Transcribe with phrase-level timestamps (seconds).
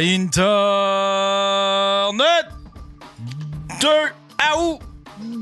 [0.00, 0.32] Internet
[3.80, 3.88] 2
[4.56, 4.80] août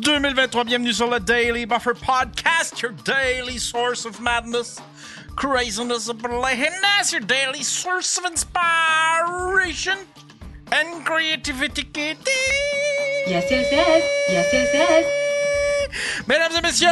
[0.03, 0.65] 2023.
[0.65, 4.81] Bienvenue sur le Daily Buffer Podcast, your daily source of madness,
[5.37, 6.19] craziness, and
[7.13, 9.99] your daily source of inspiration
[10.73, 11.87] and creativity.
[13.29, 14.03] Yes, yes, yes.
[14.29, 15.28] Yes, yes, yes.
[16.27, 16.89] Mesdames et messieurs,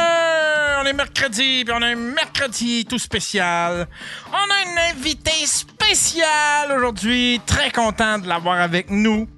[0.80, 3.87] on est mercredi, puis on a un mercredi tout spécial.
[4.30, 7.41] On a un invité spécial aujourd'hui.
[7.46, 9.29] Très content de l'avoir avec nous.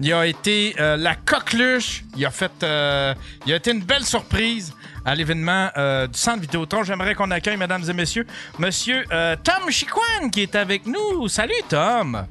[0.00, 2.04] Il a été euh, la coqueluche.
[2.16, 3.14] Il a fait, euh,
[3.46, 4.72] a été une belle surprise
[5.04, 6.84] à l'événement euh, du Centre Vidéotron.
[6.84, 8.26] J'aimerais qu'on accueille, mesdames et messieurs,
[8.58, 9.04] Monsieur
[9.42, 11.28] Tom Chiquan qui est avec nous.
[11.28, 12.26] Salut Tom.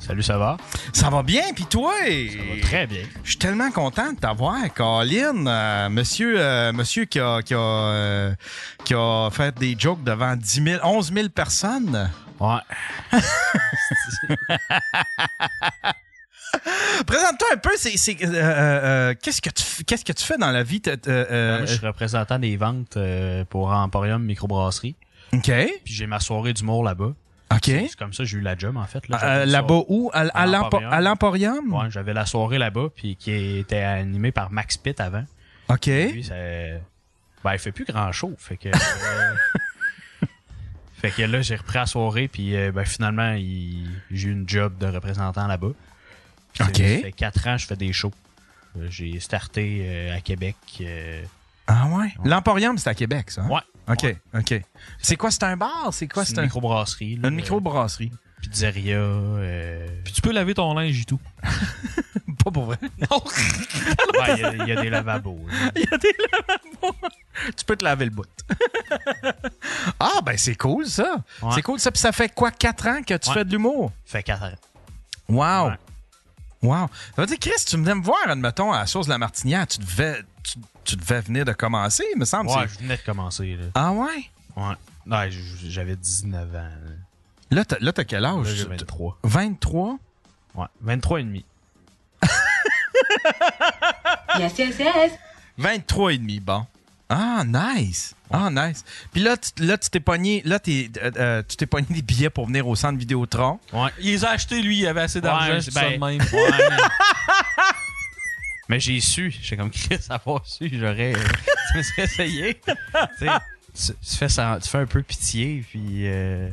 [0.00, 0.56] Salut, ça va?
[0.92, 1.92] Ça va bien, puis toi?
[1.98, 3.02] Ça va très bien.
[3.22, 5.46] Je suis tellement content de t'avoir, Colin.
[5.46, 8.34] Euh, monsieur, euh, monsieur qui a, qui, a, euh,
[8.84, 12.10] qui a fait des jokes devant 10 000, 11 000 personnes.
[12.40, 12.60] Ouais.
[17.06, 17.70] Présente-toi un peu.
[17.76, 20.82] C'est, c'est, euh, euh, euh, qu'est-ce que tu, qu'est-ce que tu fais dans la vie?
[21.06, 22.98] Euh, Moi, je suis représentant des ventes
[23.50, 24.96] pour Emporium Microbrasserie.
[25.32, 25.42] ok,
[25.84, 27.12] Puis j'ai ma soirée d'humour là-bas.
[27.52, 27.62] Ok.
[27.64, 29.02] C'est comme ça que j'ai eu la job, en fait.
[29.10, 30.10] Euh, là-bas où?
[30.12, 31.72] À, à, À l'empo- l'Emporium.
[31.72, 35.24] Ouais, j'avais la soirée là-bas, puis qui était animée par Max Pitt avant.
[35.68, 35.86] Ok.
[35.86, 36.34] Lui, ça...
[37.42, 38.34] Ben, il fait plus grand chose.
[38.38, 38.68] Fait que...
[38.68, 39.34] euh,
[41.00, 43.88] fait que là, j'ai repris la soirée, puis euh, ben, finalement, il...
[44.10, 45.70] j'ai eu une job de représentant là-bas.
[46.52, 46.76] Puis, Ok.
[46.76, 48.12] Ça fait quatre ans que je fais des shows.
[48.88, 50.56] J'ai starté euh, à Québec.
[50.80, 51.22] euh,
[51.66, 52.12] Ah ouais?
[52.24, 53.42] L'Emporium, c'est à Québec, ça?
[53.42, 53.48] hein?
[53.48, 53.60] Ouais.
[53.88, 54.18] Ok, Ouais.
[54.34, 54.62] ok.
[55.00, 55.30] C'est quoi?
[55.30, 55.88] C'est un bar?
[55.92, 56.24] C'est quoi?
[56.24, 56.42] C'est une un...
[56.44, 57.16] microbrasserie.
[57.16, 58.10] là, Une microbrasserie.
[58.12, 58.96] euh, Pizzeria.
[58.96, 61.20] euh, Puis tu peux laver ton linge et tout.
[62.44, 62.78] Pas pour vrai.
[63.10, 65.38] ouais, il y a- il y, a des lavabos.
[65.76, 66.96] Il y a des lavabos.
[67.56, 68.24] Tu peux te laver le bout.
[69.98, 71.16] ah, ben c'est cool ça.
[71.42, 71.50] Ouais.
[71.54, 71.90] C'est cool ça.
[71.90, 73.34] Puis ça fait quoi, 4 ans que tu Ouais.
[73.34, 73.92] fais de l'humour?
[74.06, 74.52] Fait quatre ans.
[75.28, 75.68] Wow.
[75.68, 75.76] Ouais.
[76.62, 76.88] Wow.
[77.16, 79.66] Ça veut dire, Chris, tu venais me voir, admettons, à la sauce de la Martinière.
[79.66, 82.50] Tu devais, tu, tu devais venir de commencer, il me semble.
[82.50, 83.56] Ouais, je venais de commencer.
[83.56, 83.66] Là.
[83.74, 84.30] Ah ouais?
[84.56, 84.74] Ouais.
[85.06, 85.28] Ouais,
[85.64, 86.52] j'avais 19 ans.
[86.54, 86.70] là.
[87.52, 88.46] Là, t'as, là, quel âge?
[88.46, 89.18] Là, j'ai 23.
[89.24, 89.98] 23?
[90.54, 91.44] Ouais, 23 et demi.
[94.38, 95.12] Yes, yes, yes.
[95.58, 96.64] 23 et demi, bon.
[97.08, 98.14] Ah, nice.
[98.30, 98.84] Ah, nice.
[99.12, 102.02] Puis là, tu, là, tu t'es pogné, là, t'es, euh, euh, tu t'es pogné des
[102.02, 103.58] billets pour venir au centre Vidéotron.
[103.72, 103.90] Ouais.
[103.98, 106.20] Il les a achetés, lui, il avait assez d'argent, Ouais, c'est ben, ça de même.
[106.20, 106.50] Ouais,
[108.70, 108.76] mais...
[108.76, 109.34] mais j'ai su.
[109.42, 110.70] J'ai comme Chris avoir su.
[110.72, 111.12] J'aurais.
[111.72, 112.60] je me serais essayé.
[113.18, 116.06] tu fais ça, tu fais un peu pitié, puis.
[116.06, 116.48] Euh...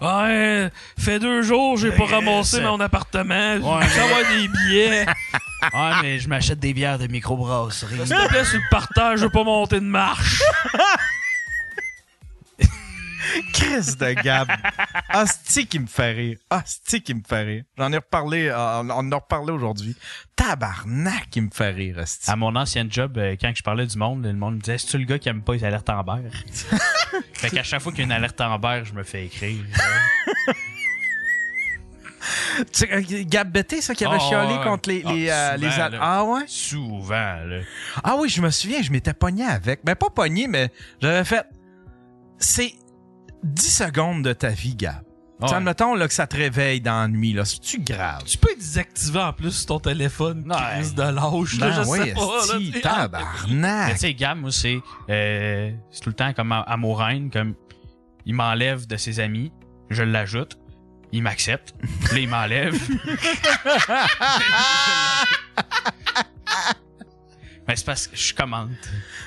[0.00, 3.56] Ouais, fait deux jours, j'ai pas Euh, ramassé mon appartement.
[3.56, 5.06] Ouais, avoir des billets.
[5.72, 8.06] Ouais, mais je m'achète des bières de microbrasserie.
[8.06, 10.42] S'il te plaît, sur le partage, je veux pas monter de marche.
[13.52, 14.48] Chris de Gab.
[15.08, 16.38] Asti qui me fait rire.
[16.50, 17.64] Asti qui me fait rire.
[17.78, 19.96] J'en ai reparlé, euh, on en a reparlé aujourd'hui.
[20.36, 22.30] Tabarnak qui me fait rire, Asti.
[22.30, 24.98] À mon ancien job, euh, quand je parlais du monde, le monde me disait C'est-tu
[24.98, 26.28] le gars qui aime pas les alertes Amber
[27.34, 29.62] Fait qu'à chaque fois qu'il y a une alerte Amber, je me fais écrire.
[32.56, 35.54] Tu sais, euh, Gab Betté, ça, qui avait Ah, chialé contre les, Ah, les, euh,
[35.54, 35.98] souvent, les al- là.
[36.00, 36.42] Ah ouais?
[36.46, 37.60] Souvent, là.
[38.02, 39.80] Ah oui, je me souviens, je m'étais pogné avec.
[39.84, 40.70] Ben, pas pogné, mais
[41.02, 41.44] j'avais fait.
[42.38, 42.74] C'est
[43.44, 45.02] 10 secondes de ta vie, Gab.
[45.40, 45.58] Tu sais, Ouais.
[45.58, 47.44] admettons là, que ça te réveille dans la nuit, là.
[47.44, 48.22] C'est-tu grave?
[48.24, 50.56] Tu peux désactiver en plus sur ton téléphone, Ouais.
[50.76, 52.46] crise de lâche, là, Ben je oui, sais pas.
[52.46, 53.92] là, tabarnak.
[53.94, 57.54] tu sais, Gab, moi, c'est euh, c'est tout le temps comme amourine, comme
[58.24, 59.52] il m'enlève de ses amis,
[59.90, 60.56] je l'ajoute,
[61.12, 61.74] il m'accepte,
[62.12, 62.74] là, il m'enlève.
[67.66, 68.70] Mais c'est parce que je commente.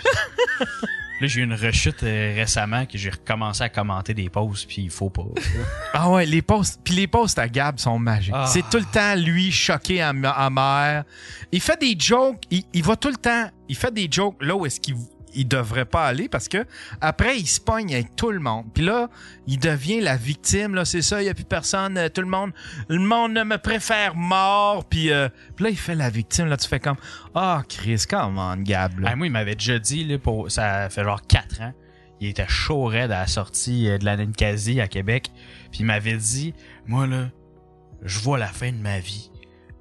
[1.19, 4.83] Là, j'ai eu une rechute euh, récemment que j'ai recommencé à commenter des posts, puis
[4.83, 5.23] il faut pas.
[5.94, 8.33] Ah ouais, les posts, puis les posts à Gab sont magiques.
[8.35, 8.45] Ah.
[8.45, 11.06] C'est tout le temps lui choqué à, à mer.
[11.51, 14.56] Il fait des jokes, il, il va tout le temps, il fait des jokes là
[14.56, 14.95] où est-ce qu'il
[15.38, 16.66] il devrait pas aller parce que
[17.00, 18.66] après il se pogne avec tout le monde.
[18.74, 19.10] Puis là,
[19.48, 22.28] il devient la victime là, c'est ça, il y a plus personne, euh, tout le
[22.28, 22.51] monde,
[22.89, 24.86] le monde me préfère mort.
[24.86, 25.30] Puis euh,
[25.60, 26.98] là il fait la victime là, tu fais comme
[27.36, 28.94] ah Chris, come on Gab.
[29.06, 31.74] Ah, moi, il m'avait déjà dit, là, pour, ça fait genre 4 ans,
[32.19, 35.31] il était chaud raide à la sortie euh, de la Ninkasi à Québec,
[35.72, 36.54] puis il m'avait dit,
[36.86, 37.30] moi, là,
[38.04, 39.31] je vois la fin de ma vie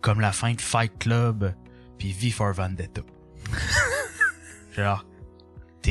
[0.01, 1.53] comme la fin de Fight Club,
[1.99, 3.03] puis V for Vendetta.
[4.77, 5.05] genre,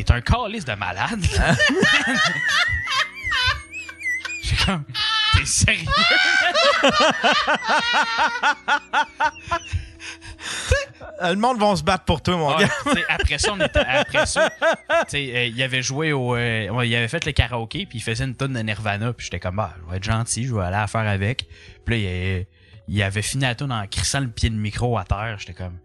[0.04, 1.24] t'es un calice de malade.
[1.38, 1.56] là.
[4.44, 4.84] J'ai comme,
[5.36, 5.86] t'es sérieux?
[11.22, 12.70] Le monde va se battre pour toi, mon Ouais, gars.
[13.10, 14.50] après ça, on était, après ça,
[15.14, 18.26] euh, il avait joué au, euh, ouais, il avait fait le karaoké puis il faisait
[18.26, 20.76] une tonne de Nirvana puis j'étais comme bah, je vais être gentil, je vais aller
[20.76, 21.48] à faire avec.
[21.86, 22.46] Puis là, il,
[22.96, 25.78] il avait fini la tune en crissant le pied de micro à terre, j'étais comme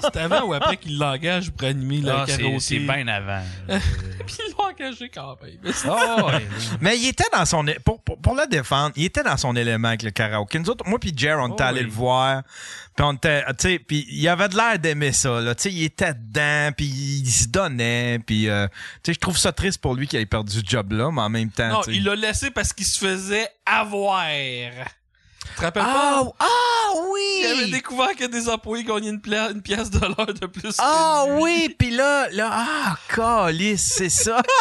[0.00, 2.60] C'était avant ou après qu'il l'engage pour animer le ah, c'est, karaoké?
[2.60, 3.42] c'est bien avant.
[4.26, 5.58] Puis ils l'ont engagé quand même.
[5.88, 6.46] oh, ouais.
[6.80, 7.64] Mais il était dans son.
[7.84, 10.58] Pour, pour, pour le défendre, il était dans son élément avec le karaoké.
[10.58, 11.86] Nous autres, moi puis Jer, on était Oh, allés oui.
[11.86, 12.42] le voir.
[12.96, 13.44] Puis on était.
[13.50, 15.54] Tu sais, puis il avait de l'air d'aimer ça, là.
[15.54, 18.18] Tu sais, il était dedans, puis il se donnait.
[18.24, 18.74] Puis, euh, tu
[19.06, 21.50] sais, je trouve ça triste pour lui qu'il ait perdu ce job-là, mais en même
[21.50, 21.68] temps.
[21.68, 24.24] Non, tu sais- il l'a laissé parce qu'il se faisait avoir.
[25.50, 26.32] Tu te rappelles Ah, pas?
[26.40, 27.70] ah Il avait oui!
[27.70, 30.74] découvert que des employés gagnaient une, pla- une pièce de l'heure de plus.
[30.78, 34.40] Ah oui, puis là, là, ah, calice, c'est ça.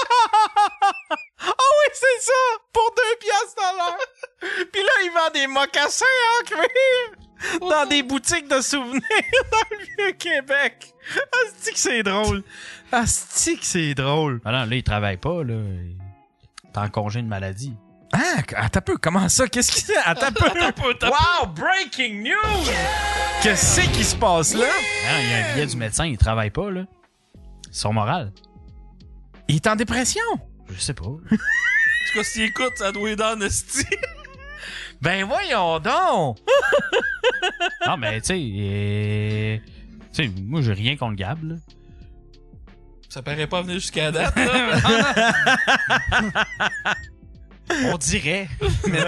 [1.40, 2.34] Ah oui, c'est ça,
[2.74, 4.68] pour deux piastres à l'heure.
[4.72, 6.06] Puis là, il vend des mocassins
[6.42, 9.02] en cuir dans des boutiques de souvenirs
[9.52, 10.94] dans le Vieux-Québec.
[11.46, 12.44] Asti que c'est drôle.
[12.92, 14.42] Asti que c'est drôle.
[14.46, 15.54] Ah non, là, il travaille pas, là.
[16.74, 17.76] Est en congé de maladie.
[18.20, 19.48] Ah, attends un peu, comment ça?
[19.48, 19.92] Qu'est-ce qui se...
[20.04, 20.46] Attends un peu?
[20.50, 22.72] Attends un peu, attends un Wow, breaking news!
[23.44, 24.66] Qu'est-ce qui se passe là?
[25.08, 26.86] Ah, il y a un billet du médecin, il travaille pas, là.
[27.72, 28.32] Son moral.
[29.48, 30.24] Il est en dépression.
[30.70, 31.06] Je sais pas.
[32.08, 33.38] En tout cas, s'il écoute, ça doit être dans.
[35.02, 36.38] Ben voyons donc.
[37.86, 39.58] Non, mais tu sais, euh,
[40.14, 41.56] tu sais, moi, j'ai rien contre Gab, là.
[43.10, 44.78] Ça paraît pas venir jusqu'à date, là.
[47.86, 48.48] On dirait.
[48.88, 49.00] Mais-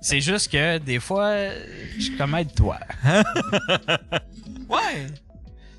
[0.00, 1.32] C'est juste que des fois,
[1.96, 2.78] je suis comme aide-toi.
[4.68, 5.06] Ouais.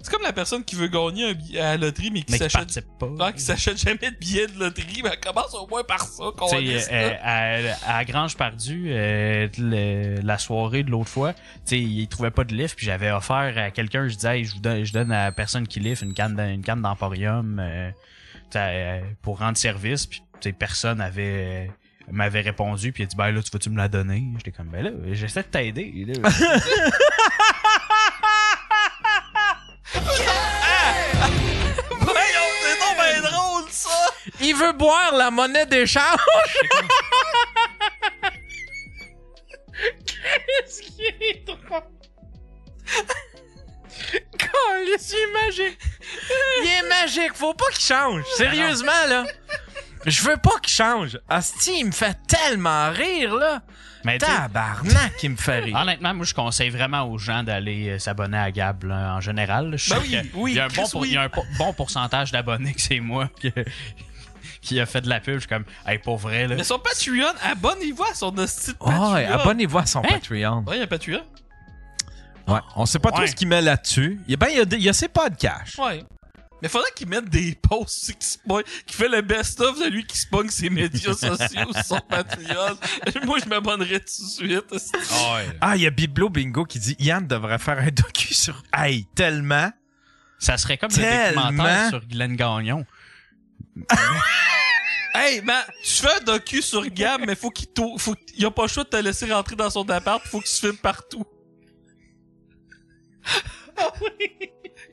[0.01, 2.37] C'est comme la personne qui veut gagner un billet à la loterie, mais qui Mais
[2.37, 3.09] s'achète pas.
[3.19, 6.23] Ah, qui s'achète jamais de billets de loterie, mais elle commence au moins par ça,
[6.37, 11.39] qu'on sais, euh, à, à Grange Perdue, euh, le- la soirée de l'autre fois, tu
[11.65, 14.53] sais, il trouvait pas de lift, puis j'avais offert à quelqu'un, je disais, Hey, je,
[14.53, 17.91] vous donne, je donne à la personne qui lift une canne, une canne d'emporium euh,
[18.55, 20.21] euh, pour rendre service, puis
[20.57, 21.69] personne avait
[22.09, 24.23] m'avait répondu, puis il a dit, ben là, tu vas-tu me la donner?
[24.37, 26.05] J'étais comme, ben là, j'essaie de t'aider.
[26.07, 26.29] là.
[31.99, 33.89] Voyons, c'est donc bien drôle, ça!
[34.39, 36.03] Il veut boire la monnaie d'échange.
[40.05, 41.83] Qu'est-ce qui est drôle?
[44.85, 45.79] Il est magique.
[46.63, 47.33] Il est magique.
[47.33, 48.23] Faut pas qu'il change.
[48.35, 49.25] Sérieusement, là.
[50.07, 51.19] Je veux pas qu'il change.
[51.29, 53.61] Asti, il me fait tellement rire, là.
[54.05, 55.75] Mais Tabarnak, il me fait rire.
[55.75, 59.75] Honnêtement, moi, je conseille vraiment aux gens d'aller euh, s'abonner à Gab là, en général.
[59.77, 61.09] Je Ben sais oui, oui, il y a un bon, pour- oui.
[61.09, 63.49] il y a un po- bon pourcentage d'abonnés que c'est moi que-
[64.61, 65.35] qui a fait de la pub.
[65.35, 66.55] Je suis comme, hey, pour vrai, là.
[66.55, 68.93] Mais son Patreon, abonnez-vous à son hostie de Ouais,
[69.25, 69.39] Patreon.
[69.39, 70.07] abonnez-vous à son Hein?
[70.09, 70.63] Patreon.
[70.67, 71.23] Ouais, il y a Patreon.
[72.47, 72.59] Ouais.
[72.77, 73.25] On sait pas Ouais.
[73.25, 74.21] tout ce qu'il met là-dessus.
[74.27, 75.77] Il y a, ben, il y a, il y a ses podcasts.
[75.79, 76.01] Ouais.
[76.61, 78.37] Mais faudrait qu'il mette des posts aussi qui, se
[78.85, 82.77] qui fait le best-of de lui qui se ses médias sociaux sur son Patreon.
[83.25, 84.71] Moi, je m'abonnerais tout de suite.
[84.71, 84.91] hostie.
[85.61, 88.63] Ah, il y a Biblo Bingo qui dit Yann devrait faire un docu sur.
[88.73, 89.71] Hey, tellement.
[90.39, 91.49] Ça serait comme Tellement.
[91.49, 92.85] le documentaire sur Glenn Gagnon.
[95.19, 98.51] Hey, man, tu fais un docu sur Gab, mais faut qu'il t'au- faut qu'il a
[98.51, 101.25] pas le choix de te laisser rentrer dans son appart, faut qu'il se filme partout.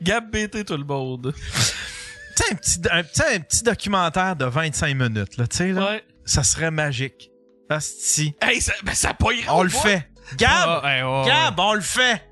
[0.04, 1.34] Gab BT tout le monde.
[1.34, 5.92] Tu sais, un petit, un, petit documentaire de 25 minutes, là, tu sais, là.
[5.92, 6.04] Ouais.
[6.24, 7.30] Ça serait magique.
[7.70, 8.34] Asti.
[8.40, 9.16] Hey, ça, ben ça
[9.48, 10.08] On le fait.
[10.36, 10.50] Gab!
[10.52, 11.26] Ah, hey, ouais, ouais.
[11.26, 12.22] Gab, on le fait.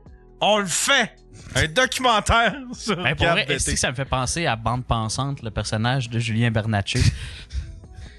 [0.40, 1.14] On le fait.
[1.54, 5.42] Un documentaire sur Ben, pour Gab vrai, que ça me fait penser à Bande Pensante,
[5.42, 7.02] le personnage de Julien Bernatchez?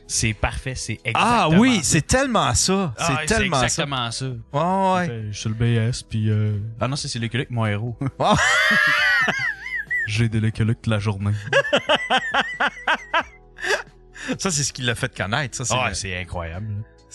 [0.07, 2.93] c'est parfait, c'est exactement Ah oui, c'est tellement ça.
[2.97, 3.63] Ah, c'est tellement ça.
[3.63, 4.25] exactement ça.
[4.25, 5.07] Ouais, ouais.
[5.07, 6.29] Fait, Je suis le BS, puis...
[6.29, 6.57] Euh...
[6.79, 7.97] Ah non, ça, c'est l'écologue, mon héros.
[8.19, 8.35] Oh.
[10.07, 11.31] J'ai de l'écologue toute la journée.
[14.37, 15.55] Ça, c'est ce qui l'a fait connaître.
[15.57, 16.67] Ça, c'est Ah, le- c'est incroyable.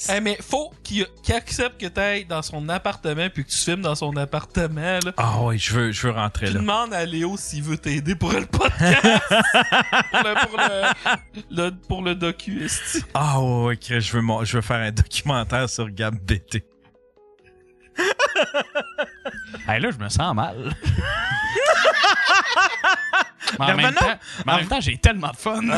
[0.08, 3.94] Hey, mais faut qu'il accepte que t'ailles dans son appartement puis que tu filmes dans
[3.96, 5.12] son appartement, là.
[5.16, 6.60] Ah oui, je veux, je veux rentrer Tu là.
[6.60, 9.02] demandes à Léo s'il veut t'aider pour le podcast.
[10.10, 10.82] pour, le, pour, le,
[11.50, 13.02] le- pour le docu, esti.
[13.14, 16.64] Ah ouais, je veux, mon- je veux faire un documentaire sur Gab BT.
[19.66, 20.56] Hey, là, je me sens mal.
[23.58, 25.60] mais en, Mais même revenons- temps, mais en même temps, j'ai tellement de fun.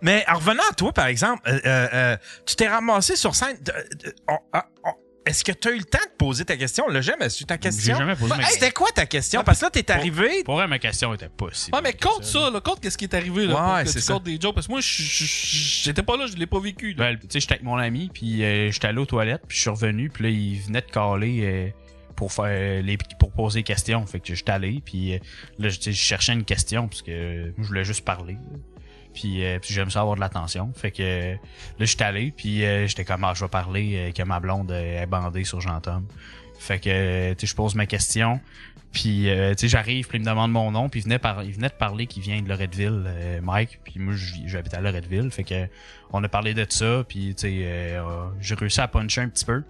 [0.00, 2.16] Mais en revenant à toi, par exemple, euh, euh, euh,
[2.46, 3.56] tu t'es ramassé sur scène.
[3.60, 3.72] de-
[4.04, 4.92] de- on- ah, on-
[5.26, 6.84] est-ce que tu as eu le temps de poser ta question?
[6.86, 7.96] On l'a jamais su ta J'ai question.
[7.98, 8.60] jamais posé Bah, ma question.
[8.60, 9.42] C'était quoi ta question?
[9.42, 10.44] Parce que là, t'es arrivé.
[10.44, 11.70] Pour vrai, ma question était pas si.
[11.72, 12.60] Ouais, mais compte ça, là.
[12.60, 13.74] Compte qu'est-ce qui est arrivé, là.
[13.74, 14.12] Ouais, c'est ça.
[14.14, 14.54] comptes des jokes.
[14.54, 17.10] Parce que moi, j'étais pas là, je l'ai pas vécu, là.
[17.10, 19.62] Ben, tu sais, j'étais avec mon ami, puis euh, j'étais allé aux toilettes, puis je
[19.62, 21.68] suis revenu, puis là, il venait de caler euh,
[22.16, 24.04] pour faire les pour poser des questions.
[24.06, 25.18] Fait que j'étais allé, puis euh,
[25.58, 28.36] là, je cherchais une question, parce que euh, je voulais juste parler.
[29.14, 30.72] Puis, euh, puis j'aime ça avoir de l'attention.
[30.74, 31.34] Fait que euh,
[31.78, 35.06] là, j'étais allé, puis euh, j'étais comme, ah, je vais parler que ma blonde est
[35.06, 36.06] bandée sur Jean-Tom.
[36.58, 38.40] Fait que, tu je pose ma question.
[38.92, 41.44] Puis, euh, tu sais, j'arrive, puis il me demande mon nom, puis il venait, par,
[41.44, 43.04] il venait de parler qu'il vient de Loretteville,
[43.42, 43.80] Mike.
[43.84, 44.14] Puis moi,
[44.46, 45.30] j'habite à Loretteville.
[45.30, 45.66] Fait que,
[46.12, 48.00] on a parlé de ça, puis, tu sais, euh,
[48.40, 49.64] j'ai réussi à puncher un petit peu.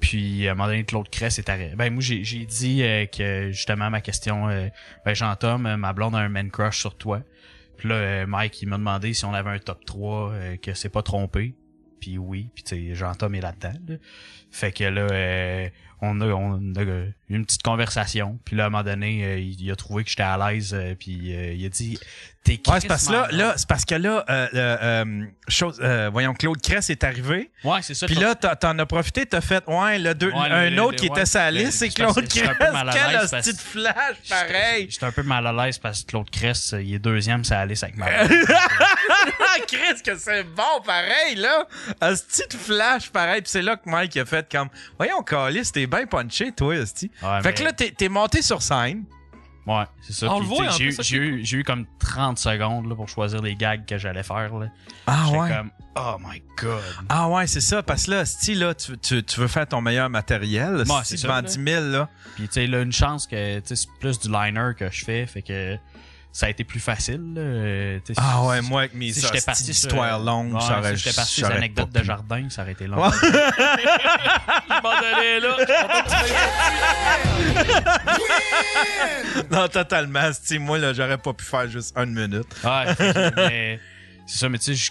[0.00, 1.74] Puis, à un moment donné, Claude Cress est arrivé.
[1.76, 4.68] Ben, moi, j'ai j'ai dit euh, que, justement, ma question, euh,
[5.04, 7.22] ben, Jean-Tom, euh, ma blonde a un man crush sur toi.
[7.76, 10.74] Puis là, euh, Mike, il m'a demandé si on avait un top 3, euh, que
[10.74, 11.54] c'est pas trompé.
[12.00, 13.78] Puis oui, puis tu sais, Jean-Tom est là-dedans.
[13.88, 13.96] là.
[14.50, 15.68] Fait que là, euh,
[16.02, 18.38] on a, on a eu une petite conversation.
[18.44, 20.72] Puis là, à un moment donné, euh, il, il a trouvé que j'étais à l'aise.
[20.74, 21.98] euh, puis euh, il a dit,
[22.44, 26.34] t'es Ouais, c'est parce que là, là c'est parce que là, euh, chose, euh, voyons,
[26.34, 27.50] Claude Cress est arrivé.
[27.64, 28.06] Ouais, c'est ça.
[28.06, 30.98] Puis là, t'en as profité, t'as fait, ouais, le deux, Ouais, un le- autre le-
[30.98, 32.66] qui ouais, était sa liste, c'est Claude que j'étais un Cress.
[32.68, 34.86] peu mal à Quel hostie de flash, pareil.
[34.90, 37.82] J'étais un peu mal à l'aise parce que Claude Cress, il est deuxième, ça allait
[37.82, 38.06] avec ma
[39.58, 41.66] Ah, Chris, que c'est bon, pareil, là.
[42.02, 43.42] Hostie de flash, pareil.
[43.42, 46.74] Puis c'est là que Mike a fait comme, voyons, Calis, t'es bien punché, toi.
[46.74, 49.04] Ouais, Fait mais- que là, t'es t'es monté sur scène.
[49.66, 50.30] Ouais, c'est ça.
[50.32, 52.88] On Puis, le voit, tu en J'ai ça, j'ai eu, j'ai eu comme 30 secondes
[52.88, 54.54] là, pour choisir les gags que j'allais faire.
[54.56, 54.66] Là.
[55.08, 56.80] Ah J'étais comme, oh my god.
[57.08, 57.82] Ah ouais, c'est ça.
[57.82, 60.84] Parce que là, hostie, là, tu, tu, tu veux faire ton meilleur matériel.
[60.88, 61.42] Ouais, ça, devant là.
[61.42, 62.08] 10 000, là.
[62.36, 65.04] Puis tu sais, là, une chance que tu sais, c'est plus du liner que je
[65.04, 65.76] fais, fait que
[66.36, 67.32] ça a été plus facile.
[67.38, 71.16] Euh, Ah ouais, moi, avec mes si j'étais parti d'histoires longues, ouais, j'aurais si j'étais
[71.16, 73.02] parti des anecdotes de jardin, ça aurait été long.
[73.02, 73.08] Ouais.
[73.22, 75.56] Je m'en allais, là.
[79.50, 80.28] Non, totalement.
[80.60, 82.54] moi, là, j'aurais pas pu faire juste une minute.
[82.62, 82.84] Ouais,
[83.36, 83.80] mais
[84.26, 84.82] c'est ça, mais tu sais, je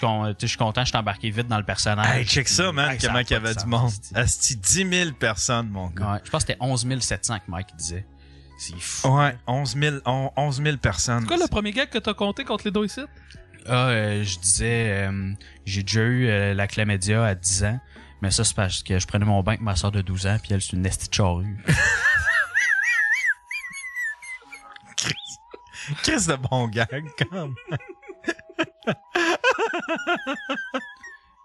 [0.48, 2.08] suis content, je suis embarqué vite dans le personnage.
[2.18, 3.92] Hey, check ça, man, Hey, ça comment qu'il y avait du monde.
[4.02, 6.14] c'est- Asti, 10 000 personnes, mon gars.
[6.14, 8.04] Ouais, je pense que c'était 11 700 que Mike disait.
[8.58, 9.10] C'est fou.
[9.10, 11.22] Ouais, 11 000, on- 11 000 personnes.
[11.22, 13.02] C'est quoi le premier gag que t'as compté contre les deux ici?
[13.68, 15.34] Ah, euh, je disais, euh,
[15.66, 17.80] j'ai déjà eu euh, la chlamydia à 10 ans,
[18.22, 20.38] mais ça, c'est parce que je prenais mon bain avec ma soeur de 12 ans,
[20.42, 21.58] puis elle, c'est une nestie de charrue.
[26.04, 27.56] Chris de bon gag, comme.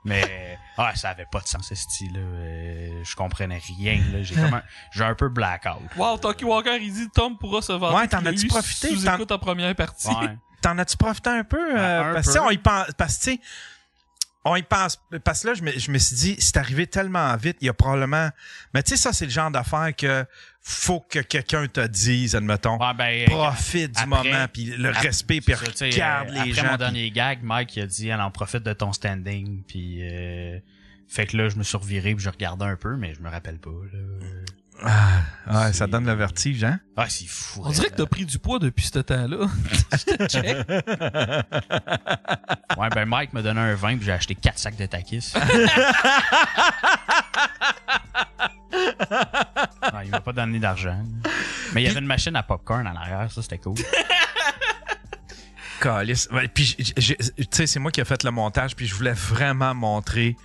[0.05, 2.21] mais, ah, ça avait pas de sens, ce style-là.
[2.21, 4.23] Euh, je comprenais rien, là.
[4.23, 5.83] J'ai comme un, j'ai un peu blackout.
[5.97, 7.95] Wow, Talkie Walker, il dit Tom pourra se vendre.
[7.97, 8.95] Ouais, t'en as-tu profité?
[8.95, 10.09] Sous T'en- écoute en première partie.
[10.09, 10.37] Ouais.
[10.63, 11.77] T'en as-tu profité un peu?
[11.79, 12.45] euh, un parce que, tu peu.
[12.45, 13.41] sais, on y pense, parce que, tu sais,
[14.45, 17.37] on y pense, parce que là, je me, je me suis dit, c'est arrivé tellement
[17.37, 18.31] vite, il y a probablement,
[18.73, 20.25] mais tu sais, ça, c'est le genre d'affaire que
[20.63, 22.79] faut que quelqu'un te dise, admettons.
[22.79, 26.63] Ouais, ben, Profite du après- moment, puis le respect, puis regarde euh, les après gens.
[26.63, 29.99] mon puis- dernier gag, Mike il a dit elle en profite de ton standing puis
[30.03, 30.59] euh,
[31.09, 33.29] fait que là je me suis reviré puis je regardais un peu mais je me
[33.31, 33.99] rappelle pas là.
[34.83, 35.23] Ah,
[35.53, 36.81] ouais, ça donne le vertige, hein?
[36.97, 37.63] Ah c'est fou.
[37.65, 39.47] On dirait que t'as pris du poids depuis ce temps-là.
[39.93, 40.57] Je te check.
[42.79, 45.33] Ouais ben Mike m'a donné un 20 puis j'ai acheté 4 sacs de takis.
[48.73, 51.03] Non, il m'a pas donné d'argent.
[51.75, 53.75] Mais il y avait une machine à popcorn en arrière, ça c'était cool.
[55.81, 56.29] Calice.
[56.31, 56.95] Ouais, puis, tu
[57.51, 60.37] sais, c'est moi qui ai fait le montage, puis je voulais vraiment montrer.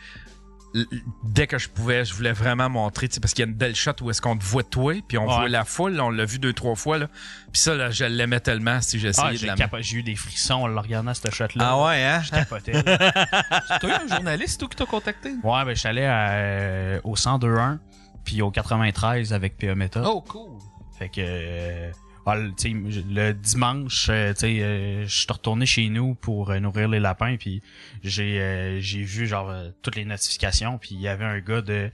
[1.24, 3.94] Dès que je pouvais, je voulais vraiment montrer, parce qu'il y a une belle shot
[4.02, 5.34] où est-ce qu'on te voit toi, puis on Ouais.
[5.36, 7.08] voit la foule, on l'a vu deux, trois fois, là.
[7.54, 10.04] Puis ça, là, je l'aimais tellement si essayé Ah, de j'ai la capa- j'ai eu
[10.04, 11.70] des frissons en le regardant cette shot là.
[11.72, 12.22] Ah ouais, hein?
[12.24, 12.74] Je capotais.
[12.84, 15.30] T'as eu un journaliste, toi, qui t'a contacté?
[15.44, 17.80] Ouais, ben, je suis allé à, euh, au 102.1
[18.24, 20.02] puis au 93 avec PA Meta.
[20.06, 20.60] Oh, cool.
[20.98, 21.92] Fait que, euh,
[22.34, 27.62] le- dimanche, euh, euh, je suis retourné chez nous pour euh, nourrir les lapins, puis
[28.04, 29.54] j'ai euh, j'ai vu genre
[29.84, 31.92] toutes les notifications, puis il y avait un gars de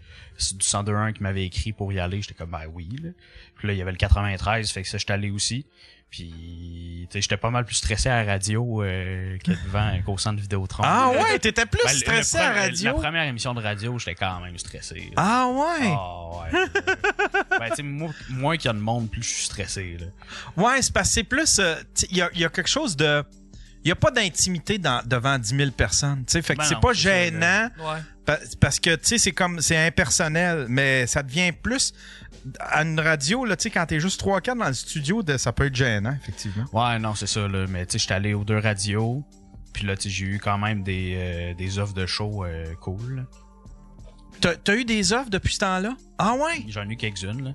[0.54, 2.22] du 102.1 qui m'avait écrit pour y aller.
[2.22, 2.88] J'étais comme ben oui.
[3.04, 3.10] Là.
[3.56, 5.66] Puis là il y avait le 93, fait que ça j'étais allé aussi.
[6.12, 10.18] Puis tu sais, j'étais pas mal plus stressé à la radio euh, que devant qu'au
[10.18, 10.84] centre Vidéotron.
[10.86, 12.86] Ah ouais, t'étais plus Ben, le- stressé le à pre- radio?
[12.86, 14.96] La première émission de radio, j'étais quand même stressé.
[14.96, 15.14] là.
[15.16, 15.88] Ah ouais?
[15.88, 16.66] Ah ouais.
[17.60, 19.98] ben, tu sais, moi, moins qu'il y a de monde, plus je suis stressé.
[20.00, 20.08] Là.
[20.62, 21.60] Ouais, c'est parce que c'est plus.
[21.60, 21.76] euh,
[22.10, 23.24] Il y, a, il y a quelque chose de.
[23.84, 26.24] Il n'y a pas d'intimité devant 10 000 personnes.
[26.26, 26.42] tu sais.
[26.42, 27.70] Fait que Ben c'est pas ça, gênant.
[27.80, 28.38] Ouais.
[28.60, 31.94] Parce que, tu sais, c'est comme, c'est impersonnel, mais ça devient plus,
[32.60, 35.66] à une radio, là, tu sais, quand t'es juste 3-4 dans le studio, ça peut
[35.66, 36.66] être gênant, effectivement.
[36.72, 37.48] Ouais, non, c'est ça.
[37.48, 37.66] Là.
[37.68, 39.24] Mais tu sais, j'étais allé aux deux radios.
[39.74, 42.74] Puis là, tu sais, j'ai eu quand même des, euh, des offres de show euh,
[42.82, 43.26] cool.
[44.42, 45.96] T'as t'as eu des offres depuis ce temps-là?
[46.18, 46.64] Ah ouais?
[46.68, 47.54] J'en ai eu quelques-unes,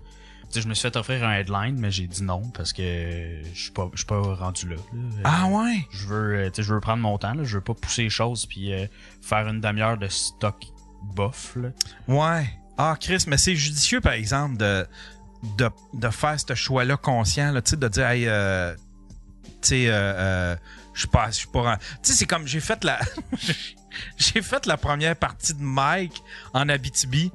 [0.51, 3.61] sais, je me suis fait offrir un headline, mais j'ai dit non parce que je
[3.61, 4.77] suis pas, je suis pas rendu là.
[4.77, 5.21] là.
[5.25, 5.87] Ah ouais?
[5.91, 7.45] Je veux, euh, je veux prendre mon temps, là.
[7.45, 8.87] Je veux pas pousser les choses puis euh,
[9.23, 10.65] faire une demi-heure de stock
[11.03, 11.69] bof, là.
[12.09, 12.49] Ouais.
[12.79, 14.87] Ah, Chris, mais c'est judicieux, par exemple, de,
[15.57, 18.75] de, de faire ce choix-là conscient, là, de dire, hey, euh,
[19.63, 20.57] tu sais, euh, euh,
[20.93, 22.99] je suis pas, je suis pas, tu sais, c'est comme j'ai fait la,
[24.19, 26.23] j'ai fait la première partie de Mike
[26.53, 27.33] en Abitibi.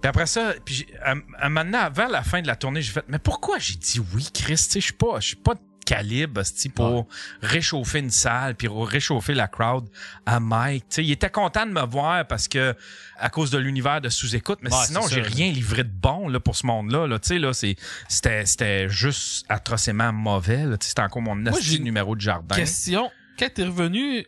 [0.00, 1.16] Puis après ça, puis un
[1.48, 4.28] moment donné, avant la fin de la tournée, j'ai fait, mais pourquoi j'ai dit oui,
[4.32, 6.42] Chris, tu sais, je suis pas, je suis pas de calibre,
[6.74, 7.06] pour
[7.40, 9.88] réchauffer une salle puis réchauffer la crowd
[10.26, 10.84] à Mike.
[10.90, 12.74] Tu sais, il était content de me voir parce que
[13.16, 16.40] à cause de l'univers de sous-écoute, mais Ouais, sinon j'ai rien livré de bon là
[16.40, 17.06] pour ce monde-là.
[17.06, 17.18] Là.
[17.18, 17.76] Tu sais là, c'est
[18.06, 20.66] c'était c'était juste atrocement mauvais.
[20.66, 20.76] là.
[20.76, 22.54] Tu sais, C'était encore mon une numéro de jardin.
[22.54, 23.10] Question.
[23.38, 24.26] Quand t'es revenu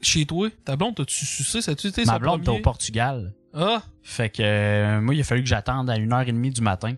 [0.00, 1.60] chez toi, ta blonde, t'as-tu sucé?
[1.60, 2.58] Ça tu été Ma blonde était premier?
[2.60, 3.34] au Portugal.
[3.56, 3.82] Ah!
[4.02, 6.94] Fait que euh, moi, il a fallu que j'attende à 1h30 du matin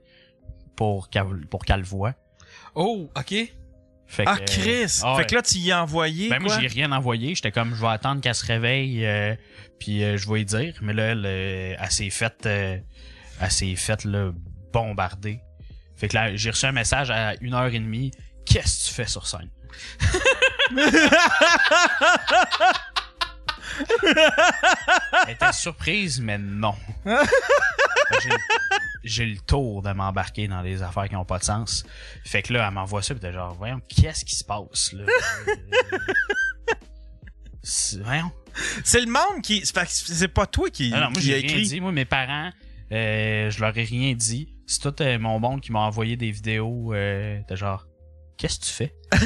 [0.77, 2.15] pour qu'elle pour qu'elle le voie.
[2.75, 3.35] Oh, ok.
[4.11, 5.19] Fait Ah que, Chris, ah ouais.
[5.23, 7.81] fait que là tu y as envoyé Ben moi j'ai rien envoyé, j'étais comme je
[7.83, 9.35] vais attendre qu'elle se réveille euh,
[9.79, 12.79] puis euh, je vais y dire mais là elle, euh, elle s'est faite euh,
[13.39, 14.33] elle s'est faite là
[14.73, 15.41] bombarder.
[15.95, 18.13] Fait que là j'ai reçu un message à 1h30,
[18.47, 19.51] qu'est-ce que tu fais sur scène?
[25.27, 26.75] Elle était surprise mais non.
[29.05, 31.85] J'ai- le tour de m'embarquer dans des affaires qui ont pas de sens.
[32.25, 35.05] Fait que là, elle m'envoie ça, pis t'es genre, voyons, qu'est-ce qui se passe, là?
[37.63, 38.31] C'est- voyons.
[38.83, 41.63] C'est le monde qui c'est pas toi qui, Ah non, moi, j'ai rien écrit.
[41.63, 41.81] dit.
[41.81, 42.51] Moi, mes parents,
[42.93, 44.53] euh, je leur ai rien dit.
[44.67, 47.87] C'est tout euh, mon monde qui m'a envoyé des vidéos euh, de genre,
[48.37, 48.95] qu'est-ce que tu fais?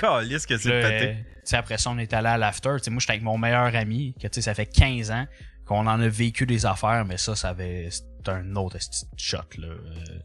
[0.00, 1.08] Calisse que c'est pété.
[1.08, 2.70] euh, tu sais, après ça, on est allé à l'after.
[2.78, 5.26] Tu sais, moi, j'étais avec mon meilleur ami, que tu sais, ça fait 15 ans
[5.66, 8.76] qu'on en a vécu des affaires, mais ça, ça avait, c'était un autre
[9.16, 9.66] shot, là.
[9.68, 9.78] Euh,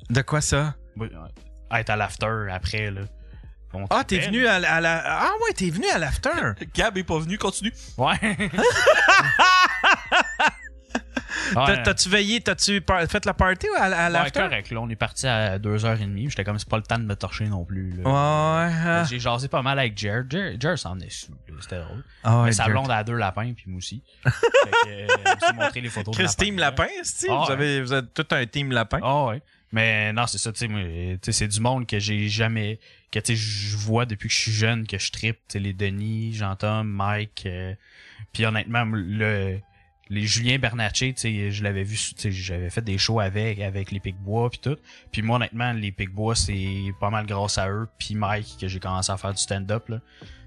[0.10, 0.76] De quoi ça?
[0.98, 1.08] Oui,
[1.72, 3.02] être à l'after après, là.
[3.90, 6.30] Ah, t'es trippait, venu à, la- à la Ah ouais, t'es venu à l'after.
[6.76, 7.74] Gab est pas venu, continue.
[7.98, 8.16] Ouais.
[11.56, 11.84] T'as- ouais.
[11.84, 14.40] T'as-tu veillé, t'as-tu fait la party à, à Ouais, l'after?
[14.42, 16.30] correct, là, on est parti à 2h30.
[16.30, 18.04] J'étais comme, c'est pas le temps de me torcher non plus, là.
[18.04, 18.74] Ouais.
[18.86, 19.04] ah.
[19.10, 19.98] J'ai jasé pas mal avec.
[19.98, 21.34] Jer, Jer s'en est sous.
[21.62, 22.04] C'était drôle.
[22.26, 22.74] Ouais, mais sa Jared.
[22.74, 24.04] blonde a deux lapins, puis moi aussi.
[24.24, 25.08] fait que, euh,
[25.50, 26.58] elle me montré les photos de Team.
[26.58, 27.52] Lapin, c'est Ah vous, ouais.
[27.52, 29.00] avez, vous êtes tout un team Lapin.
[29.02, 29.42] Ah ouais.
[29.72, 32.80] Mais non, c'est ça, tu sais, c'est du monde que j'ai jamais,
[33.12, 35.60] que tu sais, je vois depuis que je suis jeune, que je trippe, tu sais,
[35.60, 37.74] les Denis, Jean-Tom, Mike, euh,
[38.32, 39.60] puis honnêtement, le,
[40.10, 43.60] les Julien Bernatchez, tu sais, je l'avais vu, tu sais, j'avais fait des shows avec,
[43.60, 44.78] avec les Picbois puis tout.
[45.12, 48.80] Puis moi, honnêtement, les Picbois, c'est pas mal grâce à eux, puis Mike, que j'ai
[48.80, 50.00] commencé à faire du stand-up, là.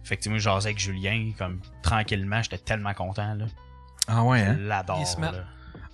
[0.04, 3.46] Fait que, tu sais, moi, je jasais avec Julien, comme, tranquillement, j'étais tellement content, là.
[4.06, 4.56] Ah ouais, Je hein?
[4.60, 5.04] l'adore.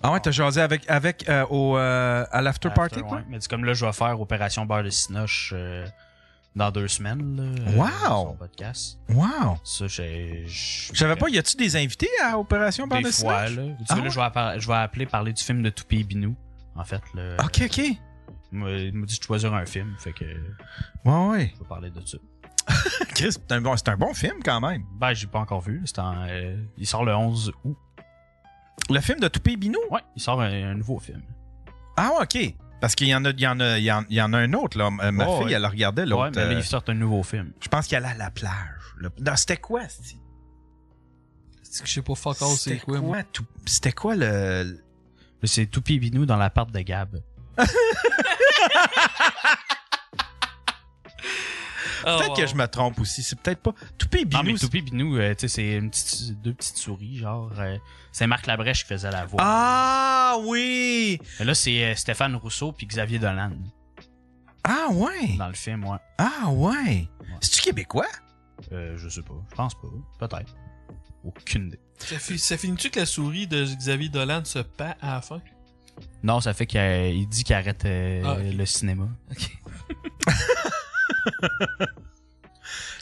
[0.01, 3.23] Ah ouais, t'as jasé avec, avec euh, au, euh, à l'after party, ouais.
[3.27, 5.85] Mais c'est comme là, je vais faire Opération Beurre de Cinoche euh,
[6.55, 7.35] dans deux semaines.
[7.65, 7.87] Là, Wow!
[7.87, 8.99] sur son podcast.
[9.09, 9.57] Wow!
[9.63, 10.43] Ça, j'ai.
[10.47, 13.63] Je savais pas, y a-tu des invités à Opération Bande Des de fois, là.
[13.77, 14.09] Tu Ah là, ouais?
[14.09, 16.35] je, vais appar- je vais appeler parler du film de Toupé et Binou.
[16.75, 17.37] En fait, là.
[17.43, 17.81] Ok, ok.
[18.51, 20.23] Il m'a dit de choisir un film, fait que
[21.03, 21.51] Ouais, ouais.
[21.55, 22.17] je vais parler de ça.
[23.15, 24.83] Chris, c'est un, bon, c'est un bon film quand même.
[24.99, 25.81] Ben, j'ai pas encore vu.
[25.85, 27.77] C'est en, euh, il sort le 11 août.
[28.89, 29.79] Le film de Toupé Binou?
[29.91, 31.21] Ouais, il sort un, un nouveau film.
[31.97, 32.37] Ah ok.
[32.85, 34.31] Parce qu'il y en a, il y en a, il y en, il y en
[34.31, 34.91] a un autre, là.
[35.01, 35.53] Euh, Ma Ouais, fille, ouais.
[35.53, 36.33] elle regardait Ouais, l'autre.
[36.35, 37.51] mais là, euh, il sort un nouveau film.
[37.59, 38.53] je pense qu'elle allait à la plage.
[39.01, 39.35] là.
[39.37, 39.81] C'était quoi?
[39.89, 43.15] C'est que je sais pas fuck all c'est C'était quoi, moi?
[43.15, 44.79] quoi, tout- C'était quoi le.
[45.45, 47.19] C'est Toupé et Binou dans l'appart de Gab.
[52.05, 53.23] Peut-être que je me trompe aussi.
[53.23, 53.73] C'est peut-être pas.
[53.97, 54.57] Toupé Non, mais Binou.
[54.57, 57.51] c'est- Toupé Binou, euh, tu sais, c'est une petite, deux petites souris, genre.
[57.59, 57.77] euh,
[58.11, 59.39] c'est Marc Labrèche qui faisait la voix.
[59.43, 61.19] Ah oui!
[61.39, 63.51] Mais Là, c'est euh, Stéphane Rousseau puis Xavier Dolan
[64.63, 65.35] Ah ouais!
[65.37, 65.97] dans le film, ouais.
[66.17, 67.07] Ah ouais!
[67.41, 68.07] C'est-tu québécois?
[68.71, 69.33] Euh, je sais pas.
[69.49, 69.87] Je pense pas.
[70.27, 70.55] Peut-être.
[71.23, 71.79] Aucune idée.
[71.97, 75.41] Ça, fi- ça finit-tu que la souris de Xavier Dolan se pend à la fin?
[76.23, 78.39] Non, ça fait qu'il euh, il dit qu'il arrête euh, Ah, ok.
[78.53, 79.07] le cinéma.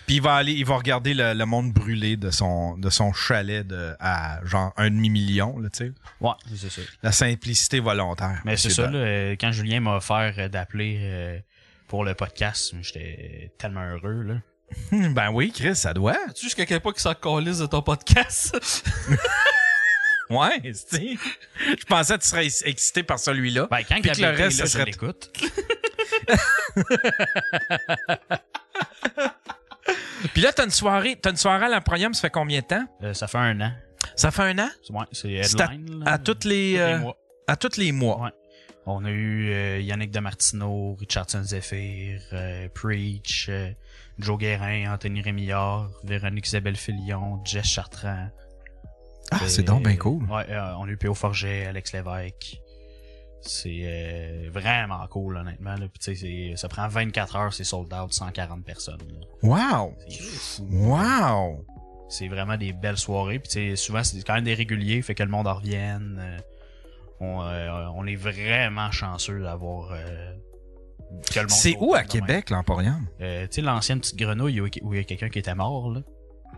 [0.05, 3.13] Puis il va aller, il va regarder le, le monde brûlé de son, de son
[3.13, 5.93] chalet de, à genre un demi-million, là, tu sais.
[6.19, 6.81] Ouais, c'est ça.
[7.01, 8.41] La simplicité volontaire.
[8.43, 11.39] Mais c'est ça, là, euh, quand Julien m'a offert euh, d'appeler euh,
[11.87, 14.35] pour le podcast, j'étais tellement heureux, là.
[15.11, 16.17] Ben oui, Chris, ça doit.
[16.27, 18.59] As-tu jusqu'à quel point qu'il s'en calisse de ton podcast?
[20.39, 21.15] Ouais, c'est
[21.79, 23.67] Je pensais que tu serais excité par celui-là.
[23.69, 25.31] Ben, quand Puis que le reste, là, ça serait- l'écoute.
[30.33, 32.85] Puis là, t'as une soirée, t'as une soirée à l'Emporium, ça fait combien de temps?
[33.03, 33.71] Euh, ça fait un an.
[34.15, 34.69] Ça fait un an?
[34.89, 35.41] Ouais, c'est
[36.05, 37.17] à- toutes les, Tous les euh, mois.
[37.47, 38.21] à tous les mois.
[38.21, 38.29] Ouais.
[38.85, 42.19] On a eu euh, Yannick Demartino, Richardson Zephyr,
[42.73, 43.49] Preach,
[44.19, 48.29] Joe Guérin, Anthony Rémillard, Véronique Isabelle Filion, Jess Chartrand.
[49.31, 50.23] Ah, c'est donc bien cool.
[50.29, 51.13] Ouais, euh, on a eu P.O.
[51.13, 52.59] Forget, Alex Lévesque.
[53.41, 55.75] C'est euh, vraiment cool, honnêtement.
[55.75, 55.87] Là.
[55.91, 58.99] Puis, ça prend 24 heures, c'est sold out, 140 personnes.
[59.09, 59.25] là.
[59.43, 59.95] Wow!
[60.07, 60.67] C'est fou.
[60.71, 61.65] Wow!
[62.09, 63.39] C'est vraiment des belles soirées.
[63.39, 66.19] Puis, souvent, c'est quand même des réguliers, fait que le monde en revienne.
[66.23, 66.37] Euh,
[67.19, 69.91] on, euh, on est vraiment chanceux d'avoir.
[69.91, 70.33] euh,
[71.29, 72.03] que le monde C'est où à.
[72.03, 73.07] Québec, l'Emporium?
[73.19, 75.89] Euh, tu sais, l'ancienne petite grenouille où où il y a quelqu'un qui était mort,
[75.91, 76.01] là.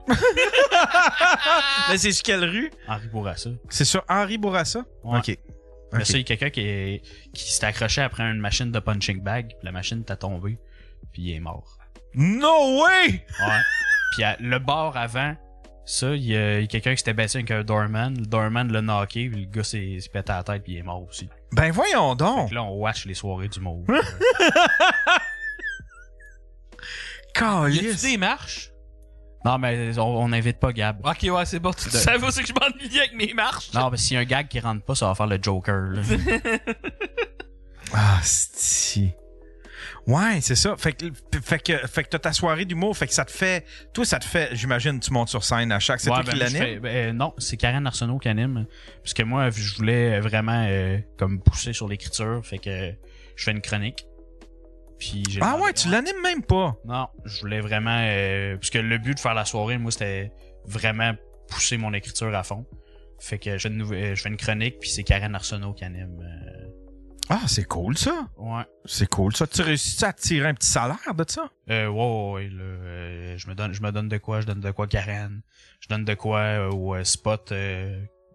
[1.89, 2.71] Mais c'est sur quelle rue?
[2.87, 3.49] Henri Bourassa.
[3.69, 4.83] C'est sur Henri Bourassa?
[5.03, 5.19] Ouais.
[5.19, 5.37] OK.
[5.93, 7.01] Mais ça, il y a quelqu'un qui, est-
[7.33, 10.57] qui s'est accroché après une machine de punching bag, puis la machine t'a tombé,
[11.13, 11.77] puis il est mort.
[12.13, 13.07] No way!
[13.07, 13.61] Ouais.
[14.13, 15.35] puis à- le bar avant,
[15.85, 18.17] ça, il y a, y a quelqu'un qui s'était baissé avec un doorman.
[18.17, 21.03] Le doorman l'a knocké, puis le gars s'est pété la tête, puis il est mort
[21.03, 21.29] aussi.
[21.53, 22.49] Ben voyons Fait donc!
[22.49, 23.85] que là, on watch les soirées du monde.
[27.37, 28.01] Y a-tu Calice!
[28.01, 28.71] des marches?
[29.45, 31.05] Non, mais on n'invite pas Gab.
[31.05, 31.71] Ok, ouais, c'est bon.
[31.71, 33.71] Tu De- savais aussi que je m'ennuyais avec mes marches.
[33.73, 35.75] Non, mais s'il y a un gag qui rentre pas, ça va faire le Joker.
[35.91, 36.01] Là.
[37.93, 39.11] Ah, si.
[40.07, 40.75] Ouais, c'est ça.
[40.77, 41.05] Fait que,
[41.41, 44.19] fait que, fait que t'as ta soirée d'humour, fait que ça te fait, toi, ça
[44.19, 46.79] te fait, j'imagine, tu montes sur scène à chaque, c'est Ouais, toi qui ben, l'anime?
[46.79, 48.65] ben, non, c'est Karen Arsenault qui anime.
[49.03, 52.41] Parce que moi, je voulais vraiment euh, comme pousser sur l'écriture.
[52.43, 52.91] Fait que
[53.35, 54.05] je fais une chronique.
[54.99, 56.75] Puis j'ai Ah ouais, tu l'animes même pas.
[56.85, 57.99] Non, je voulais vraiment...
[58.05, 60.31] euh, parce que le but de faire la soirée, moi, c'était
[60.65, 61.13] vraiment
[61.49, 62.65] pousser mon écriture à fond.
[63.19, 65.83] Fait que je fais une, euh, je fais une chronique, puis c'est Karen Arsenault qui
[65.85, 66.19] anime.
[66.21, 66.67] euh,
[67.29, 68.27] Ah, c'est cool, ça.
[68.37, 68.63] ouais.
[68.85, 69.47] C'est cool, ça.
[69.47, 71.49] Tu réussis à tirer un petit salaire de ça?
[71.69, 74.45] Euh, ouais, ouais, ouais, là, euh, je me donne, je me donne de quoi, je
[74.47, 75.41] donne de quoi Karen,
[75.79, 77.53] je donne de quoi euh, au spot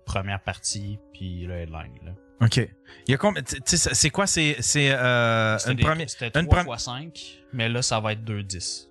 [0.07, 1.93] première partie, puis le headline.
[2.05, 2.13] Là.
[2.41, 2.57] OK.
[3.07, 5.83] Il y a combien, tu tu sais, c'est quoi, c'est, c'est, euh, C'était une des-
[5.83, 8.89] première, C'était une 3 premi- fois 5, mais là, ça va être 2-10.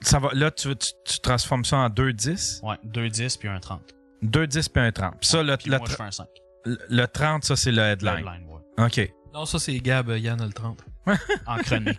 [0.00, 2.60] ça va, là, tu, tu, tu transformes ça en 2-10?
[2.62, 3.94] Ouais, 2-10 puis un 30.
[4.22, 5.14] 2-10 puis un 30.
[5.20, 6.26] Puis ça, le, Puis le, moi, je fais un 5.
[6.64, 8.18] le- le 30, ça, c'est le Le headline.
[8.18, 8.84] headline, ouais.
[8.84, 9.12] OK.
[9.34, 10.84] Non, ça, c'est Gab, euh, Yann a le 30.
[11.46, 11.98] En chronique.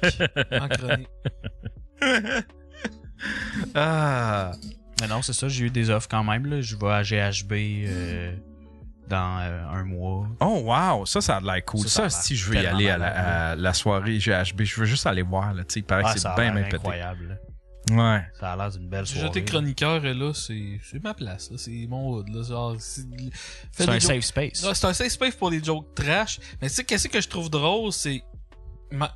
[0.52, 1.10] En chronique.
[3.74, 4.52] Ah.
[5.02, 6.46] mais non, c'est ça, j'ai eu des offres quand même.
[6.46, 6.62] Là.
[6.62, 7.54] Je vais à GHB
[7.88, 8.36] euh,
[9.08, 10.28] dans euh, un mois.
[10.40, 11.06] Oh, wow.
[11.06, 11.88] Ça, ça a l'air cool.
[11.88, 14.80] Ça, Ça, si je veux y aller à la, malade, à la soirée GHB, je
[14.80, 15.64] veux juste aller voir, là.
[15.64, 17.40] Tu sais, il paraît Ah, c'est bien, bien incroyable.
[17.92, 18.22] Ouais.
[18.40, 19.30] Ça a l'air d'une belle soirée.
[19.36, 19.42] là.
[19.42, 21.52] chroniqueur, et là, c'est c'est ma place.
[21.52, 21.58] là.
[21.60, 22.30] C'est mon hood.
[22.30, 22.42] Là.
[22.42, 23.04] Genre, c'est
[23.82, 24.64] un jokes- safe space.
[24.64, 26.40] Non, c'est un safe space pour les jokes trash.
[26.62, 28.24] Mais tu sais, qu'est-ce que je trouve drôle, c'est.
[28.92, 29.16] ma-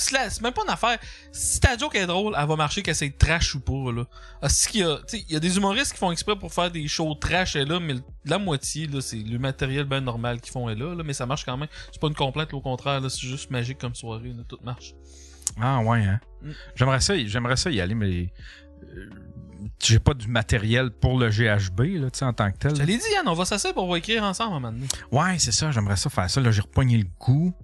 [0.00, 0.98] C'est même pas une affaire.
[1.32, 4.04] Si ta joke est drôle, elle va marcher qu'elle c'est trash ou pas, là.
[4.42, 6.86] Ah, qu'il y a, il y a des humoristes qui font exprès pour faire des
[6.88, 10.68] shows trash et là, mais la moitié, là, c'est le matériel ben normal qu'ils font
[10.68, 11.68] est là, là, mais ça marche quand même.
[11.92, 14.58] C'est pas une complète, là, au contraire, là, c'est juste magique comme soirée, là, tout
[14.62, 14.94] marche.
[15.60, 16.20] Ah, ouais, hein.
[16.42, 16.50] Mm.
[16.74, 18.32] J'aimerais ça, j'aimerais ça y aller, mais
[18.82, 19.10] euh,
[19.82, 22.76] j'ai pas du matériel pour le GHB, là, en tant que tel.
[22.76, 24.86] Je l'ai dit, Yann, on va s'asseoir pour écrire ensemble à un moment donné.
[25.10, 26.40] Ouais, c'est ça, j'aimerais ça faire ça.
[26.40, 27.54] Là, j'ai repogné le goût.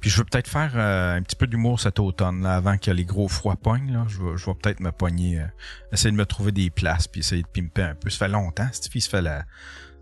[0.00, 2.90] Puis je veux peut-être faire euh, un petit peu d'humour cet automne, là, avant que
[2.90, 3.92] les gros froids pognent.
[3.92, 4.04] Là.
[4.08, 5.46] Je, vais, je vais peut-être me pogner, euh,
[5.92, 8.10] essayer de me trouver des places, puis essayer de pimper un peu.
[8.10, 9.44] Ça fait longtemps, cette fille, ça fait la...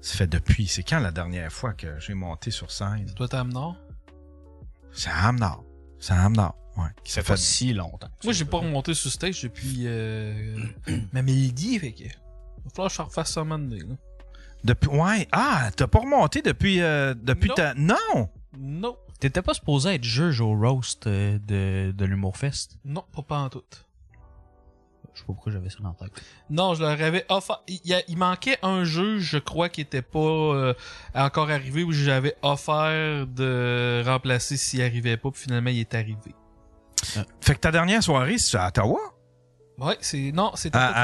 [0.01, 0.67] Ça fait depuis...
[0.67, 3.11] C'est quand la dernière fois que j'ai monté sur scène?
[3.17, 3.77] Toi, t'as Nord?
[4.93, 5.63] C'est à Amnard.
[5.99, 6.89] C'est à Amnard, ouais.
[7.03, 8.11] Qui Ça fait si longtemps.
[8.23, 10.57] Moi, j'ai pas remonté sur stage depuis euh,
[11.13, 12.03] ma midi, fait que.
[12.03, 12.09] Il
[12.65, 13.95] va falloir que je refasse ça un moment donné, là.
[14.63, 14.89] Depuis...
[14.89, 16.81] Ouais, ah, t'as pas remonté depuis...
[16.81, 17.55] euh, depuis Non.
[17.55, 17.75] ta...
[17.75, 18.29] Non!
[18.57, 22.77] Non, T'étais pas supposé être juge au roast euh, de, de l'Humour Fest?
[22.85, 23.63] non, pas, pas en tout.
[25.15, 26.23] Je sais pas pourquoi j'avais ça dans la tête.
[26.51, 27.63] Non, je leur avais offert.
[27.67, 30.75] Il, y a- il manquait un jeu, je crois, qui était pas euh,
[31.15, 36.35] encore arrivé, où j'avais offert de remplacer s'il arrivait pas, puis finalement, il est arrivé.
[37.41, 38.99] Fait que ta dernière soirée, c'est à Ottawa?
[39.77, 40.31] Ouais, c'est.
[40.33, 40.99] Non, c'était À, Ted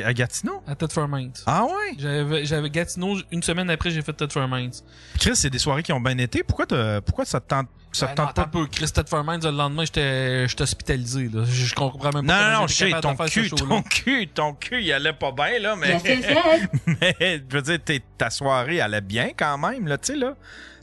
[0.00, 0.62] à, à, à Gatineau?
[0.66, 1.42] À Ted for Minds.
[1.44, 1.94] Ah ouais?
[1.98, 4.82] J'avais, j'avais Gatineau, une semaine après, j'ai fait Ted for Minds.
[5.20, 6.42] Chris, c'est des soirées qui ont bien été.
[6.42, 8.58] Pourquoi, t'as- pourquoi ça te tente, ça te Ben non, tente attends pas?
[8.60, 8.68] un peu.
[8.68, 8.90] Chris
[9.22, 11.44] Minds, le lendemain, j'étais, j'étais hospitalisé, là.
[11.44, 12.38] Je, je comprends même Non, pas.
[12.38, 15.58] non, comment non, je sais, ton cul, ton cul, ton cul, il allait pas bien,
[15.58, 15.98] là, mais,
[16.86, 20.34] mais je veux dire, t'es- ta soirée allait bien quand même, là, tu sais, là.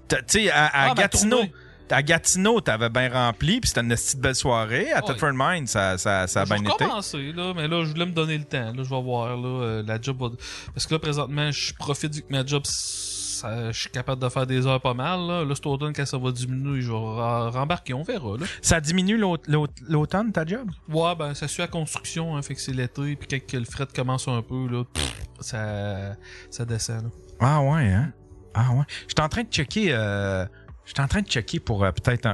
[0.08, 1.41] Tu sais, à, à Ah, ben, Gatineau.
[1.89, 4.91] À Gatineau, t'avais bien rempli, puis c'était une petite belle soirée.
[4.91, 5.13] À Ouais.
[5.13, 6.72] Thetford Mine, ça, ça, ça a je bien été.
[6.72, 8.72] recommencer, là, mais là, je voulais me donner le temps.
[8.74, 10.30] Là, je vais voir, là, euh, la job va...
[10.74, 14.30] Parce que là, présentement, je profite vu que ma job ça, je suis capable de
[14.30, 15.19] faire des heures pas mal.
[15.28, 18.38] Là, là cet automne, quand ça va diminuer, je vais rembarquer, on verra.
[18.38, 18.46] Là.
[18.62, 20.69] Ça diminue l'aut- l'aut- l'automne, ta job?
[20.89, 23.65] Ouais, ben, ça suit la construction, hein, fait que c'est l'été, puis quand que le
[23.65, 26.15] fret commence un peu, là, pff, ça,
[26.50, 27.04] ça descend.
[27.04, 27.10] Là.
[27.41, 28.13] Ah ouais, hein?
[28.54, 28.84] Ah ouais.
[29.08, 29.88] J'étais en train de checker.
[29.89, 30.46] Euh,
[30.86, 32.32] J'étais en train de checker pour euh, peut-être un,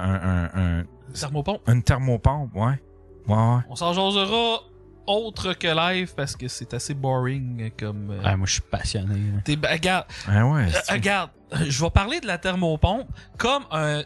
[0.53, 0.83] un, un-
[1.13, 2.79] Thermopompe, une thermopompe, ouais.
[3.27, 3.61] Ouais, ouais.
[3.69, 4.59] on s'en jasera
[5.07, 8.11] autre que live parce que c'est assez boring comme.
[8.11, 9.15] euh, Ah, moi, je suis passionné.
[9.33, 9.41] là.
[9.43, 10.65] t'es- ben, regarde, Ah ouais.
[10.65, 11.31] euh, c'est- regarde,
[11.67, 13.07] je vais parler de la thermopompe
[13.37, 14.03] comme un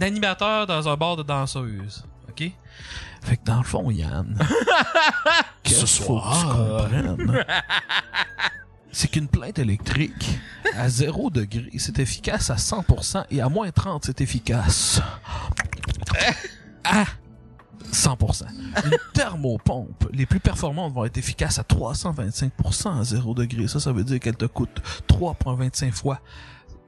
[0.00, 2.04] animateur dans un bar de danseuse.
[2.28, 2.50] OK?
[3.22, 4.36] Fait que dans le fond, Yann,
[5.64, 6.56] Ce que tu soir.
[6.56, 7.44] comprennes?
[8.94, 10.38] C'est qu'une plainte électrique,
[10.76, 15.00] à 0 degré, c'est efficace à 100% et à moins 30, c'est efficace
[16.84, 17.04] à
[17.92, 18.44] 100%.
[18.84, 23.66] Une thermopompe, les plus performantes vont être efficaces à 325% à 0 degré.
[23.66, 26.20] Ça, ça veut dire qu'elle te coûte 3,25 fois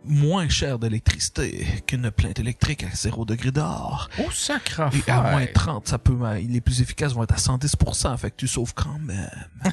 [0.05, 4.09] moins cher d'électricité qu'une plainte électrique à 0 degré dehors.
[4.21, 8.17] Oh, sacre Et à moins 30, ça peut, les plus efficaces vont être à 110%,
[8.17, 9.29] fait que tu sauves quand même.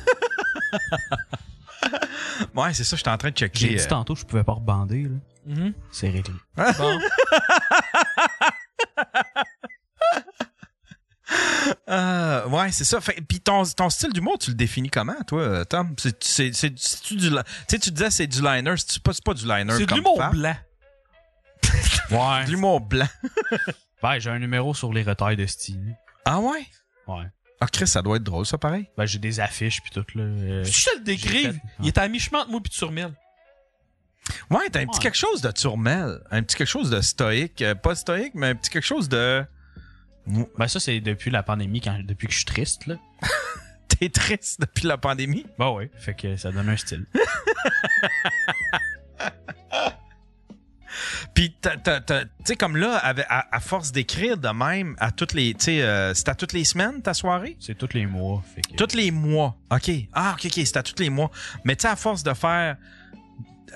[2.56, 3.76] Ouais, c'est ça, j'étais en train de J'ai checker.
[3.76, 5.04] dit euh, tantôt que je pouvais pas rebander.
[5.04, 5.10] Là.
[5.46, 5.74] Mhm.
[5.92, 6.34] C'est réglé.
[6.56, 7.00] Bon.
[11.90, 13.02] euh, ouais, c'est ça.
[13.02, 15.96] Fait, puis ton, ton style d'humour, tu le définis comment, toi, Tom?
[15.98, 19.14] C'est, c'est, c'est, c'est-tu du, li- tu sais, tu disais c'est du liner, c'est pas,
[19.14, 20.56] c'est pas du liner C'est de comme l'humour blanc.
[22.12, 22.46] Ouais.
[22.46, 23.08] De l'humour blanc.
[24.02, 25.96] Ben, j'ai un numéro sur les retards de Steam.
[26.26, 26.66] Ah ouais?
[27.08, 27.26] Ouais.
[27.64, 28.90] Ah, Chris, ça doit être drôle, ça, pareil.
[28.98, 30.24] Ben, j'ai des affiches puis tout, là.
[30.24, 31.58] euh, Je te le décrive.
[31.80, 33.14] Il est à mi-chemin entre moi et Turmel.
[34.50, 36.20] Ouais, t'as un petit quelque chose de Turmel.
[36.30, 37.62] Un petit quelque chose de stoïque.
[37.62, 39.46] Euh, pas stoïque, mais un petit quelque chose de...
[40.58, 42.96] Ben, ça, c'est depuis la pandémie, quand, depuis que je suis triste, là.
[43.88, 45.46] T'es triste depuis la pandémie?
[45.58, 45.90] Ben ouais.
[46.00, 47.06] Fait que ça donne un style.
[51.34, 51.70] Puis, tu
[52.46, 56.14] sais, comme là, à, à force d'écrire de même, à toutes les, tu sais, euh,
[56.14, 57.58] c'est à toutes les semaines, ta soirée?
[57.60, 58.44] C'est tous les mois.
[58.56, 58.76] Fait que...
[58.76, 59.56] Tous les mois.
[59.72, 59.90] OK.
[60.14, 61.32] Ah, OK, OK, c'est à tous les mois.
[61.64, 62.78] Mais tu sais, à force de faire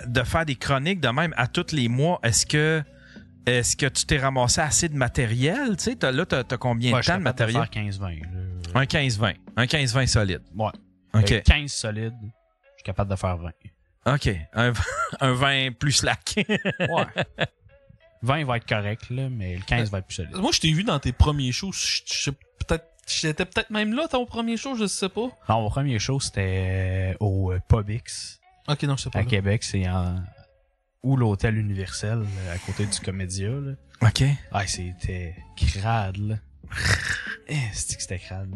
[0.06, 2.84] de faire des chroniques de même à tous les mois, est-ce que
[3.48, 5.76] est-ce que tu t'es ramassé assez de matériel?
[5.78, 7.66] Tu sais, là, t'as as combien Ouais, de temps de matériel?
[7.74, 8.22] faire 15-20.
[8.22, 8.28] là.
[8.76, 9.36] Un 15-20.
[9.56, 10.42] Un 15-20 solide.
[10.56, 10.68] Ouais.
[11.16, 11.32] OK.
[11.32, 13.50] Euh, 15 solides, je suis capable de faire 20.
[14.08, 14.30] OK.
[14.54, 14.74] Un,
[15.20, 16.36] un 20 plus slack.
[16.38, 17.06] Ouais.
[18.24, 20.36] 20 va être correct, là, mais le 15 va être plus solide.
[20.36, 21.72] Moi, je t'ai vu dans tes premiers shows.
[21.72, 22.86] Je peut-être.
[23.08, 25.30] J'étais peut-être même là, ton premier show, je sais pas.
[25.48, 29.20] Non, mon premier show, c'était euh, au euh, Publix, Ok, non, je sais pas.
[29.20, 29.30] à là.
[29.30, 29.64] Québec.
[29.64, 30.16] C'est en...
[31.04, 33.72] Ou l'Hôtel Universel, à côté du Comédia, là.
[34.02, 34.24] OK.
[34.52, 36.36] Ah, c'était crade, là.
[37.48, 38.54] Eh, c'était crade?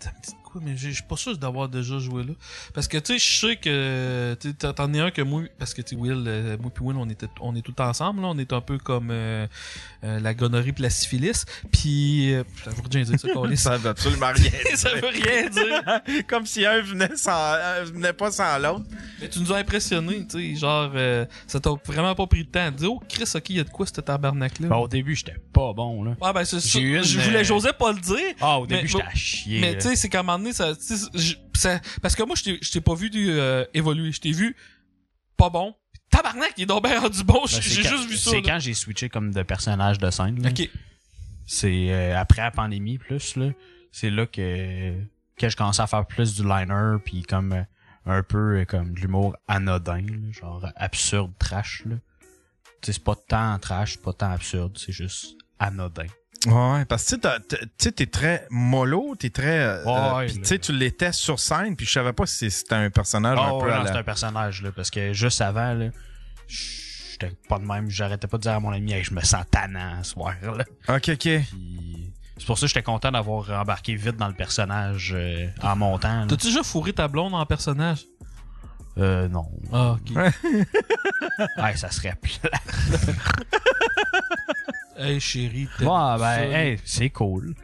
[0.00, 2.32] Ça me dit de quoi, mais j'ai- je suis pas sûr d'avoir déjà joué là.
[2.74, 4.34] Parce que, tu sais, je sais que,
[4.72, 7.08] t'en es un que moi, parce que, tu sais, Will, euh, moi puis Will, on
[7.08, 8.28] était, on est tout ensemble, là.
[8.28, 9.46] On est un peu comme, euh,
[10.04, 11.44] euh, la gonorrhée pis la syphilis.
[11.72, 14.76] Puis, euh, ça veut rien dire, ça, qu'on Ça veut absolument rien dire.
[14.78, 15.82] Ça veut rien dire.
[16.28, 18.84] Comme si un venait, sans, un venait pas sans l'autre.
[19.20, 22.48] Mais tu nous as impressionnés, tu sais, genre, euh, ça t'a vraiment pas pris de
[22.50, 24.68] temps de dire, oh, Chris, ok, il y a de quoi, ce tabarnak-là?
[24.68, 26.14] Ben, au début, j'étais pas bon, là.
[26.20, 26.78] Ah, ben, c'est ça.
[26.78, 28.34] Une, Je voulais, j'osais pas le dire.
[28.40, 29.60] Ah, au début, j'étais à chier.
[29.60, 30.74] Mais tu sais, c'est qu'à un moment donné, ça,
[31.54, 34.12] ça- parce que moi, je t'ai- pas vu euh, évoluer.
[34.12, 34.56] Je t'ai vu
[35.36, 35.74] pas bon.
[36.10, 37.40] Tabarnak, il est donc bien rendu bon.
[37.42, 38.30] Ben, J'ai juste vu ça.
[38.30, 40.42] C'est quand j'ai switché comme de personnage de scène.
[40.42, 40.50] là.
[40.50, 40.68] Ok.
[41.46, 43.50] C'est euh, après la pandémie plus là,
[43.92, 44.94] c'est là que
[45.36, 47.62] que je commençais à faire plus du liner puis comme euh,
[48.06, 51.96] un peu comme de l'humour anodin, là, genre absurde trash là.
[52.82, 56.06] C'est pas tant trash, pas tant absurde, c'est juste anodin.
[56.46, 57.16] Ouais, parce que
[57.78, 59.58] tu t'es très mollo, t'es très.
[59.58, 62.24] euh, Ouais, euh, puis le- tu sais, tu l'étais sur scène, puis je savais pas
[62.26, 63.92] si c'était un personnage Ah un peu ouais, à non, la.
[63.92, 65.86] c'est un personnage là parce que juste avant là,
[66.46, 69.44] j'étais pas de même, j'arrêtais pas de dire à mon ami hey, je me sens
[69.50, 70.64] tannant ce soir là.
[70.96, 71.18] Ok, ok.
[71.18, 75.74] Puis c'est pour ça que j'étais content d'avoir embarqué vite dans le personnage euh, en
[75.74, 76.26] montant.
[76.28, 78.04] T'as-tu déjà fourré ta blonde en personnage?
[78.98, 79.46] Euh, non.
[79.72, 80.16] Ah, ok.
[81.58, 82.50] Ouais, ça serait plat.
[84.98, 85.68] hey, chérie.
[85.80, 87.54] Ouais, ben, hey, c'est cool.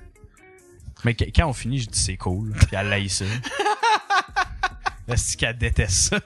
[1.05, 2.53] Mais quand on finit, je dis c'est cool.
[2.53, 3.25] Puis elle laïe ça.
[5.09, 6.19] Est-ce qu'elle déteste ça?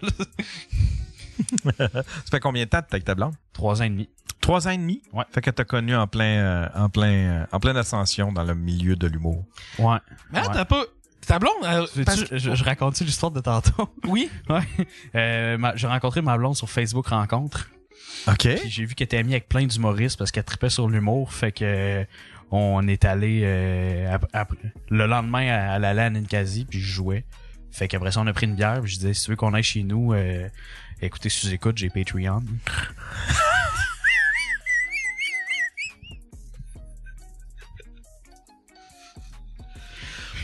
[1.78, 3.34] Ça fait combien de temps que t'es avec ta blonde?
[3.52, 4.08] Trois ans et demi.
[4.40, 5.02] Trois ans et demi?
[5.12, 5.24] Ouais.
[5.32, 8.54] Fait que t'as connu en plein, euh, en plein, euh, en pleine ascension dans le
[8.54, 9.44] milieu de l'humour.
[9.78, 9.96] Ouais.
[10.30, 10.54] Mais attends, Ouais.
[10.56, 10.84] t'as pas.
[11.26, 13.88] Ta blonde, elle- parce- je, je raconte l'histoire de tantôt?
[14.06, 14.30] Oui.
[14.48, 14.62] ouais.
[15.16, 17.68] Euh, ma- j'ai rencontré ma blonde sur Facebook Rencontre.
[18.28, 18.48] OK.
[18.60, 21.32] Puis j'ai vu qu'elle était amie avec plein d'humoristes parce qu'elle tripait sur l'humour.
[21.32, 22.04] Fait que euh,
[22.50, 24.16] on est allé euh,
[24.90, 27.24] le lendemain, elle allait à Ninkasi puis je jouais.
[27.70, 28.80] Fait qu'après ça, on a pris une bière.
[28.82, 30.48] puis Je disais, si tu veux qu'on aille chez nous, euh,
[31.02, 32.42] écoutez, sous-écoute, j'ai Patreon.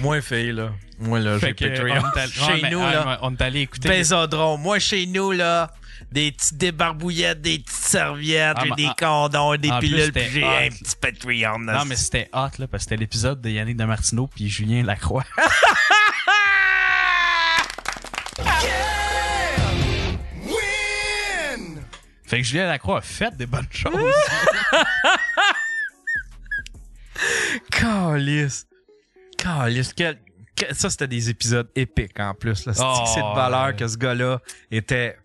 [0.00, 0.70] Moi, fille, là.
[0.98, 1.94] Moi, là, j'ai Fait Patreon.
[2.02, 3.18] on est allé- Chez mais, nous, là.
[3.22, 3.88] On est allé écouter.
[3.88, 4.60] Bésodrome.
[4.60, 5.70] Moi, chez nous, là,
[6.12, 10.96] des petites débarbouillettes, des petites serviettes, Ah, des condoms, des pilules, puis j'ai un petit
[11.00, 11.58] Patreon.
[11.60, 14.82] Non, mais c'était hot, là, parce que c'était l'épisode de Yannick de Martineau puis Julien
[14.84, 15.24] Lacroix.
[22.26, 23.92] Fait que Julien Lacroix a fait des bonnes choses.
[27.70, 28.66] Calice.
[29.36, 29.92] Calice.
[29.92, 30.18] Quel-
[30.72, 32.54] Ça, c'était des épisodes épiques en plus.
[32.56, 33.76] C'est Oh, de valeur ouais.
[33.76, 35.16] que ce gars-là était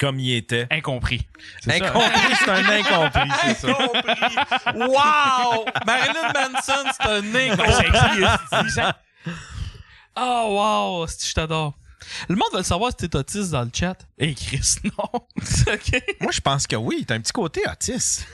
[0.00, 0.66] comme il était.
[0.70, 1.20] Incompris.
[1.68, 3.68] Incompris, c'est un incompris, c'est ça.
[4.74, 5.66] Wow!
[5.86, 8.94] Marilyn Manson, c'est un incompris.
[10.16, 11.06] Oh, wow!
[11.06, 11.74] Je t'adore.
[12.28, 13.96] Le monde veut le savoir si t'es autiste dans le chat.
[14.18, 15.20] Et Chris, non.
[16.20, 17.04] Moi, je pense que oui.
[17.06, 18.26] T'as un petit côté autiste.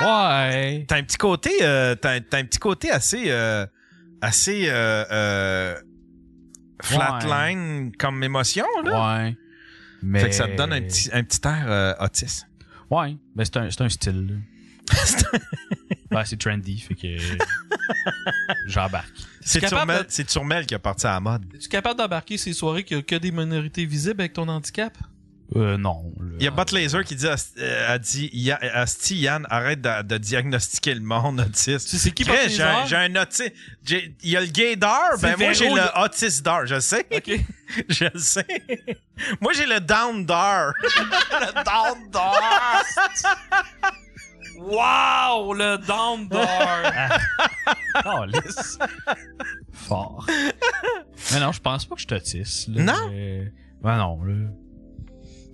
[0.00, 0.84] Ouais.
[0.88, 3.66] T'as un petit côté, euh, t'as, t'as un petit côté assez, euh,
[4.22, 5.80] assez euh, euh,
[6.82, 9.16] flatline comme émotion là.
[9.24, 9.36] Ouais.
[10.02, 10.20] Mais...
[10.20, 12.46] Fait que ça te donne un petit, un petit air euh, autiste.
[12.90, 13.16] Ouais.
[13.34, 14.40] Ben, c'est un, c'est un style.
[16.10, 17.16] Ouais, c'est trendy, fait que
[18.66, 19.08] j'embarque.
[19.40, 21.44] C'est Turmel, de- c'est Turmel qui a parti à la mode.
[21.54, 24.96] Es-tu capable d'embarquer ces soirées qu'il y a que des minorités visibles avec ton handicap?
[25.54, 26.12] Euh, non.
[26.18, 26.36] là.
[26.38, 30.02] Il y a Bot Laser qui dit, à- euh, a dit, Asti Yann, arrête de,
[30.02, 31.90] de diagnostiquer le monde autiste.
[31.90, 32.86] Tu sais qui j'ai, un- Laser?
[32.86, 33.52] j'ai un autiste.
[33.88, 37.06] Il y a le gaydar, ben moi j'ai le le- autiste d'art, je sais.
[37.14, 37.30] OK.
[37.88, 38.46] Je le sais.
[39.40, 40.72] Moi j'ai le down d'art.
[40.82, 42.82] le down d'art.
[44.58, 45.54] Wow!
[45.54, 46.92] Le down door!
[48.04, 48.78] Oh, lisse.
[49.72, 50.26] Fort.
[51.32, 52.68] Mais non, je pense pas que je t'autiste.
[52.68, 52.82] là.
[52.82, 53.10] Non?
[53.12, 53.44] Euh,
[53.82, 54.34] Ben non, là.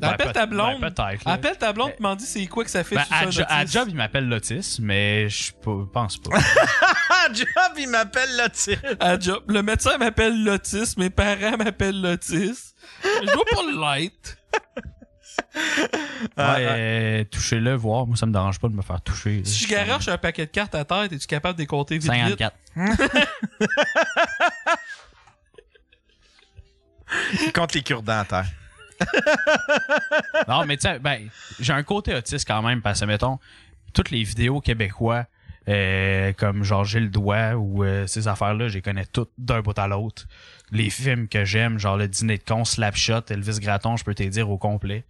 [0.01, 0.81] Ben, Appelle peut- ta blonde.
[0.81, 1.25] ben, peut-être.
[1.25, 1.33] là.
[1.33, 3.97] Appelle ta blonde, demande c'est quoi que ça fait Ben, à, jo- à job, il
[3.97, 5.51] m'appelle l'autisme, mais je
[5.93, 6.39] pense pas.
[7.11, 7.47] Ah, Job,
[7.79, 8.79] il m'appelle l'autiste.
[9.01, 9.43] À job.
[9.49, 12.75] Le médecin m'appelle l'autisme, mes parents m'appellent l'autisme.
[13.03, 13.63] Je dois pas
[13.99, 14.37] l'être.
[16.37, 18.07] Ouais, euh, touchez-le, voir.
[18.07, 19.43] Moi, ça me dérange pas de me faire toucher.
[19.45, 22.13] Si je garoche un paquet de cartes à terre, es-tu capable de les compter vite
[22.13, 22.39] vite?
[22.39, 22.57] 54.
[27.47, 28.47] Il compte les cure-dents à terre.
[30.49, 31.29] Non, mais tu sais, ben,
[31.61, 33.39] j'ai un côté autiste quand même, parce que, mettons,
[33.93, 35.27] toutes les vidéos québécois,
[35.69, 39.79] euh, comme genre Gilles Doigt ou euh, ces affaires-là, je les connais toutes d'un bout
[39.79, 40.27] à l'autre.
[40.71, 44.23] Les films que j'aime, genre le dîner de con, Slapshot, Elvis Gratton, je peux te
[44.23, 45.05] dire au complet.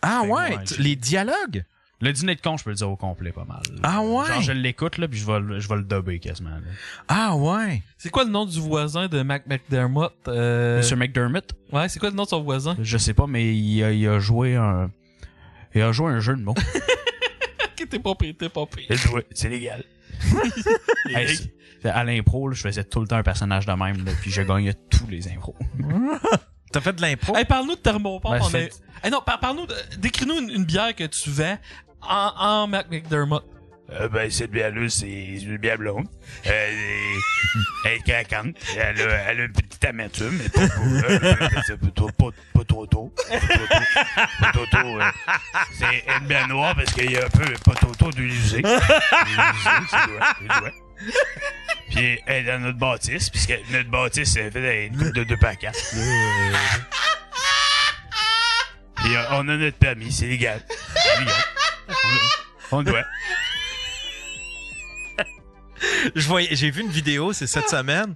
[0.00, 1.64] Ah ouais, les dialogues?
[2.00, 3.60] Le dîner de con, je peux le dire au complet pas mal.
[3.82, 4.26] Ah ouais?
[4.28, 6.50] Genre je l'écoute là, puis je vais, le- je vais le dubber quasiment.
[6.50, 6.60] Là.
[7.08, 7.82] Ah ouais?
[7.96, 10.14] C'est quoi le nom du voisin de Mac McDermott?
[10.28, 10.76] Euh...
[10.78, 12.76] Monsieur McDermott, Ouais, c'est quoi le nom de son voisin?
[12.80, 14.90] je sais pas, mais il a, il a joué un,
[15.74, 16.54] il a joué un jeu de mots.
[17.80, 19.84] Ok, t'es pas payé, t'es pas joué, c'est légal.
[21.08, 21.38] Hey,
[21.84, 24.42] à l'impro, là, je faisais tout le temps un personnage de même, là, puis je
[24.42, 25.54] gagnais tous les impros.
[26.72, 27.36] T'as fait de l'impro?
[27.36, 28.32] Hey, parle-nous de Thermopompe.
[28.32, 31.56] Ben, fait- Hey, non, par- parle-nous, de- décris-nous une, une bière que tu vends
[32.02, 33.44] en, en Mac McDermott.
[33.90, 36.06] Euh, ben, cette bière-là, c'est une bière blonde.
[36.46, 36.70] Euh,
[37.86, 38.54] elle est craquante.
[38.76, 43.14] Elle a, une petite amertume, mais pas, euh, c'est trop- pas, trop tôt.
[44.40, 44.98] Pas trop tôt.
[45.72, 48.62] C'est une bière noire parce qu'il y a un peu pas trop tôt de c'est
[48.62, 50.70] c'est doigt.
[51.88, 55.72] Puis elle est dans notre bâtisse, puisque notre bâtisse est faite avec de deux euh.
[58.96, 60.60] Puis on a notre permis, c'est légal.
[60.68, 61.34] C'est légal.
[62.70, 63.04] On, doit.
[66.14, 68.14] J'ai vu une vidéo, c'est cette semaine.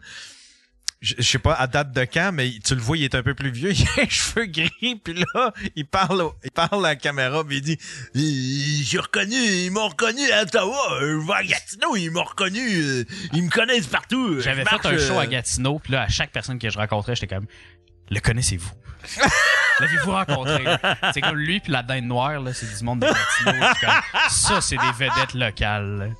[1.00, 3.24] Je, je sais pas à date de quand, mais tu le vois, il est un
[3.24, 3.72] peu plus vieux.
[3.76, 7.42] Il a les cheveux gris, puis là, il parle, au- il parle à la caméra,
[7.44, 7.78] puis il dit
[8.14, 11.00] Euh, J'ai reconnu, ils m'ont reconnu à Ottawa.
[11.02, 12.61] Euh, Je vais à Gatineau, ils m'ont reconnu.
[12.61, 14.40] euh, Ils me connaissent partout.
[14.40, 16.78] J'avais Je fait un show euh, à Gatineau, puis là, à chaque personne que je
[16.78, 17.46] rencontrais, j'étais comme,
[18.08, 18.70] le connaissez-vous?
[19.80, 20.64] L'avez-vous rencontré?
[21.14, 23.66] C'est comme lui puis la dinde noire, là, c'est du monde de Gatineau.
[23.80, 26.12] c'est comme, ça, c'est des vedettes locales.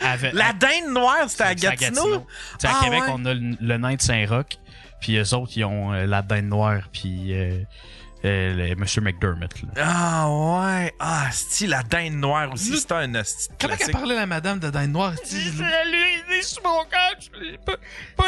[0.00, 2.20] avec- La dinde noire, c'était à c'est Gatineau?
[2.20, 2.26] Tu
[2.60, 3.12] sais, à Ah, Québec, ouais.
[3.12, 4.58] on a le, le nain de Saint-Roch,
[5.00, 7.58] puis eux autres, ils ont euh, la dinde noire, puis euh,
[8.24, 9.54] euh, Monsieur McDermott.
[9.62, 9.68] là.
[9.84, 10.92] Ah ouais.
[10.98, 13.92] Ah, style la dinde noire aussi, c'était un esti Comment qu'elle classique.
[13.92, 15.12] parlait la madame de Dinde Noire?
[15.12, 17.76] lui, sur mon cœur, je pas,
[18.16, 18.24] pas,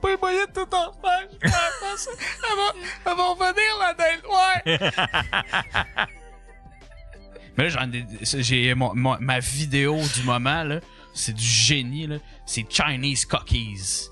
[0.00, 1.28] pas les moyens de tout en faire.
[1.42, 2.72] Elle va,
[3.06, 6.06] elle va revenir, la dinde noire.
[7.56, 8.04] Mais là, j'en ai,
[8.42, 10.80] j'ai, mon- mon- ma vidéo du moment, là,
[11.14, 12.16] c'est du génie, là.
[12.46, 14.08] C'est Chinese Cookies.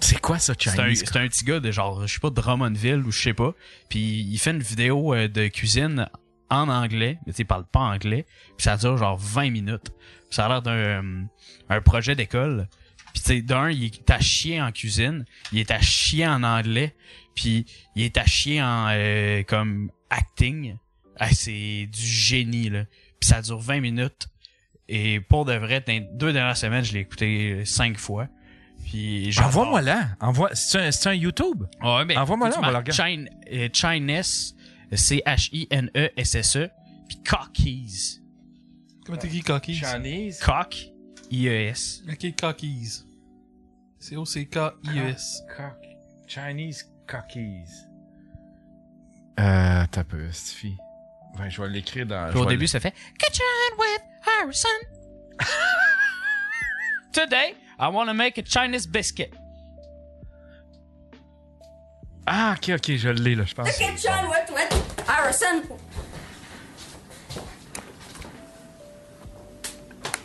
[0.00, 1.04] C'est quoi ça, C'est un, Chinese?
[1.06, 3.54] c'est un petit gars de genre, je sais pas, Drummondville ou je sais pas.
[3.88, 6.08] Puis il fait une vidéo euh, de cuisine
[6.50, 8.26] en anglais, mais tu parle pas anglais.
[8.56, 9.92] Puis ça dure genre 20 minutes.
[10.30, 11.22] Ça a l'air d'un euh,
[11.68, 12.68] un projet d'école.
[13.12, 16.42] Puis tu sais, d'un, il est à chier en cuisine, il est à chier en
[16.42, 16.94] anglais,
[17.34, 20.76] puis il est à chier en euh, comme acting.
[21.18, 22.84] Ah, c'est du génie là.
[23.18, 24.28] Puis ça dure 20 minutes.
[24.88, 28.28] Et pour de vrai, dans les deux dernières semaines, je l'ai écouté euh, cinq fois.
[28.96, 29.48] Puis j'adore.
[29.48, 30.08] Envoie-moi là.
[30.20, 30.50] Envoie...
[30.54, 31.64] C'est un, c'est un YouTube?
[31.82, 33.28] Ouais, mais Envoie-moi là, on va le regarder.
[33.52, 34.56] Euh, Chinese,
[34.90, 36.70] C-H-I-N-E-S-S-E,
[37.06, 38.22] puis Cockies.
[39.04, 39.74] Comment t'écris cookies?
[39.74, 40.40] Chinese.
[40.40, 40.92] Cock,
[41.30, 42.04] I-E-S.
[42.10, 43.04] Ok, cookies.
[43.98, 45.42] C'est O-C-K-I-E-S.
[45.54, 45.76] Cock.
[46.26, 47.68] Chinese cookies.
[49.38, 50.74] Euh, t'as peu, Stifi.
[51.38, 52.30] Ouais, je vais l'écrire dans.
[52.30, 53.44] Puis au début, ça fait Kitchen
[53.78, 54.68] with Harrison.
[57.12, 59.32] Today, I want to make a Chinese biscuit.
[62.26, 63.76] Ah, ok, ok, je l'ai, là, je pense.
[63.76, 65.62] Kitchen with, with Harrison.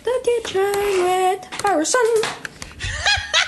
[0.03, 0.71] The kitchen
[1.03, 2.07] with Harrison.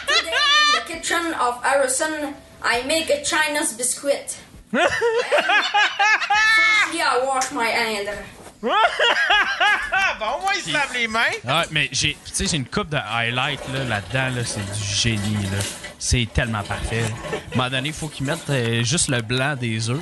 [0.08, 4.38] Today in the kitchen of Harrison, I make a Chinese biscuit.
[4.74, 4.90] And
[6.94, 8.10] Firstly, I wash my hand.
[10.20, 11.20] Bon, moi, il se lave les mains.
[11.48, 14.84] Ah, mais j'ai, tu sais, j'ai une coupe de highlight là, là-dedans, là, c'est du
[14.96, 15.58] génie, là.
[16.00, 17.04] C'est tellement parfait.
[17.04, 20.00] À un moment donné, il faut qu'ils mettent euh, juste le blanc des œufs,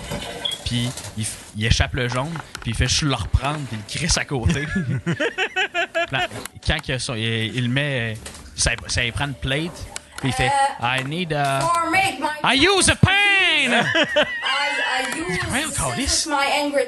[0.66, 2.32] puis il, f- il échappe le jaune,
[2.62, 4.68] puis il fait juste le reprendre, puis il crisse à côté.
[6.12, 6.28] Là,
[6.66, 8.16] Quand il, a son- il, met, euh,
[8.56, 9.86] ça, ça prend une plate,
[10.22, 11.60] puis il fait I need a...
[12.44, 13.12] I use a pan!
[13.12, 13.74] I,
[15.00, 15.06] I
[15.98, 16.28] use.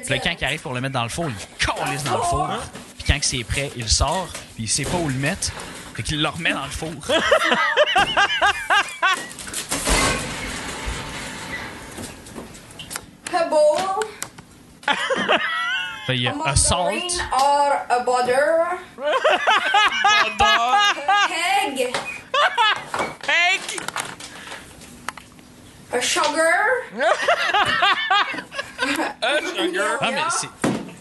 [0.06, 2.24] Puis là, quand il arrive pour le mettre dans le four, il calisse dans le
[2.24, 2.48] four.
[2.98, 5.52] Puis quand c'est prêt, il sort, puis il sait pas où le mettre.
[5.96, 6.92] Fait qu'il le remet dans le four.
[16.06, 18.80] Fait il y a a a salt, margarine or a butter,
[20.40, 21.28] a
[21.66, 21.94] egg,
[23.28, 23.82] Egg.
[25.94, 26.54] a sugar.
[29.22, 30.50] Ah, mais c'est.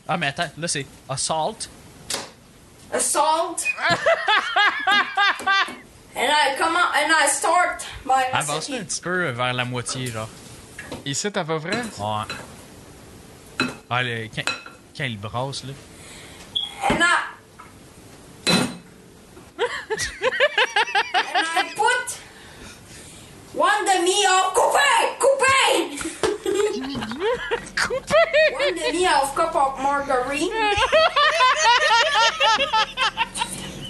[0.09, 1.69] Ah, mais attends, là, c'est a salt.
[2.93, 3.65] a salt.
[6.15, 10.07] and I come out and I start my Avance-le un petit peu vers la moitié,
[10.09, 10.29] genre.
[11.05, 11.73] Ici, t'as pas vrai?
[11.73, 13.67] Ouais.
[13.91, 14.29] Ah, le-
[14.97, 15.73] quand, il brasse, là.
[21.15, 22.19] and I put
[23.55, 25.99] one demi of coupé, coupé.
[28.53, 30.51] One demi of cup of margarine.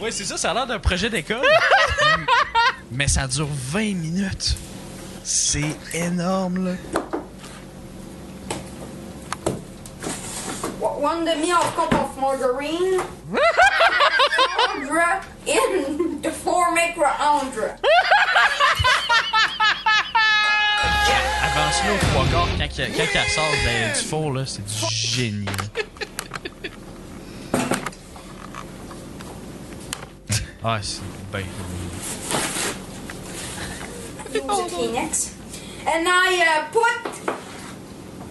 [0.00, 1.46] Ouais, c'est ça, ça a l'air d'un projet d'école.
[2.90, 4.56] mais ça dure 20 minutes.
[5.22, 6.72] C'est énorme, là.
[10.82, 13.00] One demi of cup of margarine.
[14.68, 17.76] Andra in the four micro-andra.
[21.44, 24.94] Avance-le au trois quarts quand, il- quand elle sort de- du four, là, c'est du
[24.94, 25.46] génie.
[30.64, 31.00] Ah, c'est
[31.32, 31.44] ben.
[34.34, 35.30] Use.
[35.84, 37.10] And I uh, put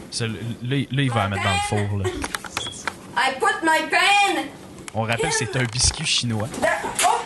[0.10, 2.06] ça, Là, là, il va la mettre dans le four, là.
[3.72, 3.88] My
[4.94, 6.50] On rappelle que c'est un biscuit chinois.
[6.60, 6.68] the
[7.06, 7.22] oh.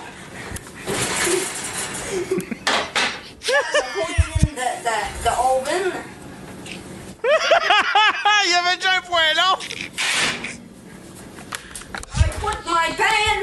[4.44, 5.92] in the, the, the oven.
[8.46, 9.58] Il y avait déjà un point long.
[12.14, 13.40] I put my pan.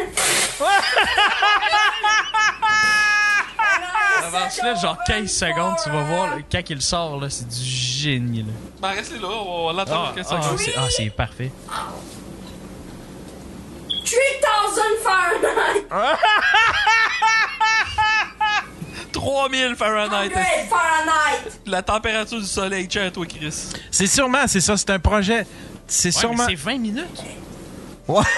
[4.23, 8.53] Avance-le genre 15 secondes, tu vas voir, quand il sort, là, c'est du génie, là.
[8.81, 11.51] Ben, reste là, on va l'attendre Ah, ah, c'est ah, c'est parfait.
[14.13, 15.87] 3000 Fahrenheit.
[19.23, 20.31] 3000 Fahrenheit.
[20.31, 21.51] 100 Fahrenheit.
[21.67, 23.55] La température du soleil, tiens, toi, Chris.
[23.91, 25.47] C'est sûrement, c'est ça, c'est un projet.
[25.87, 26.45] C'est Ouais, sûrement.
[26.49, 27.23] c'est 20 minutes.
[28.07, 28.25] Four.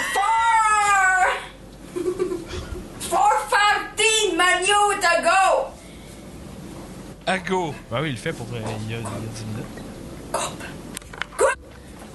[3.00, 5.68] Four fifteen minutes ago.
[7.26, 7.74] À go.
[7.90, 8.46] Bah oui, il le fait pour.
[8.52, 9.66] euh, il, y a, il y a 10 minutes.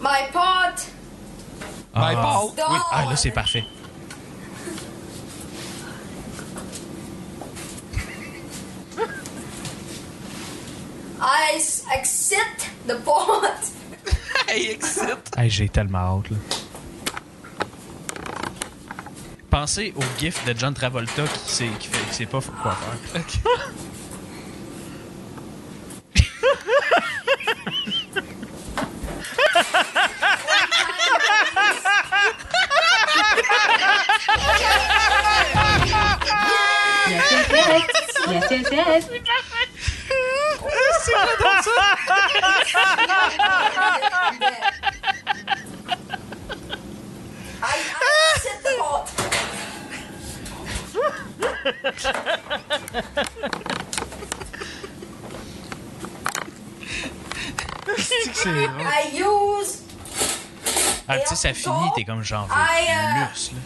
[0.02, 0.88] My pot.
[1.96, 2.42] My Ah.
[2.56, 2.66] Done.
[2.70, 3.64] Oui, ah, là, c'est parfait.
[11.22, 11.62] I
[11.96, 13.72] accept the pot.
[14.48, 15.38] I accept.
[15.38, 16.38] Hey, j'ai tellement hâte, là.
[19.50, 23.22] Pensez au gif de John Travolta qui sait, qui fait, qui sait pas quoi faire.
[38.30, 39.99] yes, yes, yes.
[41.02, 41.72] C'est quoi ça?
[61.08, 63.60] Ah, tu sais, ça finit, t'es comme genre plus, là.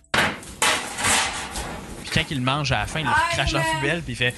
[2.03, 4.33] Puis quand il mange à la fin, il crache dans la poubelle, puis il fait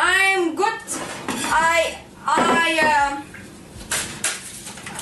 [0.00, 0.80] I'm good.
[1.50, 3.24] I I um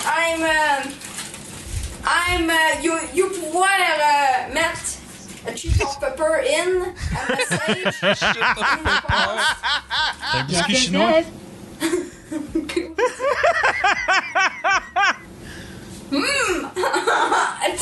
[0.07, 0.93] I'm um
[2.07, 4.97] I'm uh, you you pouvoir uh, mettre
[5.47, 7.93] a cheese of pepper in a message.
[8.01, 8.23] C'est
[10.39, 11.11] un biscuit Yes, yes, chinois.
[11.11, 11.27] yes.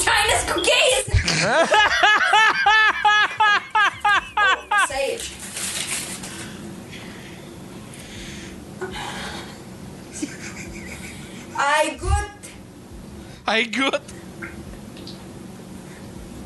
[0.02, 1.04] China's cookies.
[4.36, 5.30] oh, sage.
[11.56, 12.30] I good.
[13.46, 14.00] I good!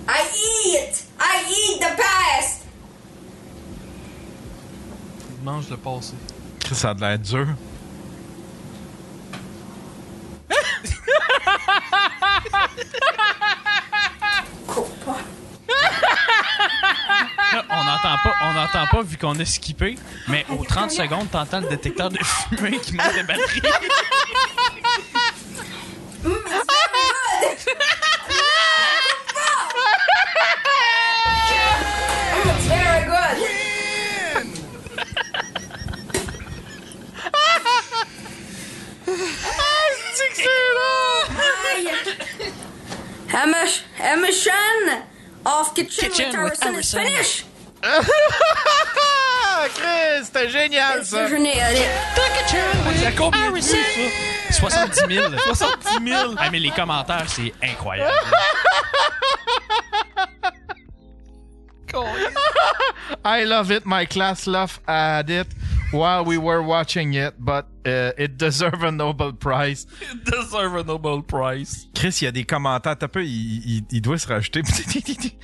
[0.09, 0.23] I
[0.67, 1.05] eat.
[1.19, 2.65] I eat the past.
[5.43, 6.15] Mange le passé.
[6.73, 7.47] Ça a de l'air dur.
[17.53, 19.97] Là, on n'entend pas, on n'entend pas vu qu'on a skippé,
[20.29, 23.63] mais aux 30 secondes, t'entends le détecteur de fumée qui monte les batteries.
[44.01, 45.09] Hamishan
[45.49, 47.01] of Kitchen, Kitchen with with Harrison.
[49.75, 51.29] Chris, c'était génial ça.
[51.29, 51.75] génial.
[52.97, 53.77] C'est combien de vues, ça?
[54.51, 55.33] 70 000.
[55.55, 56.35] 70 000!
[56.39, 58.13] Ah, mais les commentaires, c'est incroyable.
[63.25, 63.87] I love it.
[63.87, 64.47] My class
[64.87, 65.47] at it
[65.91, 69.87] while we were watching it, but uh, it deserves a Nobel Prize.
[70.01, 71.89] It deserve a Nobel Prize.
[71.95, 72.97] Chris, il y a des commentaires.
[72.99, 74.63] T'as peu, il, il, il doit se rajouter.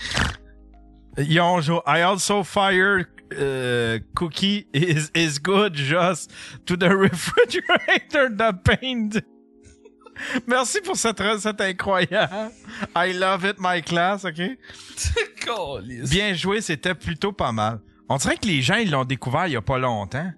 [1.17, 1.81] Ils ont joué.
[1.87, 6.33] I also fire uh, cookie is is good just
[6.67, 9.23] to the refrigerator the paint.
[10.47, 12.53] Merci pour cette recette incroyable.
[12.97, 14.59] I love it, my class, ok?
[16.11, 17.81] Bien joué, c'était plutôt pas mal.
[18.09, 20.31] On dirait que les gens, ils l'ont découvert il y a pas longtemps.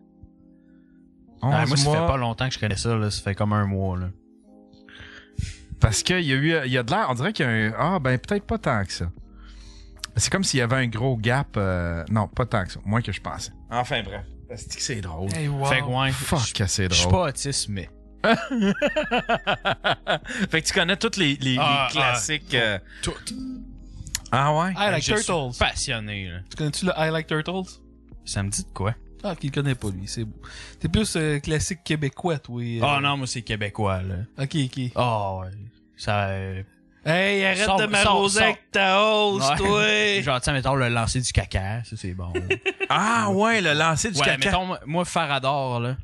[1.42, 2.00] Ah, 11 moi, ça mois.
[2.00, 3.10] fait pas longtemps que je connais ça, là.
[3.10, 4.06] Ça fait comme un mois, là.
[5.80, 7.52] Parce qu'il y a eu, il y a de l'air, on dirait qu'il y a
[7.52, 9.10] un, ah, ben, peut-être pas tant que ça.
[10.16, 13.02] C'est comme s'il y avait un gros gap, euh, non, pas tant que ça, moins
[13.02, 13.52] que je pensais.
[13.70, 14.22] Enfin, bref.
[14.54, 15.28] C'est que c'est drôle.
[15.34, 15.66] Hey, wow.
[15.66, 16.12] Fait que, ouais.
[16.12, 17.12] Fuck, c'est Je suis drôle.
[17.24, 17.90] pas autiste, mais.
[20.50, 22.54] fait que tu connais tous les, les, les Ah, classiques.
[22.54, 23.12] euh, Tout.
[24.32, 24.72] Ah ouais?
[24.72, 25.56] I like Je suis turtles.
[25.58, 26.38] passionné, là.
[26.50, 27.68] Tu connais-tu le I like turtles?
[28.24, 28.94] Ça me dit de quoi?
[29.24, 30.36] Ah, qu'il connaît pas, lui, c'est beau.
[30.80, 32.60] T'es plus euh, classique québécois, toi.
[32.62, 32.80] euh.
[32.82, 34.16] Oh non, moi, c'est québécois, là.
[34.38, 34.82] Ok, ok.
[34.96, 35.50] Oh, ouais.
[35.96, 36.28] Ça.
[36.28, 36.62] euh,
[37.04, 39.56] Hey, arrête Sors- de m'arroser sors- avec ta hausse, ouais.
[39.56, 40.22] toi!
[40.22, 42.32] Genre, tiens, mettons le lancer du caca, ça, c'est bon.
[42.88, 44.44] Ah ouais, le lancer du ouais, caca.
[44.46, 45.96] mettons, moi- moi, Farador, là.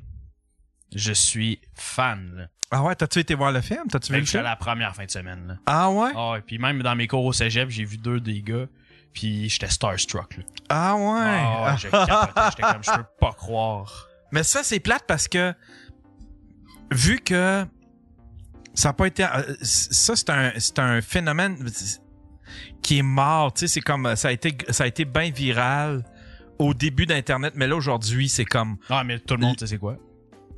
[0.95, 2.47] Je suis fan, là.
[2.75, 3.83] Ah ouais, t'as-tu été voir le film?
[3.91, 4.43] T'as-tu vu Fait le film?
[4.45, 5.55] la première fin de semaine, là.
[5.67, 6.11] Ah ouais?
[6.17, 8.67] Ah, et puis même dans mes cours au cégep, j'ai vu deux des gars,
[9.13, 10.45] puis j'étais starstruck, là.
[10.71, 11.03] Ah ouais?
[11.05, 11.89] Ah, ouais, j'ai
[12.51, 14.09] j'étais comme, je peux pas croire.
[14.33, 15.55] Mais ça, c'est plate parce que
[16.91, 17.67] vu que
[18.75, 19.25] ça n'a pas été.
[19.25, 21.59] euh, Ça, c'est un, c'est un phénomène
[22.81, 23.53] qui est mort.
[23.53, 24.17] Tu sais, c'est comme.
[24.17, 26.05] Ça a été, ça a été bien viral
[26.59, 28.79] au début d'Internet, mais là, aujourd'hui, c'est comme.
[28.89, 29.99] Ah, mais tout le monde sait c'est quoi.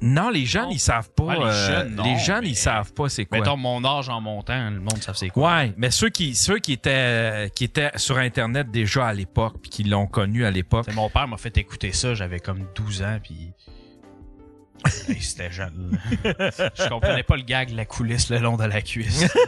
[0.07, 0.71] Non, les jeunes, Non.
[0.71, 1.25] ils savent pas.
[1.25, 3.39] Ouais, les euh, jeunes, non, les jeunes, mais- ils savent pas c'est quoi.
[3.39, 5.57] Mettons mon âge en montant, le monde savent c'est quoi.
[5.57, 9.71] Ouais, mais ceux qui, ceux qui étaient, qui étaient sur Internet déjà à l'époque, puis
[9.71, 13.19] qui l'ont connu à l'époque, mon père m'a fait écouter ça, j'avais comme 12 ans,
[13.23, 13.53] puis.
[15.09, 15.99] Hey, C'était jeune.
[16.23, 19.27] Je comprenais pas le gag, la coulisse le long de la cuisse.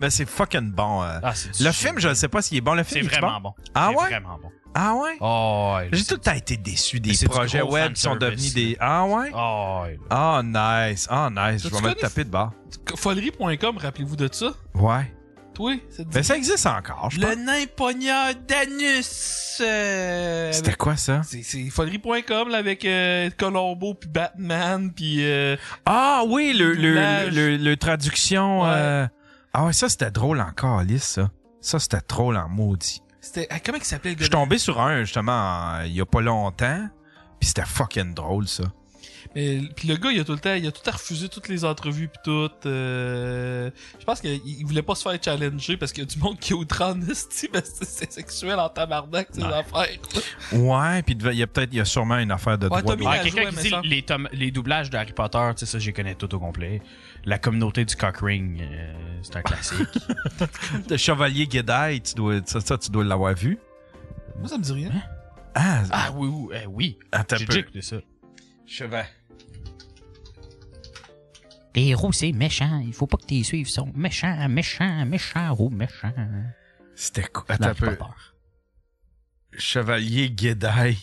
[0.00, 1.02] mais c'est fucking bon.
[1.02, 1.18] euh.
[1.22, 2.74] Ah, c'est Le film, je ne sais pas s'il est bon.
[2.74, 3.54] Le C'est film, est-tu vraiment bon?
[3.56, 3.64] bon.
[3.74, 4.08] Ah C'est ouais?
[4.10, 4.50] vraiment bon.
[4.74, 5.16] Ah ouais?
[5.20, 8.76] Oh, ouais, J'ai tout le temps été déçu des projets web qui sont devenus des.
[8.80, 9.30] Ah ouais?
[9.34, 9.98] Oh, ouais.
[10.10, 11.06] Ah nice.
[11.10, 11.62] Ah nice.
[11.62, 12.52] Je vais me taper de bas.
[12.96, 14.52] Folerie.com, rappelez-vous de ça?
[14.74, 15.12] Ouais.
[15.54, 17.36] Toi, ça te dit- Mais ça existe encore, je Le pense.
[17.36, 19.60] nain pognard d'anus!
[19.60, 21.20] euh, C'était avec- quoi ça?
[21.24, 25.18] C'est, folerie.com, là, avec euh, Colombo, puis Batman, puis...
[25.26, 26.94] Euh, Ah oui, le, le,
[27.30, 28.62] le, le traduction.
[28.62, 28.68] Ouais.
[28.72, 29.06] euh,
[29.52, 31.30] Ah ouais, ça c'était drôle encore, Alice, ça.
[31.60, 33.02] Ça c'était drôle en maudit.
[33.22, 33.46] C'était...
[33.50, 34.24] ah, comment il s'appelait le Je gars?
[34.26, 36.88] suis tombé sur un justement en- il y a pas longtemps.
[37.40, 38.64] Puis c'était fucking drôle ça.
[39.34, 41.48] Mais puis le gars, il a tout le temps, il a tout à refuser toutes
[41.48, 42.50] les entrevues puis tout.
[42.66, 46.18] euh, je pense qu'il il voulait pas se faire challenger parce qu'il y a du
[46.18, 49.52] monde qui est outre en esti, mais c'est sexuel en tabarnak ces Ouais.
[49.54, 49.98] affaires.
[50.52, 52.82] Ouais, puis il y a peut-être, il y a sûrement une affaire de Ouais, droit.
[52.82, 55.60] Tommy, de- Ouais, a quelqu'un qui dit les, tom- les doublages de Harry Potter, tu
[55.64, 56.82] sais, ça, j'y connais tout au complet.
[57.24, 58.92] La communauté du cock ring, euh,
[59.22, 59.98] c'est un classique.
[60.90, 63.58] Le Chevalier Gedai, tu dois, ça, ça, tu dois l'avoir vu.
[64.38, 64.90] Moi, ça me dit rien.
[65.54, 66.98] Ah, ah oui, oui, euh, oui.
[67.12, 67.96] attends J'ai déjà écouté ça.
[68.66, 69.06] Cheval.
[71.74, 72.82] Les héros, c'est méchant.
[72.84, 73.68] Il faut pas que tu les suives.
[73.68, 76.12] Ils sont méchants, méchants, méchants, héros, méchants.
[76.94, 77.44] C'était quoi?
[77.48, 77.96] Attends un peu.
[79.56, 80.96] Chevalier Gedai.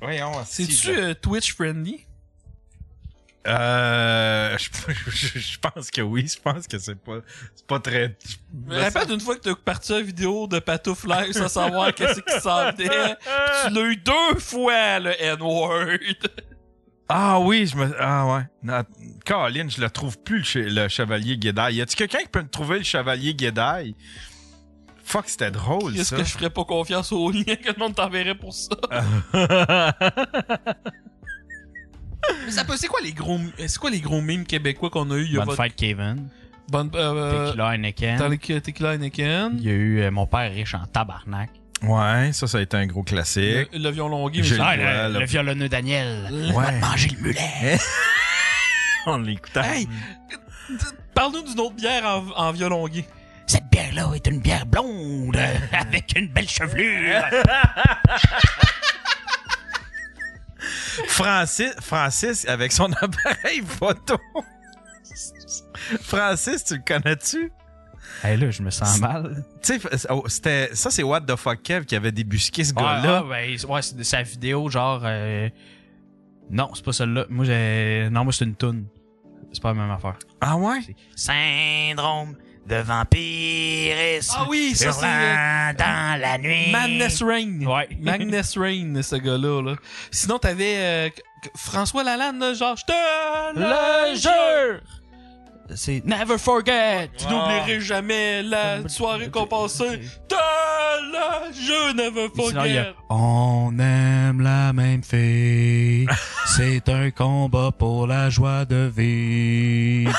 [0.00, 2.06] Voyons, C'est-tu euh, Twitch friendly?
[3.46, 4.56] Euh,
[5.06, 7.18] je, je- je pense que oui, je pense que c'est pas,
[7.54, 8.16] c'est pas très.
[8.66, 12.20] Me rappelle d'une fois que t'as parti une vidéo de Patouf Live sans savoir qu'est-ce
[12.20, 13.16] qui s'en venait.
[13.66, 15.98] Tu l'as eu deux fois, le N-word.
[17.08, 18.26] Ah oui, je me, ah
[18.64, 18.72] ouais.
[19.26, 21.74] Colin, je le trouve plus le, che- le Chevalier Gedai.
[21.74, 23.94] Y a-tu quelqu'un qui peut me trouver le Chevalier Gedai?
[25.04, 26.16] Fuck, c'était drôle, Est-ce ça.
[26.16, 28.74] que je ferais pas confiance au lien que le monde t'enverrait pour ça?
[32.46, 35.16] Mais ça peut, c'est quoi les gros, c'est quoi les gros mimes québécois qu'on a
[35.16, 35.24] eu?
[35.24, 36.28] Il y a Bonne votre- fête, Kevin.
[36.68, 38.18] Bonne, euh, Tequila Heineken.
[38.18, 39.56] dans Tequila Heineken?
[39.58, 41.50] Il y a eu euh, mon père riche en tabarnak.
[41.82, 43.68] ouais, ça, ça a été un gros classique.
[43.72, 46.52] Le, l'avion longué, mais ça- Ah, le, le- le violonneux Daniel.
[46.54, 46.78] Ouais.
[46.80, 47.78] Manger le mulet.
[49.06, 49.60] On l'écoutait.
[49.62, 49.88] Hey!
[51.12, 53.04] Parle-nous d'une autre bière en, en violon gay.
[53.46, 55.36] Cette bière-là est une bière blonde
[55.72, 57.22] avec une belle chevelure.
[61.08, 64.16] Francis, Francis, avec son appareil photo.
[66.02, 67.52] Francis, tu le connais-tu?
[68.22, 69.44] Hey, là, je me sens mal.
[69.62, 73.22] Tu sais, oh, ça, c'est What the fuck Kev qui avait débusqué ce Ouais, gars-là.
[73.24, 75.02] ah, ben, ouais, c'est sa vidéo, genre.
[75.04, 75.48] euh,
[76.50, 77.26] Non, c'est pas celle-là.
[77.28, 78.08] Moi, j'ai.
[78.10, 78.86] Non, moi, c'est une toune.
[79.52, 80.18] C'est pas la même affaire.
[80.40, 80.80] Ah ouais?
[81.16, 82.34] Syndrome
[82.66, 84.34] de vampirisme.
[84.38, 86.70] Ah oui, ça, c'est, hurlant dans la nuit.
[86.70, 87.60] Madness Rain.
[87.64, 87.88] Ouais.
[88.00, 89.62] Madness Rain, ce gars-là.
[89.62, 89.76] Là.
[90.10, 91.08] Sinon, t'avais euh,
[91.56, 95.03] François Lalanne, genre, je te le jure!
[95.74, 97.10] C'est Never Forget.
[97.16, 100.00] Tu n'oublieras jamais la soirée qu'on passait.
[100.28, 102.94] Te le jure, never Et sinon, a, forget!
[103.08, 106.06] On aime la même fille.
[106.46, 110.12] C'est un combat pour la joie de vivre.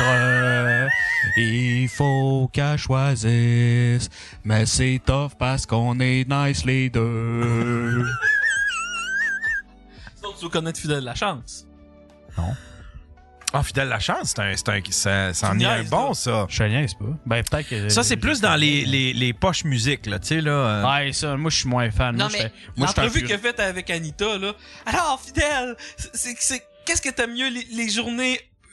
[1.37, 4.09] Il faut qu'elle choisisse.
[4.43, 8.05] Mais c'est tough parce qu'on est nice les deux.
[10.15, 11.65] Sinon, tu dois connaître Fidèle la chance.
[13.57, 16.45] Ah, Fidèle la chance, c'est un, c'est un, ça, ça en est un bon, ça.
[16.49, 17.05] Je sais c'est pas.
[17.25, 17.89] Ben, peut-être que.
[17.89, 20.51] Ça, c'est plus dans les, les, les poches musique, là, tu sais, là.
[20.51, 20.83] euh.
[21.05, 22.15] Ouais, ça, moi, je suis moins fan.
[22.15, 24.37] Non, moi, je mais moi, je suis un l'entrevue pur- qu'il a faite avec Anita,
[24.37, 24.53] là.
[24.85, 25.75] Alors, Fidèle,
[26.13, 28.67] c'est, c'est, qu'est-ce que t'aimes mieux, les, les journées euh,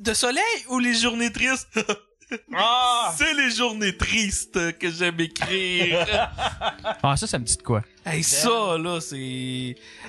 [0.00, 1.68] de soleil ou les journées tristes?
[3.16, 6.06] C'est les journées tristes que j'aime écrire.
[7.02, 7.82] Ah, ça, ça me dit de quoi?
[8.04, 9.16] hey, ça, là, c'est...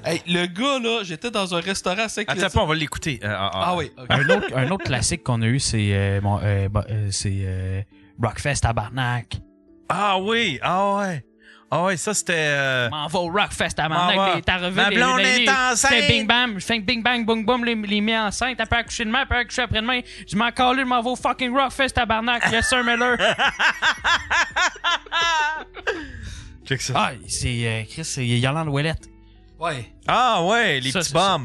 [0.04, 2.22] Hey, le gars, là, j'étais dans un restaurant à.
[2.28, 3.20] Attends pas, on va l'écouter.
[3.24, 3.64] Euh, ah, ah.
[3.68, 7.40] Ah oui, un, autre, un autre classique qu'on a eu, c'est euh, euh, euh, c'est
[7.42, 7.82] euh,
[8.22, 9.38] Rockfest Tabarnak.
[9.90, 11.24] Ah oui, ah ouais.
[11.70, 12.34] Ah ouais, ça, c'était...
[12.38, 14.36] euh, M'en va au Rockfest M'en va.
[14.36, 15.92] les- T'as revu Ma les- blonde les- est les- enceinte.
[15.92, 18.56] Fais bing bang, je fais bing bang, boum boum, les, les mis enceinte.
[18.58, 20.00] Elle peut accoucher demain, peut accoucher après-demain.
[20.26, 22.50] Je m'en calé, je m'en vais au fucking Rockfest Tabarnak.
[22.52, 23.18] Yes, sir, Miller.
[26.66, 26.94] Check ça.
[26.96, 29.08] ah, c'est euh, Chris, c'est Yolande Ouellette.
[29.60, 29.92] Ouais.
[30.08, 31.38] Ah ouais, les Ça, petits ça.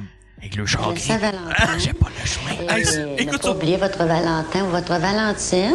[0.42, 1.00] Le gris.
[1.00, 1.78] Saint-Valentin.
[1.78, 2.74] J'ai pas le chemin.
[2.76, 3.50] Hey, c'est- ne écoute pas ça.
[3.54, 5.74] oublier votre Valentin ou votre Valentine.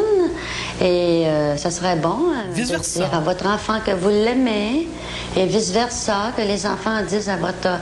[0.81, 2.99] Et euh, ça serait bon euh, de Vice-versa.
[2.99, 4.87] dire à votre enfant que vous l'aimez
[5.35, 7.79] et vice-versa, que les enfants disent à, votre,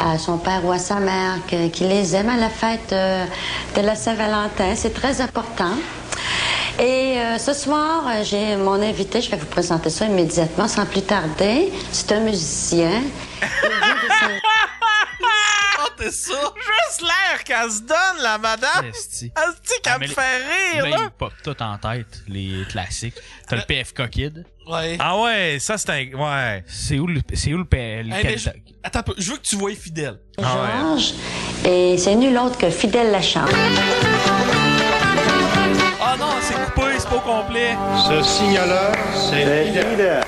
[0.00, 3.24] à son père ou à sa mère que- qu'ils les aiment à la fête euh,
[3.74, 4.74] de la Saint-Valentin.
[4.76, 5.72] C'est très important.
[6.78, 10.84] Et euh, ce soir, euh, j'ai mon invité, je vais vous présenter ça immédiatement, sans
[10.84, 11.72] plus tarder.
[11.90, 12.90] C'est un musicien.
[13.42, 14.40] Il vient de Saint-
[15.98, 16.32] Ah, t'es ça?
[16.32, 18.86] Juste l'air qu'elle se donne, la madame.
[18.86, 19.32] Esti.
[19.36, 20.36] Elle se dit qu'elle Ah, me les- fait
[20.74, 20.96] rire, Là, là.
[21.04, 23.14] il pop tout en tête, les classiques.
[23.48, 24.44] T'as le PFK Kid.
[24.66, 24.96] Ouais.
[24.98, 26.16] Ah ouais, ça, c'est un...
[26.18, 26.64] Ouais.
[26.66, 28.50] C'est où le, c'est où le, P- le Hey, mais Kid- je-
[28.82, 30.18] Attends un peu, je veux que tu vois Fidèle.
[30.42, 30.68] Ah ouais.
[30.80, 31.12] Georges.
[31.64, 33.50] Et c'est nul autre que Fidèle Lachance.
[36.00, 37.76] Ah non, c'est coupé, c'est pas au complet.
[38.08, 40.24] Ce signaleur, c'est fidèle.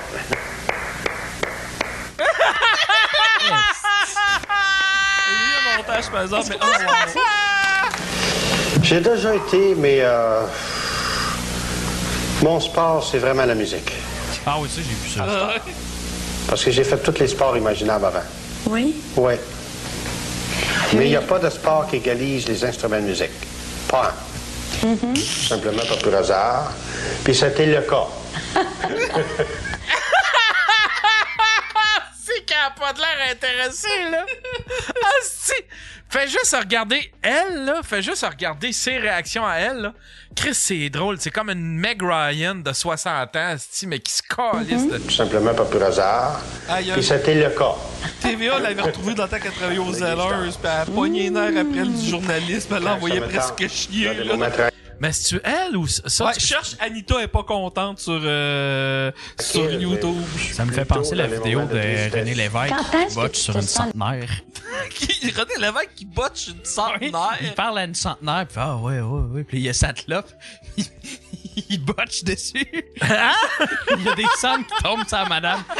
[6.07, 6.57] Par exemple, mais...
[6.61, 7.19] oh.
[8.83, 10.41] J'ai déjà été, mais euh,
[12.41, 13.91] mon sport, c'est vraiment la musique.
[14.45, 15.25] Ah oui, ça, j'ai vu ça.
[15.27, 15.73] Ah, ouais.
[16.47, 18.23] Parce que j'ai fait tous les sports imaginables avant.
[18.67, 18.95] Oui?
[19.17, 19.39] Ouais.
[20.93, 23.31] Mais il n'y a pas de sport qui égalise les instruments de musique.
[23.87, 24.13] Pas
[24.83, 24.87] un.
[24.87, 25.47] Mm-hmm.
[25.49, 26.71] Simplement pas pour hasard.
[27.23, 28.07] Puis c'était le cas.
[32.49, 34.25] Qu'elle a pas de l'air intéressée, là.
[35.21, 35.53] Asti!
[36.09, 37.81] Fais juste regarder elle, là.
[37.83, 39.93] Fais juste regarder ses réactions à elle, là.
[40.35, 41.17] Chris, c'est drôle.
[41.19, 44.97] C'est comme une Meg Ryan de 60 ans, asti, mais qui se calisse de...
[44.97, 46.41] Tout simplement pas pour hasard.
[46.67, 46.93] Aïe, aïe.
[46.93, 47.75] Puis c'était le cas.
[48.21, 51.29] TVA l'avait retrouvé dans le temps qu'elle travaillait aux Zellers, puis elle a pogné les
[51.29, 54.49] nerfs après le journalisme, elle l'envoyait presque chier, Là,
[55.01, 56.25] Mais si tu elle ou ça?
[56.25, 60.17] Ouais, tu- cherche Anita est pas contente sur, euh, sur YouTube.
[60.51, 62.15] Ça me fait penser à la vidéo de.
[62.15, 62.73] René Lévesque
[63.09, 64.29] qui botche sur une centenaire.
[64.91, 67.53] Qui- René Lévesque qui botche une Il centenaire.
[67.55, 69.43] parle à une centenaire, puis ah ouais, ouais, ouais.
[69.43, 70.29] Puis il y a sa clope,
[70.77, 70.85] il,
[71.69, 72.67] il botche dessus.
[73.01, 73.33] Hein?
[73.97, 75.63] il y a des cendres qui tombent sur la madame.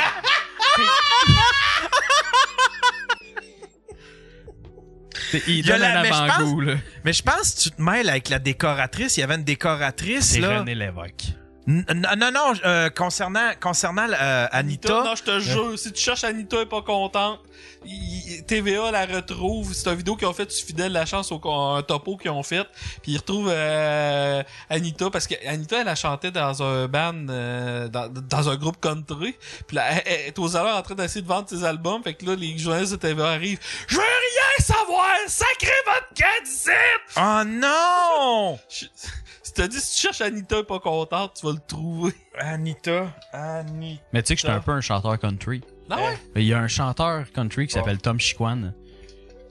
[5.47, 6.73] il a donne la- un mais je pense- avant-goût, là.
[7.03, 9.17] Mais je pense que tu te mêles avec la décoratrice.
[9.17, 10.59] Il y avait une décoratrice, C'est là.
[10.59, 11.34] René Lévesque.
[11.70, 15.03] Non, non, euh, concernant, concernant euh, Anita.
[15.03, 17.39] Non, je te jure, si tu cherches Anita est pas contente,
[17.86, 19.74] il- TVA la retrouve.
[19.74, 22.41] C'est une vidéo qu'ils ont fait sur Fidèle la chance au un topo qu'ils ont
[22.43, 22.65] fait.
[23.03, 27.88] Puis ils retrouvent euh, Anita parce que Anita elle a chanté dans un band euh,
[27.88, 29.36] dans, dans un groupe country.
[29.67, 32.01] Puis là, elle, elle est aux allures en train d'essayer de vendre ses albums.
[32.03, 33.59] Fait que là, les journalistes de TVA arrivent.
[33.88, 35.05] Je veux rien savoir!
[35.28, 36.82] Sacrez votre candidat!
[37.17, 38.59] Oh non!
[39.49, 42.13] Si t'as dit si tu cherches Anita pas contente, tu vas le trouver.
[42.37, 43.99] Anita, Anita.
[44.13, 44.57] Mais tu sais que j'étais Ah.
[44.57, 45.63] un peu un chanteur country.
[45.89, 46.19] Ah ouais?
[46.35, 48.73] Mais Il y a un chanteur country qui s'appelle Tom Chiquan.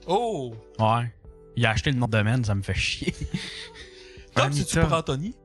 [0.07, 0.53] Oh!
[0.79, 1.13] Ouais.
[1.57, 3.13] Il a acheté le nom de domaine, ça me fait chier.
[4.35, 5.35] Tom, c'est-tu pour Anthony?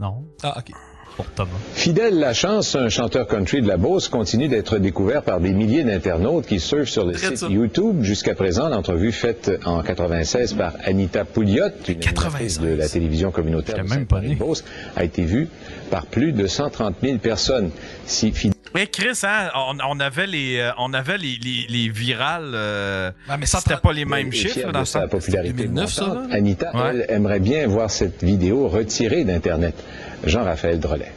[0.00, 0.70] Non, Ah, ok.
[1.18, 1.50] Pour Thomas.
[1.74, 6.46] Fidèle Lachance, un chanteur country de la Beauce, continue d'être découvert par des milliers d'internautes
[6.46, 7.48] qui surfent sur le Très site ça.
[7.48, 8.02] YouTube.
[8.04, 13.82] Jusqu'à présent, l'entrevue faite en 96 par Anita Pouliot, une animatrice de la télévision communautaire
[13.84, 14.28] de même pas né.
[14.28, 14.64] Sainte-Marie-de-Beauce,
[14.94, 15.48] a été vue
[15.90, 17.70] par plus de 130 000 personnes.
[18.06, 21.88] Si Fidèle Mais Chris, hein, on, on avait les, euh, on avait les, les, les
[21.88, 22.52] virales.
[22.54, 26.22] euh, Ah, mais C'était pas les mêmes chiffres fière dans sa popularité 2009, ça, là?
[26.30, 26.90] Anita, Ouais.
[26.90, 29.74] elle, aimerait bien voir cette vidéo retirée d'Internet.
[30.24, 31.12] Jean-Raphaël Drolet.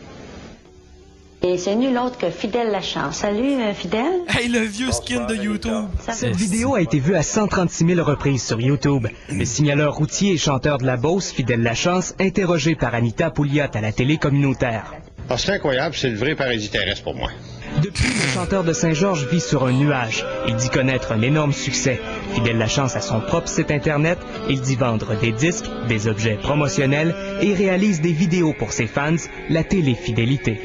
[1.43, 3.15] Et c'est nul autre que Fidèle Lachance.
[3.15, 4.21] Salut, euh, Fidèle.
[4.27, 5.85] Hey, le vieux skin de YouTube!
[6.11, 9.07] Cette vidéo a été vue à 136 000 reprises sur YouTube.
[9.31, 13.81] Le signaleur routier et chanteur de la Beauce, Fidèle Lachance, interrogé par Anita Pouliot à
[13.81, 14.93] la télé communautaire.
[15.29, 17.31] Ah, c'est incroyable, c'est le vrai paradis terrestre pour moi.
[17.79, 20.25] Depuis, le chanteur de Saint-Georges vit sur un nuage.
[20.47, 21.99] Il dit connaître un énorme succès.
[22.33, 24.19] Fidèle Lachance a son propre site Internet.
[24.49, 29.15] Il dit vendre des disques, des objets promotionnels et réalise des vidéos pour ses fans,
[29.49, 30.61] la télé-fidélité.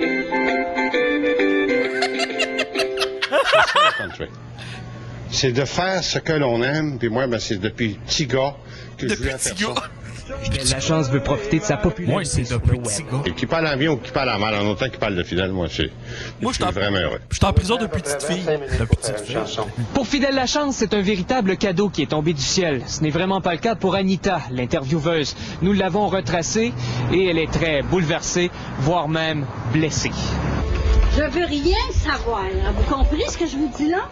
[5.30, 8.56] C'est ça, de faire ce que l'on aime, puis moi, ben, c'est depuis petit gars
[8.98, 9.64] que je voulais faire petit
[10.28, 10.36] gars.
[10.36, 10.42] ça.
[10.42, 13.22] Fidèle Lachance veut profiter de sa popularité Moi, c'est le petit gars.
[13.26, 15.22] Et qui parle en bien ou qui parle en mal, en autant qu'il parle de
[15.22, 15.90] fidèle, moi, c'est,
[16.40, 17.20] Moi, je suis vraiment heureux.
[17.30, 18.44] Je suis en prison depuis petite fille.
[18.78, 19.36] Depuis petite fille.
[19.94, 22.82] Pour Fidèle Lachance, c'est un véritable cadeau qui est tombé du ciel.
[22.86, 25.36] Ce n'est vraiment pas le cas pour Anita, l'intervieweuse.
[25.62, 26.72] Nous l'avons retracée
[27.12, 28.50] et elle est très bouleversée,
[28.80, 30.12] voire même blessée.
[31.16, 32.42] Je veux rien savoir.
[32.76, 34.08] Vous comprenez ce que je vous dis là?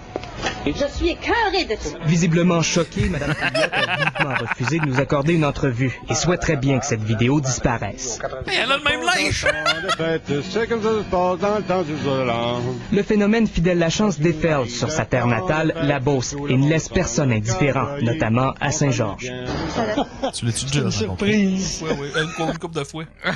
[0.67, 1.99] Je suis écœurée de ça.
[2.07, 6.79] Visiblement choquée, Mme Pouliot a vivement refusé de nous accorder une entrevue et souhaiterait bien
[6.79, 8.19] que cette vidéo disparaisse.
[8.47, 9.47] Hey, elle a le même linge!
[12.93, 17.33] Le phénomène Fidèle Lachance déferle sur sa terre natale, la Beauce, et ne laisse personne
[17.33, 19.31] indifférent, notamment à Saint-Georges.
[20.35, 21.29] Tu l'as-tu déjà rencontré?
[21.29, 23.07] Ouais, ouais, une, une coupe de fouet.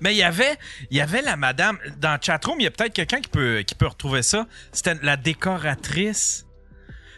[0.00, 0.56] Mais il y avait,
[0.90, 2.56] il y avait la madame dans le chatroom.
[2.60, 4.46] Il y a peut-être quelqu'un qui peut, qui peut retrouver ça.
[4.72, 5.79] C'était la décoratrice.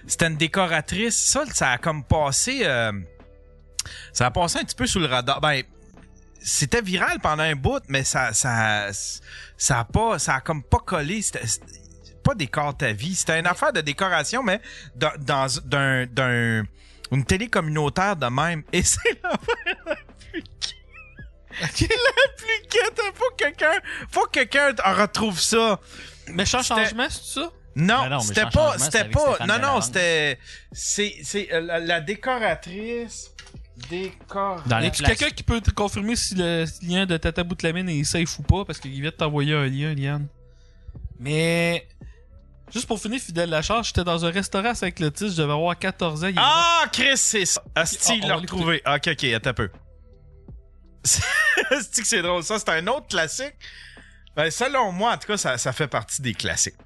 [0.07, 1.17] C'était une décoratrice.
[1.17, 2.93] Ça, ça a comme passé, euh,
[4.13, 5.41] ça a passé un petit peu sous le radar.
[5.41, 5.63] Ben,
[6.41, 8.89] c'était viral pendant un bout, mais ça, ça,
[9.57, 11.23] ça a pas, ça a comme pas collé.
[11.23, 11.47] C'était
[12.23, 13.15] pas décore ta vie.
[13.15, 14.61] C'était une affaire de décoration, mais
[14.95, 16.65] dans, dans d'un, d'un,
[17.11, 18.65] une télé communautaire de même.
[18.73, 20.43] Et c'est l'affaire la plus
[21.61, 23.01] la plus quête.
[23.15, 25.79] Faut que quelqu'un, faut que quelqu'un retrouve ça.
[26.29, 27.53] Méchant changement, c'est ça?
[27.75, 30.39] Non, non, c'était pas, c'était avec pas, non, non, c'était,
[30.73, 33.31] c'est, c'est euh, la, la décoratrice,
[33.89, 34.63] décor.
[34.67, 35.09] Dans Y la a place.
[35.19, 38.65] quelqu'un qui peut te confirmer si le lien de Tata Boutlamine est safe ou pas?
[38.67, 40.27] Parce qu'il vient de t'envoyer un lien, Liane.
[41.19, 41.89] Mais...
[42.73, 45.79] Juste pour finir, fidèle la charge, j'étais dans un restaurant à Saint-Clotilde, je devais avoir
[45.79, 46.29] 14 ans.
[46.29, 47.63] il Ah, Chris, c'est ça.
[47.75, 48.83] Asti, Ah, il on l'a retrouvé.
[48.87, 49.71] Ok, ok, attends un peu.
[51.71, 52.43] Asti que c'est drôle?
[52.43, 53.55] Ça, c'est un autre classique?
[54.37, 56.77] Ben, selon moi, en tout cas, ça, ça fait partie des classiques.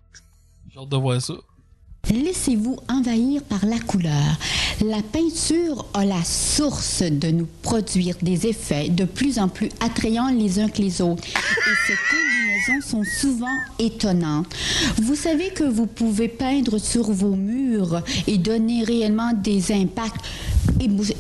[2.11, 4.39] Laissez-vous envahir par la couleur.
[4.85, 10.29] La peinture a la source de nous produire des effets de plus en plus attrayants
[10.29, 11.25] les uns que les autres.
[11.27, 14.55] Et ces combinaisons sont souvent étonnantes.
[15.03, 20.25] Vous savez que vous pouvez peindre sur vos murs et donner réellement des impacts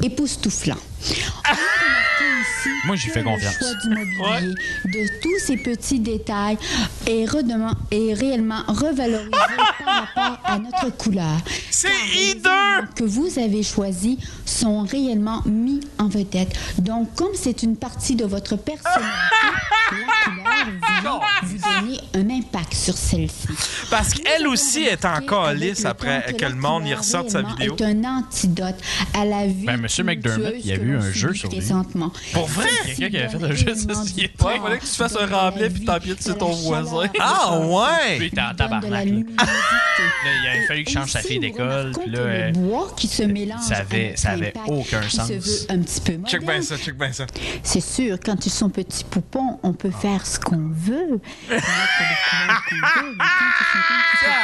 [0.02, 0.76] époustouflants.
[1.02, 3.54] Ici Moi, j'y que fais le confiance.
[3.58, 6.58] choix du mobilier, de tous ces petits détails,
[7.06, 7.26] est,
[7.90, 9.30] est réellement revalorisé
[9.84, 11.36] par rapport à notre couleur.
[11.70, 16.56] C'est éléments que vous avez choisis sont réellement mis en vedette.
[16.78, 19.06] Donc, comme c'est une partie de votre personnalité,
[19.92, 20.66] la couleur
[21.02, 23.48] vient vous donner un impact sur celle-ci.
[23.90, 27.76] Parce qu'elle aussi est encore lisse après temps que le monde y ressorte sa vidéo.
[27.76, 28.76] est un antidote
[29.14, 31.56] à la vie Ben, Monsieur McDermott, il y a que eu un jeu sur lui.
[31.58, 32.12] présentement.
[32.32, 32.66] Pour vrai?
[32.84, 34.44] Quelqu'un qui avait fait un jeu de société.
[34.44, 37.08] Ouais, fallait que tu fasses un remblai puis t'empiètes sur ton voisin.
[37.20, 38.16] Ah Puis ouais!
[38.18, 38.90] il était en tabarnak.
[39.06, 39.06] là.
[40.42, 41.92] il avait fallu qu'il change sa fille d'école.
[42.00, 45.28] Puis là, euh, le bois qui se mélange ça avait- ça avait aucun sens.
[45.28, 47.26] se veut un petit peu Check bien ça, check bien ça.
[47.62, 51.20] C'est sûr, quand ils sont petits poupons, on peut faire ce qu'on veut.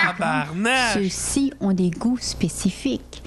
[0.04, 0.94] Tabarnak!
[0.94, 3.22] Ceux-ci ont des goûts spécifiques.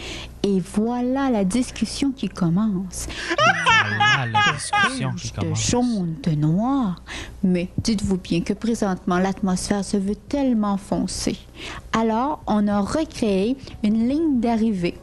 [0.46, 3.08] Et voilà la discussion qui commence.
[3.36, 5.70] Voilà la discussion qui de commence.
[5.72, 7.02] jaune, de noir.
[7.43, 11.39] Mais dites-vous bien que présentement, l'atmosphère se veut tellement foncée.
[11.93, 15.00] Alors, on a recréé une ligne d'arrivée.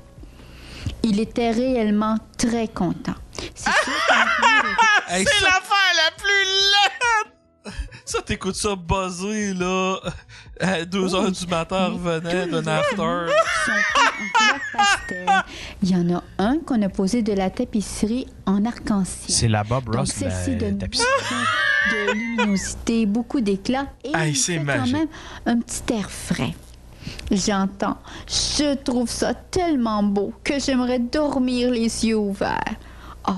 [1.03, 3.17] Il était réellement très content.
[3.57, 3.69] C'est
[5.09, 7.32] l'affaire la plus laide!
[8.05, 9.97] Ça t'écoutes ça buzzer, là,
[10.61, 13.27] à 2 heures du matin, revenait d'un after.
[15.83, 19.27] Il y en a un qu'on a posé de la tapisserie en arc-en-ciel.
[19.29, 21.07] C'est la Bob Donc, Ross, de celle-ci la donne tapisserie.
[21.19, 21.35] beaucoup
[21.91, 25.09] de luminosité, beaucoup d'éclat et il fait quand même
[25.47, 26.55] un petit air frais.
[27.31, 27.99] J'entends.
[28.29, 32.77] Je trouve ça tellement beau que j'aimerais dormir les yeux ouverts.
[33.29, 33.33] Oh,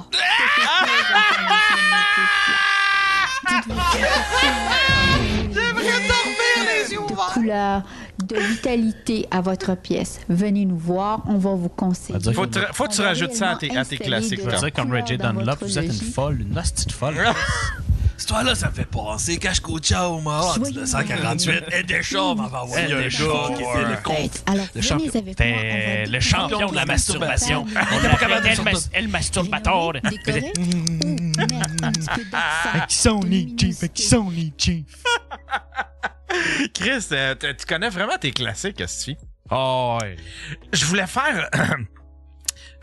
[6.90, 7.82] De couleur,
[8.24, 10.20] de vitalité à votre pièce.
[10.28, 12.18] Venez nous voir, on va vous conseiller.
[12.32, 14.40] Faut, te- faut que tu rajoutes ça à tes, à tes classiques.
[14.40, 14.58] Je veux là.
[14.58, 17.16] dire, comme dans Dunlop, vous êtes une folle, une hostie de folle.
[18.24, 19.36] Histoire-là, ça me fait penser
[20.08, 21.64] au Mahot, Soyez 1948.
[21.74, 22.34] Et Deschamps
[23.54, 25.12] qui était le champion.
[26.10, 27.66] le champion de la masturbation.
[27.68, 29.92] On était pas capable l'appelait de El, Mas- El Masturbator.
[30.08, 33.92] Décoré ou mettre un petit peu d'accent Qui sont les chiefs?
[33.92, 35.04] Qui sont les chiefs?
[36.72, 39.18] Chris, euh, tu connais vraiment tes classiques, Asti?
[39.50, 40.16] Oh, ouais.
[40.72, 41.50] Je voulais faire.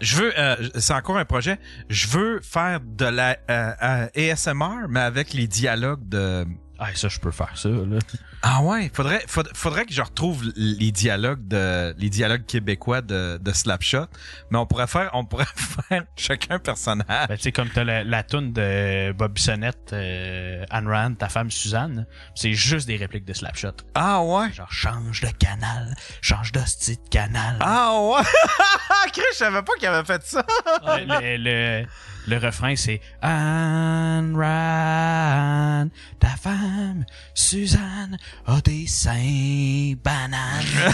[0.01, 1.59] Je veux, euh, c'est encore un projet.
[1.89, 3.71] Je veux faire de la euh,
[4.17, 6.45] euh, ASMR, mais avec les dialogues de.
[6.83, 7.99] Ah, ça, je peux faire ça, là.
[8.41, 13.37] Ah ouais, faudrait, faudrait, faudrait que je retrouve les dialogues de, les dialogues québécois de,
[13.39, 14.07] de Slapshot.
[14.49, 15.45] Mais on pourrait faire, on pourrait
[15.89, 17.27] faire chacun un personnage.
[17.27, 21.29] Ben, tu sais, comme t'as la, la toune de Bob Bissonnette, euh, Anne Rand, ta
[21.29, 23.73] femme Suzanne, c'est juste des répliques de Slapshot.
[23.93, 24.51] Ah ouais?
[24.51, 27.57] Genre, change de canal, change d'hostie de canal.
[27.59, 28.23] Ah ouais.
[29.13, 30.43] Chris, je savais pas qu'il avait fait ça.
[30.83, 31.85] Ouais, le, le,
[32.27, 40.65] le refrain, c'est Anne Rand, ta femme Suzanne a des seins bananes.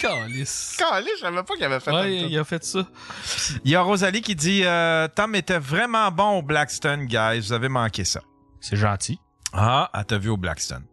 [0.00, 0.74] Calice.
[0.78, 2.08] Calé, je savais pas qu'il avait fait Ouais, ça.
[2.26, 2.86] il a fait ça.
[3.64, 7.38] Il y a Rosalie qui dit euh, Tom était vraiment bon au Blackstone, guys.
[7.40, 8.20] Vous avez manqué ça.
[8.60, 9.20] C'est gentil.
[9.52, 10.84] Ah, elle t'a vu au Blackstone.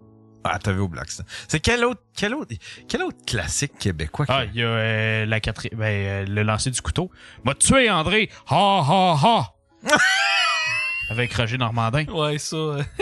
[0.44, 1.26] Ah, elle t'a vu au Blackstone.
[1.48, 2.54] C'est quel autre, quel autre,
[2.88, 6.44] quel autre classique québécois qui- Ah, il y a euh, la quatrième, ben, euh, le
[6.44, 7.12] lancer du couteau.
[7.44, 8.30] M'a tué, André.
[8.48, 9.54] Ha, ha, ha.
[11.12, 12.06] Avec Roger Normandin.
[12.06, 12.56] Ouais, ça.
[12.56, 12.84] euh,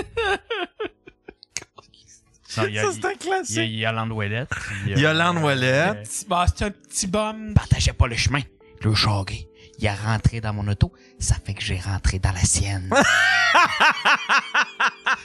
[2.58, 3.72] Non, il y a- Ça, c'est un Il y a classique.
[3.72, 4.50] Yolande Ouellette.
[4.88, 5.98] Yolande Ouellette.
[5.98, 7.54] euh, Bah, c'est un petit bum.
[7.54, 8.40] Partageait pas le chemin.
[8.82, 9.47] Le chogué.
[9.80, 10.92] Il est rentré dans mon auto.
[11.20, 12.90] Ça fait que j'ai rentré dans la sienne.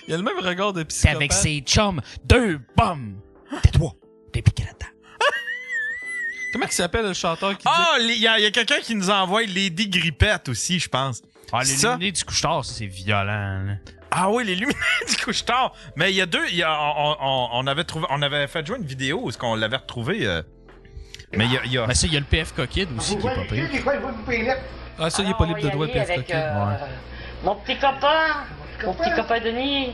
[0.09, 1.16] Il a le même regard de C'est psychopathe.
[1.16, 2.00] avec ses chums.
[2.24, 3.14] Deux bombes.
[3.62, 3.92] Tais-toi.
[4.32, 4.86] T'es piqué là-dedans.
[6.53, 9.42] Comment il s'appelle le chanteur qui Ah, il y a, a quelqu'un qui nous envoie
[9.42, 11.22] Lady Grippette aussi, je pense.
[11.53, 11.92] Ah, les Ça?
[11.94, 13.24] luminés du couche-tard, c'est violent.
[13.64, 13.74] là.
[14.11, 14.76] Ah oui, les lumières
[15.09, 15.72] du couche-tard.
[15.96, 18.66] Mais il y a deux, y a, on, on- on avait trouvé, on avait fait
[18.66, 20.26] jouer une vidéo où est-ce qu'on l'avait retrouvé.
[20.26, 20.42] euh,
[21.36, 23.30] mais il y a, y a- Ben, y a le PF Kid aussi qui est
[23.34, 23.64] pas pire.
[24.98, 26.34] Ah, ça, il est pas libre de droit, le avec PFK.
[26.34, 26.74] euh,
[27.44, 28.44] mon petit copain,
[28.84, 29.92] mon petit copain Denis,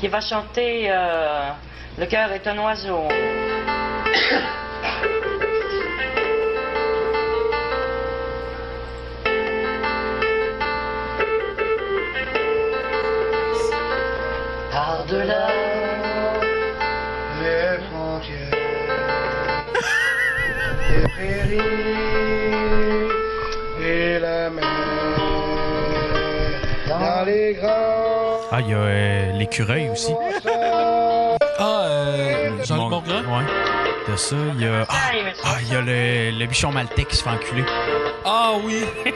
[0.00, 1.50] qui va chanter euh,
[1.98, 3.06] Le cœur est un oiseau.
[14.70, 15.48] Par-delà
[21.56, 23.08] les prairies
[23.84, 24.64] et la mer.
[26.88, 28.40] Dans les grands.
[28.50, 30.12] Ah, il y a euh, l'écureuil aussi.
[31.58, 33.22] Ah, euh, Jean-Luc Mon- Mongrain?
[33.38, 33.44] Ouais.
[34.12, 34.84] De ça, il y a.
[34.88, 35.10] Ah,
[35.44, 37.64] ah, il y a le, le bichon maltais qui se fait enculer.
[38.24, 38.84] Ah oui!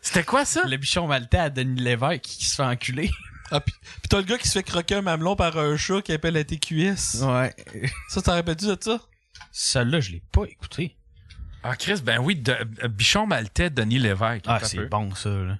[0.00, 0.62] C'était quoi ça?
[0.66, 3.10] Le bichon maltais à Denis Lévesque qui se fait enculer.
[3.50, 6.00] Ah, pis, pis t'as le gars qui se fait croquer un mamelon par un chat
[6.02, 7.22] qui appelle la TQS.
[7.22, 7.54] Ouais.
[8.08, 8.98] Ça, t'en rappelles-tu de ça?
[9.52, 10.96] Celle-là, je l'ai pas écouté.
[11.62, 14.44] Ah, Chris, ben oui, de, euh, Bichon Maltais, Denis Lévesque.
[14.48, 15.58] Ah, c'est bon, ça, là.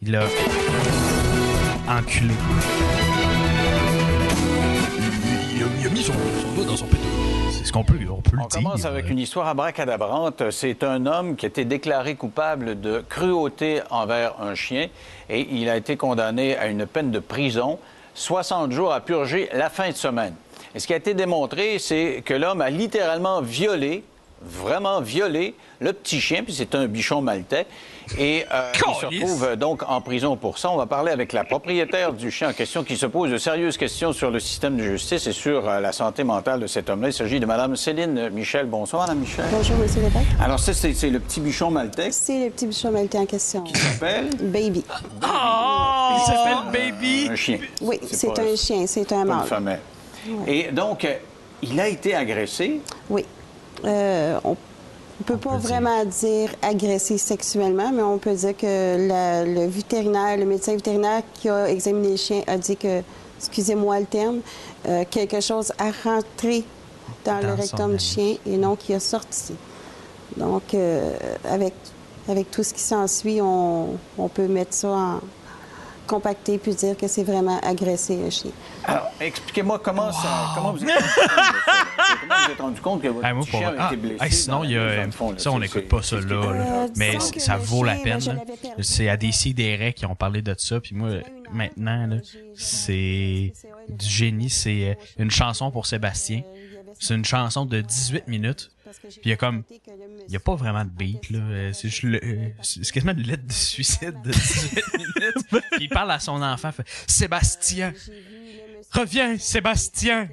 [0.00, 0.24] Il a.
[1.86, 2.34] enculé.
[5.54, 7.02] Il a, il a mis son, son doigt dans son péteux.
[7.52, 10.50] C'est ce qu'on peut, on peut On commence avec une histoire abracadabrante.
[10.50, 14.88] C'est un homme qui a été déclaré coupable de cruauté envers un chien
[15.28, 17.78] et il a été condamné à une peine de prison,
[18.14, 20.34] 60 jours à purger la fin de semaine.
[20.74, 24.04] Et ce qui a été démontré, c'est que l'homme a littéralement violé,
[24.42, 27.66] vraiment violé, le petit chien, puis c'est un bichon maltais.
[28.18, 30.70] Et euh, il se retrouve euh, donc en prison pour ça.
[30.70, 33.76] On va parler avec la propriétaire du chien en question qui se pose de sérieuses
[33.76, 37.08] questions sur le système de justice et sur euh, la santé mentale de cet homme-là.
[37.08, 38.66] Il s'agit de Mme Céline Michel.
[38.66, 39.44] Bonsoir, Mme Michel.
[39.52, 40.26] Bonjour, Monsieur Lévesque.
[40.40, 43.64] Alors ça, c'est le petit bichon maltais qui C'est le petit bichon maltais en question.
[43.72, 44.30] s'appelle?
[44.40, 44.84] Baby.
[45.22, 46.16] Oh!
[46.16, 47.28] Il s'appelle Baby!
[47.30, 47.58] un chien.
[47.80, 49.78] Oui, c'est un chien, c'est un mâle.
[50.46, 51.14] Et donc, euh,
[51.62, 52.80] il a été agressé?
[53.10, 53.24] Oui.
[53.84, 59.44] Euh, on ne peut pas vraiment dire agressé sexuellement, mais on peut dire que la-
[59.44, 63.02] le vétérinaire, le médecin vétérinaire qui a examiné le chien a dit que,
[63.38, 64.40] excusez-moi le terme,
[64.88, 66.64] euh, quelque chose a rentré
[67.24, 69.54] dans, Dans le rectum du chien et non qui a sorti.
[70.36, 71.12] Donc, euh,
[71.48, 71.74] avec,
[72.28, 75.20] avec tout ce qui s'ensuit, on, on peut mettre ça en
[76.12, 78.50] compacté puis dire que c'est vraiment agressé un chien.
[78.84, 81.86] Alors, expliquez-moi comment, ça, comment vous êtes rendu compte de ça?
[82.20, 83.96] Comment vous êtes rendu compte que votre Ah, moi, petit pour- chien a ah, été
[83.96, 84.24] blessé?
[84.24, 85.06] hey, sinon, il y a.
[85.06, 85.38] de fond, là?
[85.38, 86.22] Ça, on n'écoute pas ça là.
[86.26, 86.36] là.
[86.36, 88.40] Euh, Mais ça vaut la chien, peine.
[88.80, 90.80] C'est à des sidérés qui ont parlé de ça.
[90.80, 91.08] Puis moi,
[91.52, 92.16] maintenant, là,
[92.54, 93.52] c'est
[93.88, 94.50] du génie.
[94.50, 96.42] C'est euh, une chanson pour Sébastien.
[97.00, 98.70] C'est une chanson de 18 minutes.
[99.00, 99.62] Puis il y a comme.
[99.70, 101.38] Il n'y a pas vraiment de beat, là.
[101.38, 102.18] Euh, C'est juste le.
[102.22, 105.11] euh, C'est c'est quasiment une lettre de suicide de 18 minutes.
[105.50, 106.72] Puis il parle à son enfant.
[106.72, 107.92] Fait, Sébastien!
[108.92, 110.28] Reviens, Sébastien!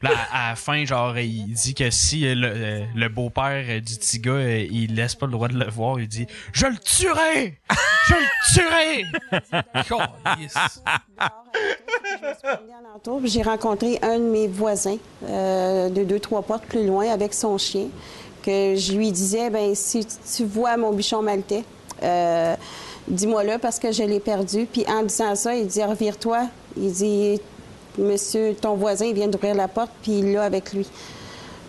[0.00, 3.96] Là, à à la fin, genre, il dit que si le, euh, le beau-père du
[3.96, 6.78] petit gars, euh, il laisse pas le droit de le voir, il dit Je le
[6.78, 7.60] tuerai!
[8.08, 9.04] Je le tuerai!
[13.24, 17.58] J'ai rencontré un de mes voisins euh, de deux, trois portes plus loin avec son
[17.58, 17.88] chien,
[18.42, 21.64] que je lui disais, ben si tu vois mon bichon maltais,
[22.02, 22.56] euh,
[23.08, 24.66] dis-moi-le parce que je l'ai perdu.
[24.70, 26.46] Puis en disant ça, il dit, revire-toi.
[26.76, 27.40] Il dit,
[27.98, 30.86] monsieur, ton voisin, il vient d'ouvrir la porte, puis il l'a avec lui.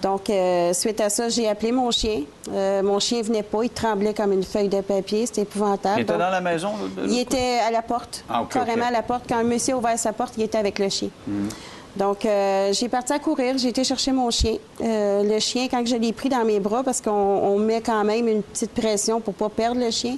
[0.02, 2.24] Donc, euh, suite à ça, j'ai appelé mon chien.
[2.52, 6.00] Euh, mon chien venait pas, il tremblait comme une feuille de papier, c'était épouvantable.
[6.00, 6.72] Il était Donc, dans la maison?
[6.98, 9.24] là, de il était à la porte, Ah, carrément à la porte.
[9.30, 11.08] Quand un monsieur a ouvert sa porte, il était avec le chien.
[11.26, 11.48] Hmm.
[11.96, 14.56] Donc, euh, j'ai parti à courir, j'ai été chercher mon chien.
[14.82, 18.04] Euh, le chien, quand je l'ai pris dans mes bras, parce qu'on on met quand
[18.04, 20.18] même une petite pression pour pas perdre le chien,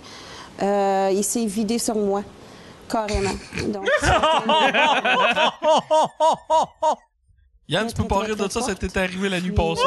[0.62, 2.24] euh, il s'est vidé sur moi,
[2.90, 3.36] carrément.
[3.68, 3.88] Donc,
[7.68, 9.82] Yann, tu peux pas rire de ça, ça t'est arrivé la nuit passée.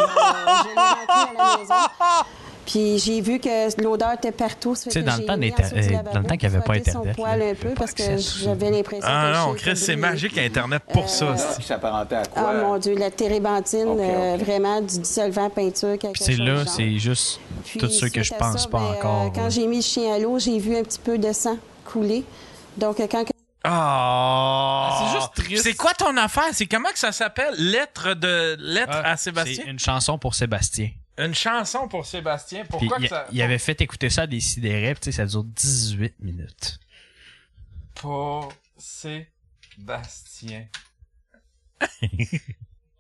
[2.69, 4.75] Puis j'ai vu que l'odeur était partout.
[4.75, 7.23] Tu sais, dans le temps euh, dans le temps qu'il y avait pas Internet, son
[7.23, 11.29] poil un peu parce que j'avais l'impression Ah non, Chris, c'est magique Internet pour ça.
[11.29, 12.51] Euh, s'apparentait à quoi?
[12.51, 17.41] Ah mon Dieu, la térébenthine, euh, vraiment du dissolvant peinture, c'est chose là, c'est juste
[17.79, 19.33] tout ce que je pense ça, pas ben, euh, encore.
[19.33, 19.49] quand là.
[19.49, 21.57] j'ai mis le chien à l'eau, j'ai vu un petit peu de sang
[21.87, 22.23] couler.
[22.77, 23.31] Donc, euh, quand que-
[23.65, 24.99] Ah!
[25.01, 25.63] C'est juste triste.
[25.65, 26.49] C'est quoi ton affaire?
[26.53, 27.55] C'est comment que ça s'appelle?
[27.57, 29.63] Lettre de lettre Ah, à Sébastien?
[29.65, 30.91] C'est une chanson pour Sébastien.
[31.19, 32.65] Une chanson pour Sébastien.
[32.65, 33.27] Pourquoi que ça.
[33.33, 36.79] il avait fait écouter ça à des sidérés, puis tu sais, ça dure 18 minutes.
[37.95, 40.67] Pour Sébastien.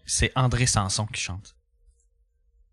[0.07, 1.55] C'est André Sanson qui chante.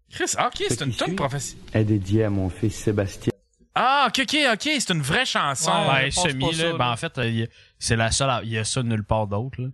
[0.09, 1.65] Chris, ok, c'est une tonne professionnelle.
[1.73, 3.33] est dédié à mon fils Sébastien.
[3.73, 5.69] Ah, ok, ok, ok, c'est une vraie chanson.
[5.91, 6.91] Ouais, pense semi, pas là, ça, ben là.
[6.91, 9.27] en fait, il y a- c'est la seule, à- il y a ça nulle part
[9.27, 9.67] d'autre, là.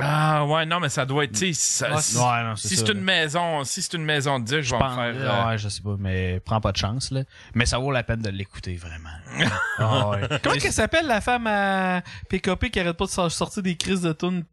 [0.00, 2.92] Ah, ouais, non, mais ça doit être, ça- si, ouais, non, c'est si ça, c'est
[2.92, 5.14] une maison, si c'est une maison de disques, je vais pense- en faire.
[5.16, 7.22] euh, Ouais, je sais pas, mais prends pas de chance, là.
[7.54, 9.08] Mais ça vaut la peine de l'écouter, vraiment.
[9.78, 10.20] Ah, ouais.
[10.42, 14.02] Comment qu'elle s'appelle la femme à PKP qui arrête pas de sor- sortir des crises
[14.02, 14.44] de tunes?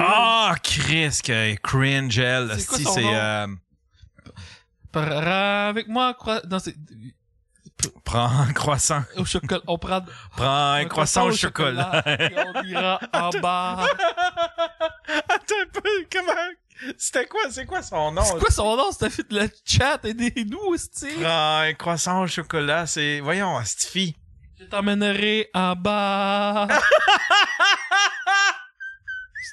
[0.00, 2.50] Ah, Chris, que cringe, elle.
[2.58, 3.02] C'est quoi Si, son c'est.
[3.02, 3.14] nom?
[3.14, 3.46] euh,
[4.92, 6.14] Par- avec moi,
[6.50, 6.76] non, c'est-
[8.04, 9.02] prends un croissant.
[9.16, 9.60] au chocolat.
[9.66, 10.02] On prend
[10.36, 12.02] Prends un, croissant au chocolat.
[12.06, 13.86] et on ira en bas.
[15.28, 16.32] Attends un peu, comment?
[16.98, 18.22] C'était quoi, c'est quoi son nom?
[18.22, 18.92] C'est quoi son nom?
[18.92, 21.24] C'était fait de le chat, aidez-nous, c'est.
[21.24, 23.20] Ah, un croissant au chocolat, c'est.
[23.20, 24.14] Voyons, Stifi.
[24.58, 26.66] Je t'emmènerai en bas.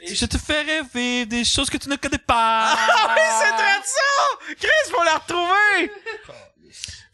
[0.05, 2.73] Et je te ferai vivre des choses que tu ne connais pas.
[2.75, 4.55] Ah oui, c'est très ça!
[4.59, 5.91] Chris, faut la retrouver!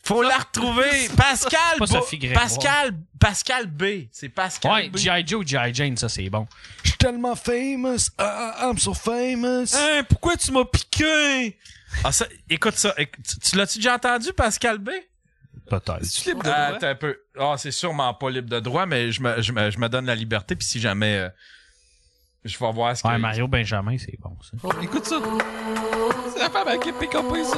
[0.09, 1.07] Faut la retrouver.
[1.17, 2.41] Pascal, pas Sophie Grégoire.
[2.43, 3.83] Pascal, Pascal B.
[4.11, 4.97] C'est Pascal Ouais, B.
[4.97, 5.23] G.I.
[5.27, 5.73] Joe, G.I.
[5.73, 6.47] Jane, ça c'est bon.
[6.83, 8.09] Je suis tellement famous.
[8.17, 9.75] Ah, I'm so famous.
[9.75, 11.57] Hein, pourquoi tu m'as piqué?
[12.03, 12.93] Ah, ça, écoute ça.
[12.97, 14.89] Tu, tu l'as-tu déjà entendu, Pascal B?
[15.69, 16.01] Peut-être.
[16.01, 16.77] Tu libre de Ah, droit?
[16.77, 17.17] attends un peu.
[17.39, 20.07] Ah, c'est sûrement pas libre de droit, mais je me, je me, je me donne
[20.07, 21.17] la liberté, puis si jamais.
[21.17, 21.29] euh,
[22.45, 23.07] je vais voir ce que.
[23.07, 24.57] Ouais, Mario Benjamin, c'est bon, ça.
[24.63, 25.17] Oh, écoute ça.
[26.33, 27.57] C'est la femme avec qui pique un peu ça.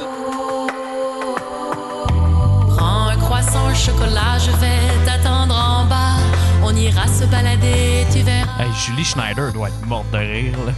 [3.72, 6.16] Au chocolat, je vais t'attendre en bas.
[6.62, 8.62] On ira se balader, tu verras.
[8.62, 10.72] Hey, Julie Schneider doit être morte de rire, là.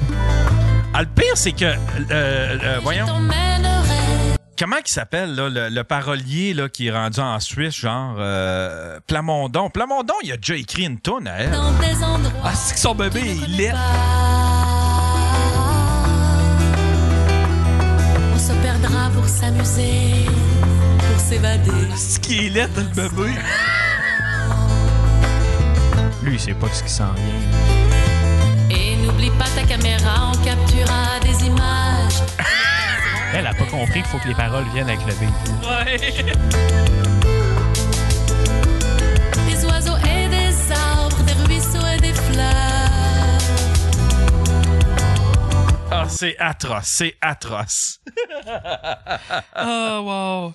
[0.94, 1.64] Ah, le pire, c'est que.
[1.64, 1.76] euh,
[2.10, 3.06] euh, voyons.
[4.56, 9.00] Comment il s'appelle, là, le, le parolier là, qui est rendu en Suisse, genre euh,
[9.08, 9.68] Plamondon?
[9.68, 11.50] Plamondon, il a déjà écrit une tonne à elle.
[11.50, 12.30] dans des endroits.
[12.44, 13.72] Ah, c'est que son bébé il est.
[18.32, 20.26] On se perdra pour s'amuser,
[21.24, 21.70] s'évader.
[21.96, 23.30] C'est qui est laid, le bébé.
[26.22, 28.76] Lui, il sait pas ce qui s'en vient.
[28.76, 32.22] Et n'oublie pas ta caméra, on capturera des images.
[33.34, 35.30] Elle a pas compris qu'il faut que les paroles viennent avec le beat.
[35.68, 35.98] Ouais.
[39.48, 43.40] Des oiseaux et des arbres, des ruisseaux et des fleurs.
[45.90, 48.00] Ah, c'est atroce, c'est atroce.
[49.56, 50.54] Oh, wow.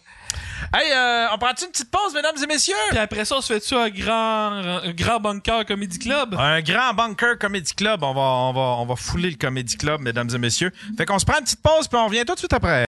[0.74, 2.76] Hey, euh, on prend-tu une petite pause, mesdames et messieurs?
[2.90, 6.36] Puis après ça, on se fait-tu un grand, un grand bunker comedy club?
[6.38, 8.04] Un grand bunker Comedy Club.
[8.04, 10.72] On va, on va, on va fouler le Comedy Club, mesdames et messieurs.
[10.98, 12.86] Fait qu'on se prend une petite pause, puis on revient tout de suite après.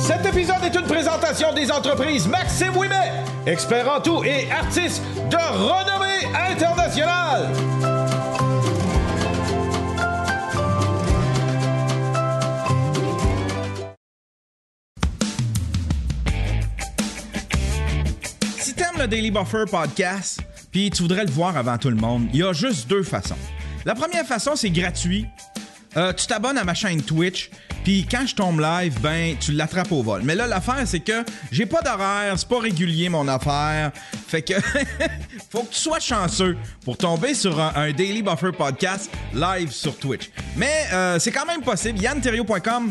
[0.00, 3.12] Cet épisode est une présentation des entreprises Maxime Ouimet,
[3.46, 7.48] expert en tout et artiste de renommée internationale.
[19.06, 20.40] Daily Buffer podcast,
[20.72, 23.36] puis tu voudrais le voir avant tout le monde, il y a juste deux façons.
[23.84, 25.26] La première façon, c'est gratuit.
[25.96, 27.50] Euh, tu t'abonnes à ma chaîne Twitch,
[27.84, 30.22] puis quand je tombe live, ben tu l'attrapes au vol.
[30.24, 33.92] Mais là, l'affaire, c'est que j'ai pas d'horaire, c'est pas régulier mon affaire.
[34.26, 34.54] Fait que
[35.50, 40.30] faut que tu sois chanceux pour tomber sur un, Daily Buffer podcast live sur Twitch.
[40.56, 42.00] Mais euh, c'est quand même possible.
[42.00, 42.90] YannTerrio.com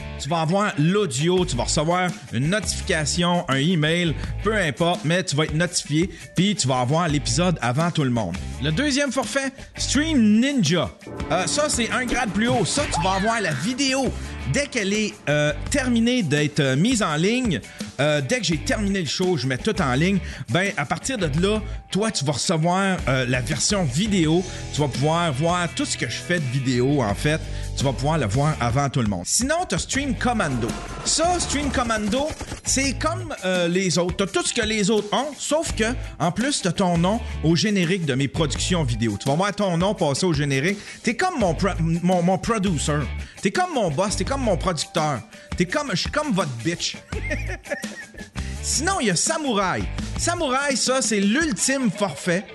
[0.21, 4.13] tu vas avoir l'audio, tu vas recevoir une notification, un email,
[4.43, 8.11] peu importe, mais tu vas être notifié, puis tu vas avoir l'épisode avant tout le
[8.11, 8.37] monde.
[8.61, 10.91] Le deuxième forfait, Stream Ninja.
[11.31, 12.65] Euh, ça, c'est un grade plus haut.
[12.65, 14.13] Ça, tu vas avoir la vidéo.
[14.53, 17.59] Dès qu'elle est euh, terminée d'être euh, mise en ligne,
[17.99, 20.17] dès que j'ai terminé le show, je mets tout en ligne,
[20.49, 21.61] ben à partir de là,
[21.91, 24.43] toi, tu vas recevoir la version vidéo.
[24.73, 27.39] Tu vas pouvoir voir tout ce que je fais de vidéo, en fait.
[27.81, 29.23] Tu vas pouvoir le voir avant tout le monde.
[29.25, 30.67] Sinon, tu as Stream Commando.
[31.03, 32.27] Ça, Stream Commando,
[32.63, 34.17] c'est comme euh, les autres.
[34.17, 35.85] Tu as tout ce que les autres ont, sauf que,
[36.19, 39.17] en plus, tu as ton nom au générique de mes productions vidéo.
[39.19, 40.77] Tu vas voir ton nom passer au générique.
[41.03, 41.57] Tu es comme mon,
[42.03, 42.99] mon, mon producer.
[43.41, 44.15] Tu es comme mon boss.
[44.15, 45.19] Tu es comme mon producteur.
[45.57, 46.97] T'es comme, je suis comme votre bitch.
[48.61, 49.81] Sinon, il y a Samouraï.
[50.19, 52.45] Samouraï, ça, c'est l'ultime forfait.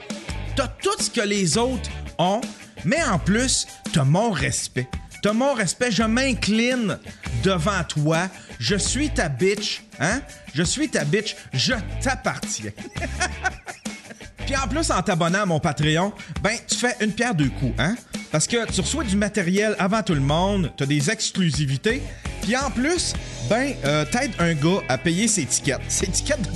[0.54, 2.40] T'as tout ce que les autres ont,
[2.84, 4.88] mais en plus, t'as mon respect.
[5.26, 7.00] T'as mon respect, je m'incline
[7.42, 8.28] devant toi.
[8.60, 10.20] Je suis ta bitch, hein?
[10.54, 12.70] Je suis ta bitch, je t'appartiens.
[14.46, 16.12] Puis en plus, en t'abonnant à mon Patreon,
[16.42, 17.96] ben, tu fais une pierre deux coups, hein?
[18.30, 22.02] Parce que tu reçois du matériel avant tout le monde, t'as des exclusivités,
[22.42, 23.12] puis en plus,
[23.50, 25.80] ben, euh, t'aides un gars à payer ses tickets.
[25.88, 26.50] Ses tickets de.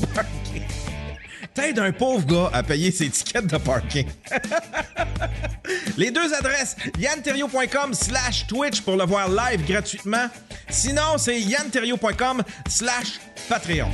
[1.54, 4.06] T'aides un pauvre gars à payer ses tickets de parking.
[5.96, 10.28] Les deux adresses, yanterio.com slash Twitch pour le voir live gratuitement.
[10.68, 13.90] Sinon, c'est yanterio.com slash Patreon.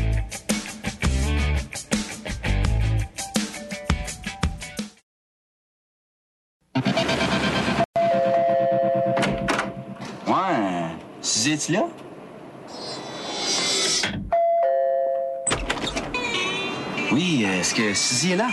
[10.26, 10.32] Ouais,
[11.22, 11.86] Suzette là?
[17.12, 18.48] Oui, est-ce que Suzy est là?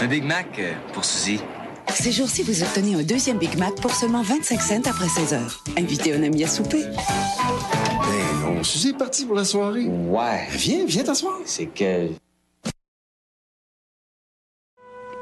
[0.00, 1.40] Un Big Mac euh, pour Suzy.
[1.88, 5.64] Ces jours-ci, vous obtenez un deuxième Big Mac pour seulement 25 cents après 16 heures.
[5.76, 6.84] Invitez un ami à souper.
[6.84, 9.86] Ben non, Suzy est partie pour la soirée.
[9.86, 10.46] Ouais.
[10.50, 11.38] Viens, viens t'asseoir.
[11.44, 12.10] C'est que...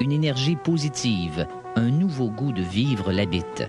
[0.00, 3.64] Une énergie positive, un nouveau goût de vivre l'habite.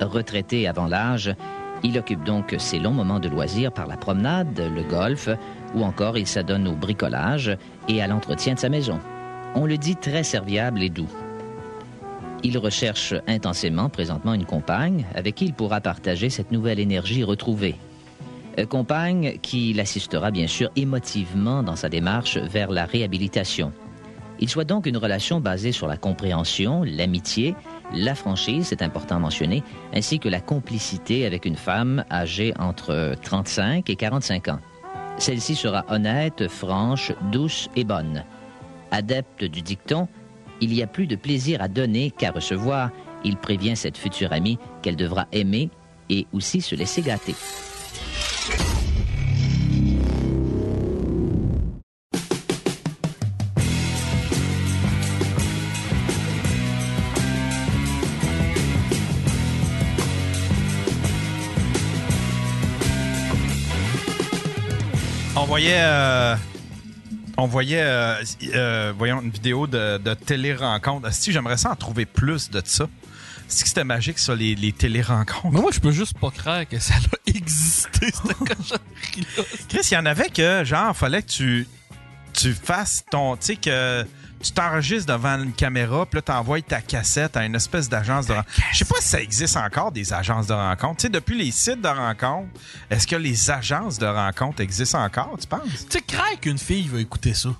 [0.00, 1.34] Retraité avant l'âge,
[1.82, 5.28] il occupe donc ses longs moments de loisirs par la promenade, le golf,
[5.74, 7.56] ou encore il s'adonne au bricolage
[7.88, 8.98] et à l'entretien de sa maison.
[9.54, 11.08] On le dit très serviable et doux.
[12.44, 17.76] Il recherche intensément présentement une compagne avec qui il pourra partager cette nouvelle énergie retrouvée.
[18.58, 23.72] Euh, Compagne qui l'assistera bien sûr émotivement dans sa démarche vers la réhabilitation.
[24.40, 27.56] Il souhaite donc une relation basée sur la compréhension, l'amitié,
[27.92, 29.62] la franchise, c'est important à mentionner,
[29.94, 34.58] ainsi que la complicité avec une femme âgée entre 35 et 45 ans.
[35.16, 38.24] Celle-ci sera honnête, franche, douce et bonne.
[38.90, 40.06] Adepte du dicton,
[40.60, 42.90] il y a plus de plaisir à donner qu'à recevoir.
[43.24, 45.70] Il prévient cette future amie qu'elle devra aimer
[46.08, 47.34] et aussi se laisser gâter.
[65.40, 66.34] On voyait, euh,
[67.36, 68.22] on voyait, euh,
[68.54, 71.12] euh, voyons, une vidéo de, de télé-rencontre.
[71.12, 72.88] Si j'aimerais ça en trouver plus de ça.
[73.46, 75.50] C'est que c'était magique, ça, les, les télé-rencontres.
[75.52, 79.44] Mais moi, je peux juste pas croire que ça a existé, cette cochonnerie-là.
[79.68, 81.68] Chris, il y en avait que, genre, fallait que tu,
[82.34, 83.36] tu fasses ton.
[83.36, 84.04] Tu sais, que
[84.42, 88.32] tu t'enregistres devant une caméra, puis là, t'envoies ta cassette à une espèce d'agence de
[88.32, 88.54] rencontre.
[88.72, 90.98] Je sais pas si ça existe encore, des agences de rencontre.
[90.98, 92.48] Tu sais, depuis les sites de rencontre,
[92.90, 95.86] est-ce que les agences de rencontre existent encore, tu penses?
[95.90, 97.50] Tu sais, craire qu'une fille va écouter ça.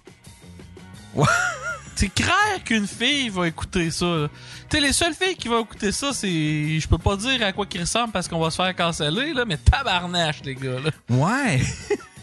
[1.97, 4.29] C'est clair qu'une fille va écouter ça.
[4.71, 6.79] Tu sais, les seules filles qui vont écouter ça, c'est.
[6.79, 9.45] Je peux pas dire à quoi qu'ils ressemblent parce qu'on va se faire canceller, là,
[9.45, 10.91] mais tabarnache, les gars, là.
[11.09, 11.61] Ouais.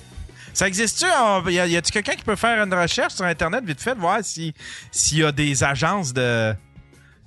[0.55, 1.05] Ça existe-tu?
[1.51, 4.19] Y a- y a-tu quelqu'un qui peut faire une recherche sur Internet vite fait, voir
[4.23, 4.53] si
[4.91, 6.55] s'il y a des agences de.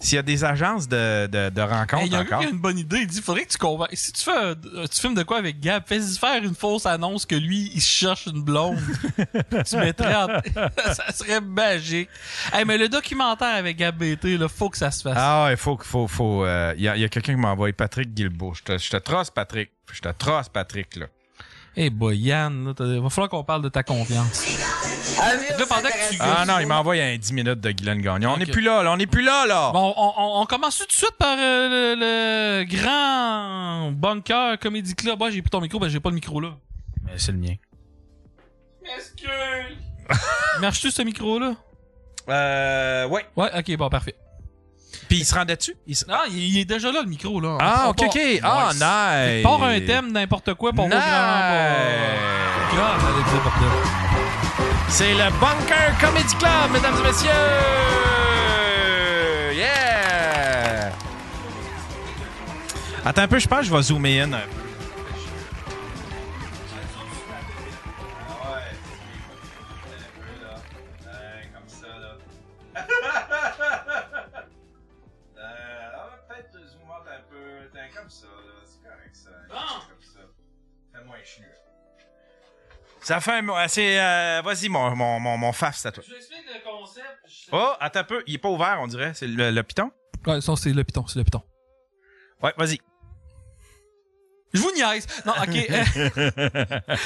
[0.01, 2.39] S'il y a des agences de, de, de rencontres Hey, y a encore?
[2.39, 2.99] qui a une bonne idée.
[3.01, 3.91] Il dit faudrait que tu convainques.
[3.95, 7.35] Si tu fais tu filmes de quoi avec Gab, fais-y faire une fausse annonce que
[7.35, 8.79] lui, il cherche une blonde.
[9.69, 10.29] tu mettrais en...
[10.95, 12.09] Ça serait magique.
[12.53, 15.17] Hey, mais le documentaire avec Gab BT, là, faut que ça se fasse.
[15.19, 16.47] Ah ouais, faut, faut, faut.
[16.47, 18.55] Il y a, y a quelqu'un qui m'a envoyé Patrick Guilbeault.
[18.55, 19.71] Je te, je te trosse, Patrick.
[19.93, 21.07] Je te trosse, Patrick, là.
[21.81, 24.45] Eh boy, Yann, là, t'as- va falloir qu'on parle de ta confiance.
[25.17, 28.33] Là, pendant que tu Ah non, il m'a envoyé un 10 minutes de Guylaine Gagnon.
[28.33, 28.91] On n'est plus là, là.
[28.93, 29.71] On n'est plus là, là.
[29.73, 34.95] Bon, on, on- on commence tout de suite par euh, le, le grand bunker Comedy
[34.97, 35.23] Club.
[35.23, 36.57] Ouais, j'ai pris ton micro, ben j'ai pas le micro là.
[37.17, 37.55] c'est le mien.
[38.85, 40.61] Est-ce que.
[40.61, 41.55] Marche-tu ce micro-là?
[42.29, 43.07] Euh.
[43.09, 43.25] Ouais.
[43.37, 44.17] Ouais, ok, bon, parfait.
[45.09, 45.75] Puis il se rendait dessus?
[45.87, 47.57] Il se- Non, il, il est déjà là, le micro, là.
[47.61, 48.19] Ah, ok, ok.
[48.43, 49.43] Ah, nice.
[49.43, 50.99] Part un thème, n'importe quoi, pour Nice.
[54.89, 57.31] C'est le Bunker Comedy Club, mesdames et messieurs!
[59.57, 60.93] Yeah!
[63.05, 64.68] Attends un peu, je pense que je vais zoomer in un peu.
[83.01, 83.55] Ça fait un mot.
[83.69, 84.01] C'est.
[84.01, 86.03] euh, Vas-y, mon, mon, mon, mon faf, c'est à toi.
[86.07, 87.07] Je vous explique le concept.
[87.53, 88.23] Oh, attends un peu.
[88.27, 89.13] Il est pas ouvert, on dirait.
[89.15, 89.91] C'est le, le piton?
[90.27, 91.43] Ouais, ça, c'est le piton, c'est le piton.
[92.43, 92.79] Ouais, vas-y.
[94.53, 95.07] Je vous niaise.
[95.27, 95.69] Non, ok.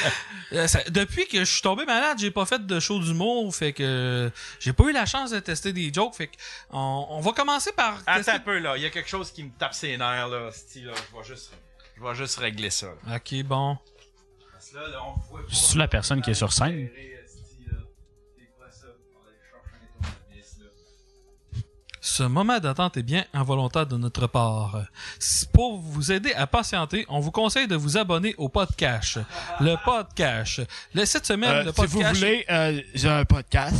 [0.54, 3.72] Euh, ça- depuis que je suis tombé malade, j'ai pas fait de show d'humour, fait
[3.72, 4.30] que
[4.60, 6.36] j'ai pas eu la chance de tester des jokes, fait que
[6.68, 8.76] on, on va commencer par Attends tester- un peu, là.
[8.76, 10.52] Il y a quelque chose qui me tape ses nerfs, là.
[10.52, 10.92] Style, là.
[11.10, 11.52] Je vais juste,
[11.96, 12.88] je vais juste régler ça.
[13.06, 13.16] là.
[13.16, 13.78] Ok, bon.
[15.50, 16.88] C'est-tu la personne qui est sur scène?
[22.04, 24.82] Ce moment d'attente est bien involontaire de notre part.
[25.20, 29.20] C'est Pour vous aider à patienter, on vous conseille de vous abonner au podcast.
[29.60, 30.62] Le podcast.
[30.94, 31.92] Le- Cette semaine, Euh, le si podcast.
[32.14, 33.76] vous voulez, euh, j'ai un podcast.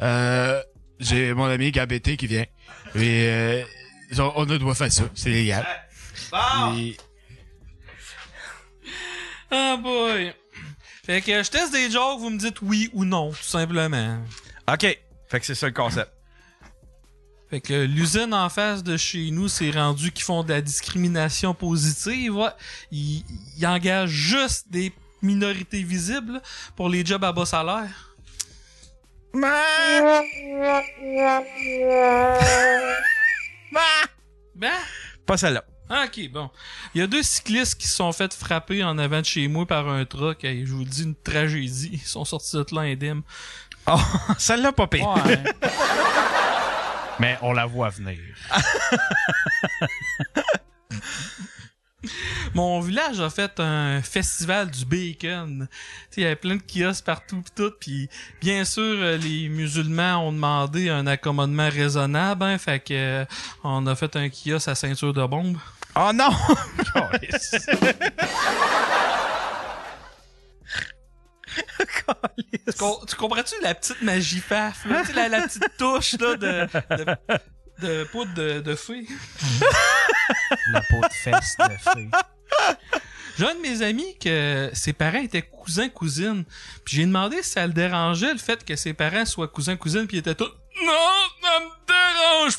[0.00, 0.62] Euh,
[0.98, 2.46] j'ai mon ami Gabété qui vient.
[2.94, 3.64] Et euh,
[4.16, 5.04] on, on a doit faire ça.
[5.14, 5.66] C'est légal.
[6.74, 6.96] Et-
[9.50, 10.32] Ah boy.
[11.04, 14.18] Fait que je teste des jokes, vous me dites oui ou non, tout simplement.
[14.70, 14.98] OK.
[15.28, 16.12] Fait que c'est ça le concept.
[17.50, 21.54] Fait que l'usine en face de chez nous s'est rendu qu'ils font de la discrimination
[21.54, 22.36] positive.
[22.36, 22.50] Ouais.
[22.90, 23.24] Ils,
[23.56, 24.92] ils engagent juste des
[25.22, 26.42] minorités visibles
[26.76, 28.16] pour les jobs à bas salaire.
[34.54, 34.72] Ben?
[35.24, 35.64] Pas celle-là.
[35.90, 36.50] Ah, ok, bon.
[36.94, 39.66] Il y a deux cyclistes qui se sont fait frapper en avant de chez moi
[39.66, 40.44] par un truck.
[40.44, 41.90] Et je vous dis, une tragédie.
[41.92, 43.22] Ils sont sortis de là indemnes.
[43.90, 43.98] Oh,
[44.36, 45.08] celle-là, pas pire.
[45.24, 45.42] Ouais.
[47.20, 48.18] Mais on la voit venir.
[52.54, 55.68] Mon village a fait un festival du bacon.
[56.16, 57.72] Il y avait plein de kiosques partout pis tout.
[57.80, 58.08] Puis
[58.40, 62.44] bien sûr, euh, les musulmans ont demandé un accommodement raisonnable.
[62.44, 63.24] Hein, fait que euh,
[63.64, 65.56] on a fait un kiosque à ceinture de bombe.
[66.00, 66.30] Oh non!
[72.66, 74.84] tu, com- tu comprends-tu la petite magie paf?
[74.84, 75.00] là?
[75.00, 79.06] Tu sais, la, la petite touche là, de, de, de poudre de, de fée?
[80.72, 82.08] La peau de fesse de fée.
[83.38, 86.44] J'ai un de mes amis que ses parents étaient cousins-cousines.
[86.84, 90.06] Puis j'ai demandé si ça le dérangeait le fait que ses parents soient cousins-cousines.
[90.06, 90.50] Puis il était tout
[90.84, 90.92] Non,
[91.42, 92.54] ça me dérange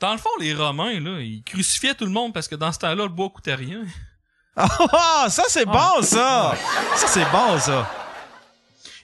[0.00, 2.78] Dans le fond, les Romains, là, ils crucifiaient tout le monde parce que dans ce
[2.80, 3.84] temps-là, le bois coûtait rien.
[4.56, 6.54] Oh, ça c'est bon, ça!
[6.96, 7.88] Ça c'est bon, ça!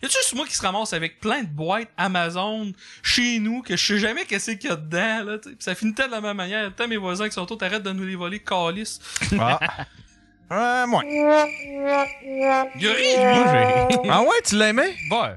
[0.02, 2.72] Y a juste moi qui se ramasse avec plein de boîtes Amazon
[3.02, 6.02] chez nous que je sais jamais qu'est-ce qu'il y a dedans, là, ça finit de
[6.02, 6.72] la même manière.
[6.74, 9.00] Tant mes voisins qui sont tous arrêtent de nous les voler, calice.
[9.38, 9.58] Ah.
[10.50, 11.02] Euh, moi.
[11.04, 14.08] Il ri, lui.
[14.10, 14.94] Ah ouais, tu l'aimais?
[15.10, 15.36] Ouais.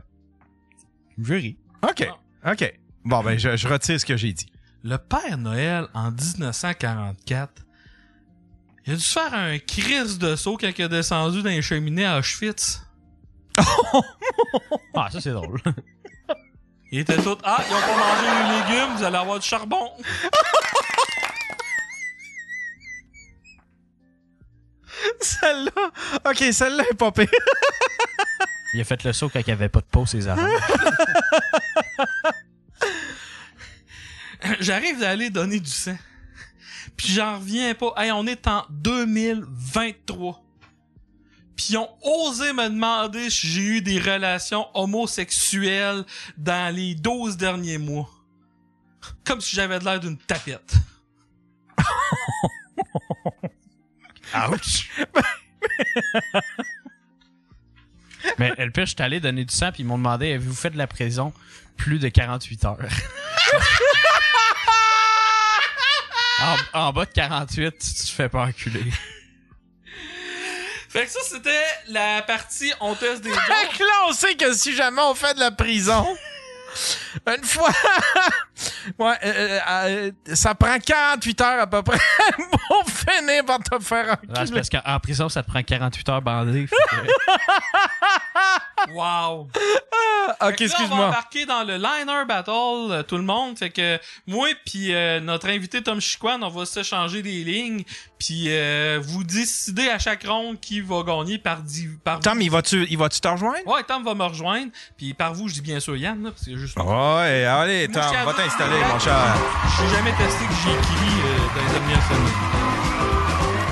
[1.22, 1.58] Je ris.
[1.84, 2.08] OK.
[2.48, 2.74] OK.
[3.04, 4.46] Bon, ben, je, je retire ce que j'ai dit.
[4.84, 7.52] Le Père Noël, en 1944,
[8.86, 11.62] il a dû se faire un crise de saut quand il a descendu dans les
[11.62, 12.82] cheminées à Auschwitz.
[14.94, 15.60] Ah, ça c'est drôle.
[16.92, 19.90] Il était tout Ah, ils ont pas mangé les légumes, vous allez avoir du charbon.
[25.22, 25.92] Celle-là.
[26.26, 27.28] OK, celle-là est pas pire.
[28.74, 30.48] Il a fait le saut quand il n'y avait pas de peau, ses enfants.
[34.60, 35.98] J'arrive d'aller donner du sang.
[36.96, 37.94] Puis j'en reviens pas.
[37.98, 40.44] Hey, on est en 2023.
[41.56, 46.06] Puis ils ont osé me demander si j'ai eu des relations homosexuelles
[46.38, 48.10] dans les 12 derniers mois.
[49.24, 50.74] Comme si j'avais de l'air d'une tapette.
[54.50, 54.90] Ouch!
[58.38, 60.70] Mais le pire, je suis allé donner du sang, puis ils m'ont demandé avez-vous fait
[60.70, 61.34] de la prison
[61.78, 62.78] plus de 48 heures?
[66.74, 68.84] En, en bas de 48, tu te fais pas enculer.
[70.90, 73.40] Fait que ça, c'était la partie honteuse des jokes.
[73.40, 76.06] Fait que là, on sait que si jamais on fait de la prison,
[77.28, 77.70] une fois,
[79.00, 79.60] ouais, euh, euh,
[80.28, 81.98] euh, ça prend 48 heures à peu près
[82.68, 84.52] pour finir par te faire enculer.
[84.54, 86.66] parce qu'en prison, ça te prend 48 heures bandé.
[86.68, 86.76] que-
[88.94, 89.48] Wow!
[89.54, 89.60] Ah, ok,
[90.30, 91.08] là, On va excuse-moi.
[91.08, 93.58] embarquer dans le liner battle, tout le monde.
[93.58, 97.84] Fait que moi puis euh, notre invité Tom Chiquan, on va s'échanger des lignes.
[98.22, 101.58] Puis euh, vous décidez à chaque ronde qui va gagner par
[102.04, 103.66] par Tom, il va-tu il va-tu te rejoindre?
[103.66, 104.72] Ouais, Tom va me rejoindre.
[104.96, 106.78] Puis par vous, je dis bien sûr Yann, là, parce que juste.
[106.78, 109.36] Ouais, allez, Tom, je va t'installer, mon cher.
[109.76, 112.38] J'ai jamais testé que j'ai écrit euh, dans les dernières semaines.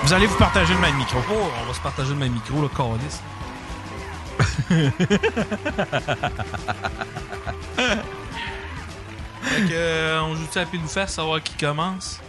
[0.01, 1.19] Vous allez vous partager le même micro.
[1.31, 3.21] Oh, on va se partager le même micro, le calice.
[9.43, 12.19] Fait que, euh, on joue-tu à pile ou face, savoir qui commence?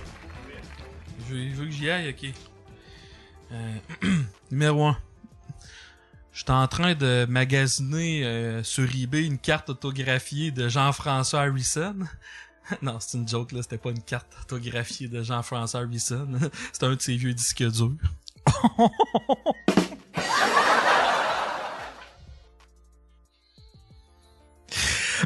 [1.31, 2.32] Je veux, que j'y aille, ok.
[3.52, 3.77] Euh,
[4.51, 4.98] numéro 1.
[6.32, 11.98] J'étais en train de magasiner euh, sur eBay une carte autographiée de Jean-François Harrison.
[12.82, 13.62] non, c'est une joke, là.
[13.62, 16.28] C'était pas une carte autographiée de Jean-François Harrison.
[16.73, 17.94] C'était un de ses vieux disques durs.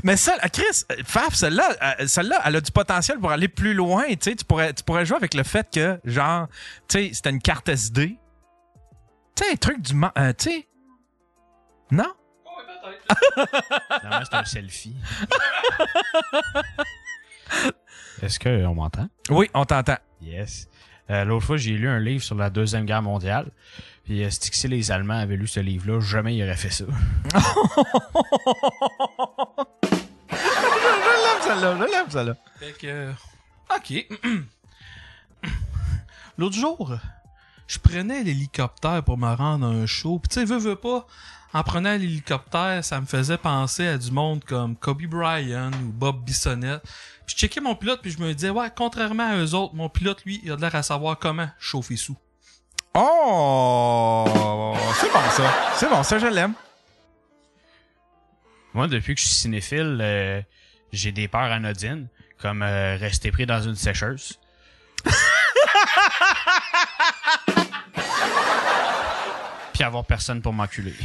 [0.02, 3.48] Mais ça, euh, Chris, euh, Faf, celle-là, euh, celle-là, elle a du potentiel pour aller
[3.48, 4.04] plus loin.
[4.08, 6.48] Tu sais, tu pourrais, tu pourrais jouer avec le fait que, genre,
[6.88, 8.18] tu sais, c'était une carte SD.
[9.36, 9.94] Tu sais, un truc du.
[10.18, 10.68] euh, tu sais.
[11.90, 12.12] Non?
[13.36, 14.96] Non, c'est un selfie.
[18.22, 19.08] Est-ce qu'on m'entend?
[19.30, 19.96] Oui, on t'entend.
[20.22, 20.68] Yes.
[21.10, 23.50] Euh, L'autre fois, j'ai lu un livre sur la Deuxième Guerre mondiale.
[24.04, 26.70] Puis, euh, si que si les Allemands avaient lu ce livre-là, jamais ils auraient fait
[26.70, 26.84] ça.
[30.30, 32.36] Je l'aime, celle-là, je l'aime, celle-là.
[32.58, 32.86] Fait que.
[32.86, 33.12] euh,
[33.76, 34.06] Ok.
[36.38, 36.92] L'autre jour,
[37.66, 40.18] je prenais l'hélicoptère pour me rendre à un show.
[40.18, 41.06] Puis tu sais, veux, veux pas,
[41.52, 46.24] en prenant l'hélicoptère, ça me faisait penser à du monde comme Kobe Bryant ou Bob
[46.24, 46.82] Bissonnette.
[47.26, 49.88] Puis je checkais mon pilote, puis je me disais, ouais, contrairement à eux autres, mon
[49.88, 52.16] pilote, lui, il a l'air à savoir comment chauffer sous.
[52.94, 54.24] Oh!
[55.00, 55.72] C'est bon ça.
[55.74, 56.54] C'est bon, ça je l'aime.
[58.72, 60.40] Moi, depuis que je suis cinéphile, euh,
[60.92, 62.08] j'ai des peurs anodines,
[62.38, 64.38] comme euh, rester pris dans une sécheuse.
[69.72, 70.94] Puis avoir personne pour m'enculer.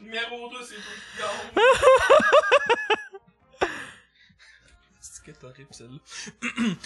[0.00, 0.82] Numéro 2, c'est tout
[5.00, 5.70] C'est que c'est horrible,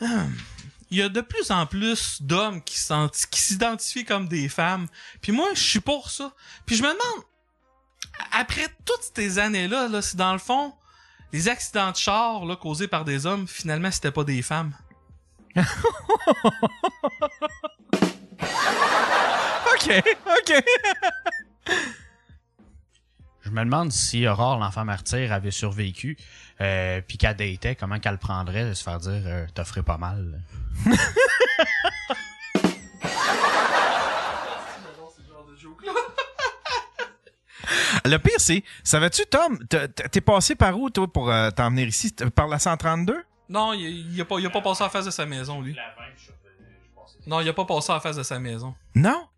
[0.00, 4.86] Il y a de plus en plus d'hommes qui s'identifient comme des femmes.
[5.20, 6.32] Puis moi, je suis pour ça.
[6.66, 7.24] Puis je me demande,
[8.32, 10.72] après toutes ces années-là, là, si dans le fond,
[11.32, 14.72] les accidents de char causés par des hommes, finalement, c'était pas des femmes.
[19.74, 20.64] OK, OK.
[23.54, 26.16] Je me demande si Aurore, l'enfant martyr, avait survécu,
[26.60, 29.96] euh, puis qu'elle datait, comment qu'elle le prendrait de se faire dire euh, t'offrais pas
[29.96, 30.42] mal.
[38.04, 42.12] Le pire, c'est, savais-tu, Tom, t'es- passé par où, toi, pour euh, t'en venir ici?
[42.34, 43.24] Par la 132?
[43.48, 45.76] Non, il, il a pas, il a pas passé en face de sa maison, lui.
[47.26, 48.74] Non, il a pas passé en face de sa maison.
[48.96, 49.28] Non?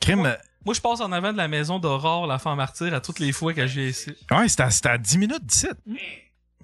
[0.00, 0.36] Crime.
[0.66, 3.30] Moi, je passe en avant de la maison d'Aurore, la femme martyr, à toutes les
[3.30, 4.12] fois que je viens ici.
[4.32, 5.68] Ouais, c'était à, c'était à 10 minutes d'ici.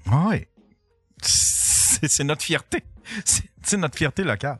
[0.07, 0.49] Ouais.
[1.23, 2.83] C'est c'est notre fierté.
[3.25, 4.59] C'est c'est notre fierté locale.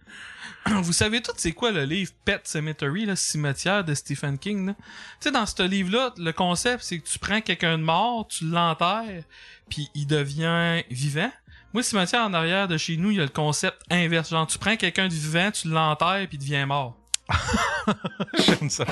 [0.66, 4.68] Vous savez tous c'est quoi le livre Pet Cemetery, le cimetière de Stephen King?
[4.68, 4.74] là?
[4.74, 4.84] Tu
[5.20, 9.24] sais, dans ce livre-là, le concept, c'est que tu prends quelqu'un de mort, tu l'enterres,
[9.68, 11.30] puis il devient vivant.
[11.74, 14.30] Moi, le cimetière en arrière de chez nous, il y a le concept inverse.
[14.30, 16.96] Genre, tu prends quelqu'un de vivant, tu l'enterres, puis il devient mort.
[18.38, 18.84] J'aime ça.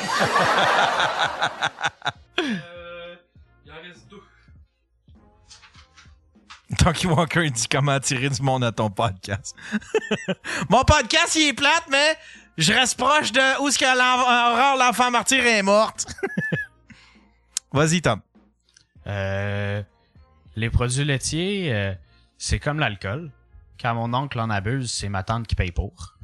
[2.39, 3.17] Euh,
[3.67, 4.23] il en reste deux.
[6.83, 9.55] Donkey Walker dit comment attirer du monde à ton podcast.
[10.69, 12.17] Mon podcast, il est plate, mais
[12.57, 16.07] je reste proche de où est-ce que Aurore, l'enfant martyr, est morte.
[17.73, 18.21] Vas-y, Tom.
[19.07, 19.83] Euh,
[20.57, 21.95] les produits laitiers, euh,
[22.39, 23.31] c'est comme l'alcool.
[23.81, 26.17] Quand mon oncle en abuse, c'est ma tante qui paye pour.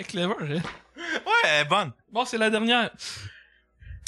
[0.00, 0.62] Est clever, hein?
[0.96, 1.92] Ouais, elle est bonne.
[2.12, 2.90] Bon, c'est la dernière.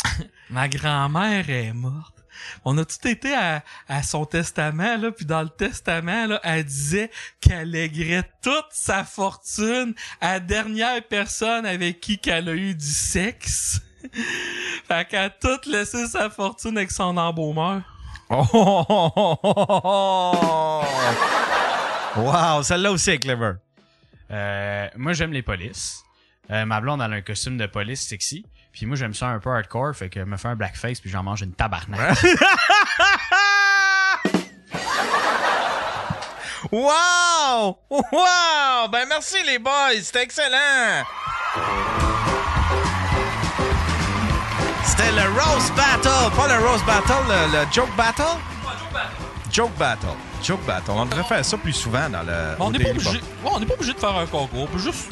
[0.50, 2.18] Ma grand-mère est morte.
[2.64, 6.64] On a tout été à, à son testament, là, puis dans le testament, là, elle
[6.64, 7.10] disait
[7.40, 12.86] qu'elle léguerait toute sa fortune à la dernière personne avec qui qu'elle a eu du
[12.86, 13.80] sexe.
[14.88, 17.82] fait qu'elle a tout laissé sa fortune avec son embaumeur.
[18.28, 20.82] Oh, oh, oh, oh, oh,
[22.16, 22.20] oh.
[22.20, 23.52] Wow, celle-là aussi est clever.
[24.32, 26.02] Euh, moi, j'aime les polices.
[26.50, 28.44] Euh, ma blonde, elle a un costume de police sexy.
[28.72, 31.22] Puis moi, j'aime ça un peu hardcore, fait que me fait un blackface, puis j'en
[31.22, 32.18] mange une tabarnak.
[36.70, 37.76] Wow!
[37.90, 38.88] Wow!
[38.90, 41.04] Ben merci les boys, c'était excellent!
[44.84, 48.22] C'était le Rose Battle, pas le Rose Battle, le, le Joke Battle?
[48.62, 49.50] Joke Battle.
[49.50, 50.31] Joke Battle.
[50.88, 52.54] On devrait faire ça plus souvent dans le.
[52.58, 53.10] on n'est pas obligé,
[53.44, 55.08] ouais, pas obligé de faire un concours, on peut juste.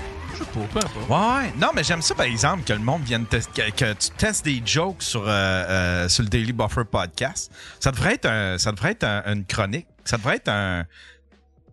[1.08, 4.10] Ouais, non, mais j'aime ça, par exemple, que le monde vienne tester, que, que tu
[4.16, 7.52] testes des jokes sur, euh, euh, sur le Daily Buffer podcast.
[7.78, 9.86] Ça devrait être, un, ça devrait être un- une chronique.
[10.04, 10.80] Ça devrait être un.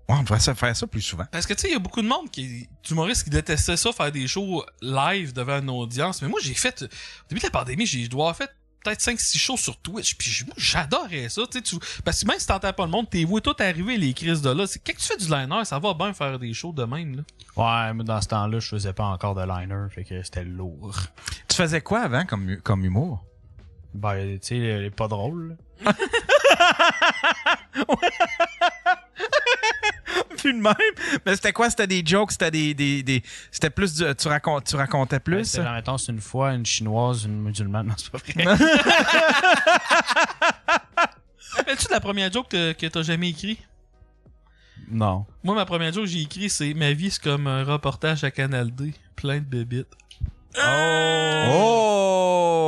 [0.10, 1.26] Ouais, on devrait faire ça plus souvent.
[1.32, 3.92] Parce que tu sais, il y a beaucoup de monde qui, d'humoristes qui détestaient ça,
[3.92, 6.22] faire des shows live devant une audience.
[6.22, 6.88] Mais moi, j'ai fait, au
[7.30, 8.50] début de la pandémie, j'ai, dois avoir fait
[8.84, 10.16] peut-être 5-6 shows sur Twitch.
[10.16, 11.78] Puis j'adorais ça, tu sais.
[12.04, 14.50] Parce que même si t'entends pas le monde, t'es vu tout arriver les crises de
[14.50, 14.68] là.
[14.68, 17.24] C'est, quand tu fais du liner, ça va bien faire des shows de même, là?
[17.56, 20.96] Ouais, mais dans ce temps-là, je faisais pas encore de liner, fait que c'était lourd.
[21.48, 23.24] Tu faisais quoi avant comme, comme humour?
[23.94, 25.58] Ben, tu sais, les pas drôle.
[30.38, 30.42] là.
[30.42, 30.74] Plus de même.
[31.26, 31.70] Mais c'était quoi?
[31.70, 32.32] C'était des jokes?
[32.32, 32.74] C'était des.
[32.74, 33.94] des, des- c'était plus.
[33.96, 35.46] du- tu, racontes, tu racontais Ben, plus?
[35.46, 37.88] c'était genre, mettons, c'est une fois une chinoise, une musulmane.
[37.88, 38.34] Non, c'est pas vrai.
[41.56, 43.58] Rappelles-tu de la première joke que, que t'as jamais écrit?
[44.90, 45.26] non.
[45.44, 48.32] Moi, ma première joke que j'ai écrit, c'est Ma vie, c'est comme un reportage à
[48.32, 49.88] Canal D, plein de bébites.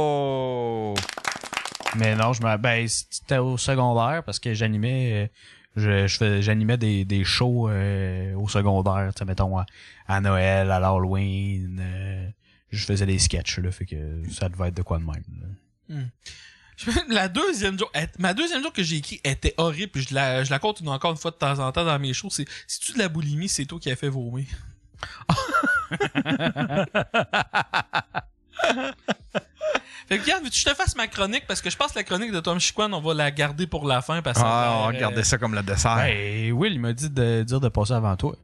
[0.02, 0.94] Oh!
[1.96, 2.58] Mais non, je me.
[2.58, 5.12] Ben, c'était au secondaire parce que j'animais.
[5.14, 5.28] euh,
[5.76, 9.66] j'animais des, des shows euh, au secondaire, tu sais, mettons, à,
[10.08, 11.80] à Noël, à l'Halloween.
[11.82, 12.28] euh,
[12.72, 15.24] je faisais des sketchs, là, fait que ça devait être de quoi de même.
[15.42, 15.96] là.
[15.96, 16.10] Hmm.
[17.10, 20.44] La deuxième joke, elle- ma deuxième joke que j'ai écrite était horrible, puis je la,
[20.46, 22.30] je la compte une- encore une fois de temps en temps dans mes shows.
[22.30, 24.46] C'est si tu de la boulimie, c'est toi qui as fait vomir?
[30.10, 31.44] fait que veux-tu que je te fasse ma chronique?
[31.48, 33.88] Parce que je pense que la chronique de Tom Chiquan, on va la garder pour
[33.88, 35.96] la fin parce que Ah, on va euh, regarder ça comme le dessert.
[35.98, 38.36] Ben, Will, il m'a dit de dire de passer avant toi.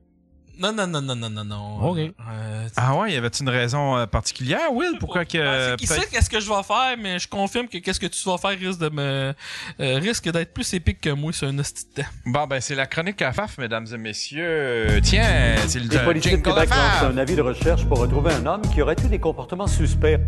[0.58, 1.80] Non, non, non, non, non, non, non.
[1.82, 1.98] Ok.
[1.98, 4.98] Euh, Ah ouais, y avait-tu une raison euh, particulière, Will?
[5.02, 5.74] Pourquoi que.
[5.74, 8.24] Ah, Il sait qu'est-ce que je vais faire, mais je confirme que qu'est-ce que tu
[8.30, 9.34] vas faire risque de me
[9.82, 11.86] euh, risque d'être plus épique que moi sur un hostie.
[12.26, 15.00] Bon, ben, c'est la chronique à FAF, mesdames et messieurs.
[15.04, 18.46] Tiens, c'est le Les policiers de Québec lancent un avis de recherche pour retrouver un
[18.46, 20.20] homme qui aurait eu des comportements suspects.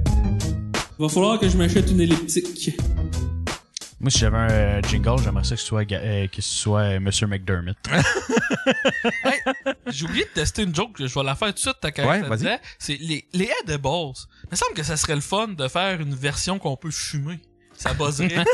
[1.00, 2.72] Va falloir que je m'achète une elliptique.
[4.00, 6.82] Moi, si j'avais un euh, jingle, j'aimerais ça que ce soit, euh, que ce soit
[6.82, 7.78] euh, Monsieur McDermott.
[9.24, 9.40] Hey,
[9.88, 12.22] j'ai oublié de tester une joke, je vais la faire tout de suite, ta Ouais,
[12.22, 12.60] vas-y.
[12.78, 13.88] C'est les, les edibles.
[13.88, 17.40] Il me semble que ça serait le fun de faire une version qu'on peut fumer.
[17.74, 18.44] Ça buzzerait.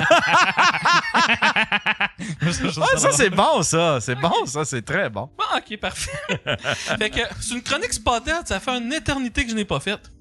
[2.46, 4.00] Ah, ça, c'est bon, ça.
[4.00, 4.64] C'est bon, ça.
[4.66, 5.30] C'est très bon.
[5.38, 6.12] Bon, ok, parfait.
[7.00, 10.13] fait que c'est une chronique spotted, ça fait une éternité que je n'ai pas faite.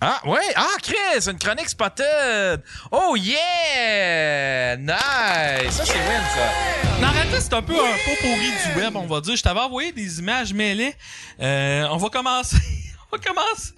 [0.00, 0.38] Ah, ouais.
[0.54, 2.62] Ah, Chris, une chronique spotted.
[2.92, 4.76] Oh, yeah!
[4.76, 5.74] Nice.
[5.74, 6.52] Ça, c'est win, ça.
[7.00, 9.34] Non, réalité, c'est un peu un pot pourri du web, on va dire.
[9.34, 10.94] Je t'avais envoyé des images mêlées.
[11.40, 12.58] Euh, on va commencer.
[13.12, 13.72] on va commencer.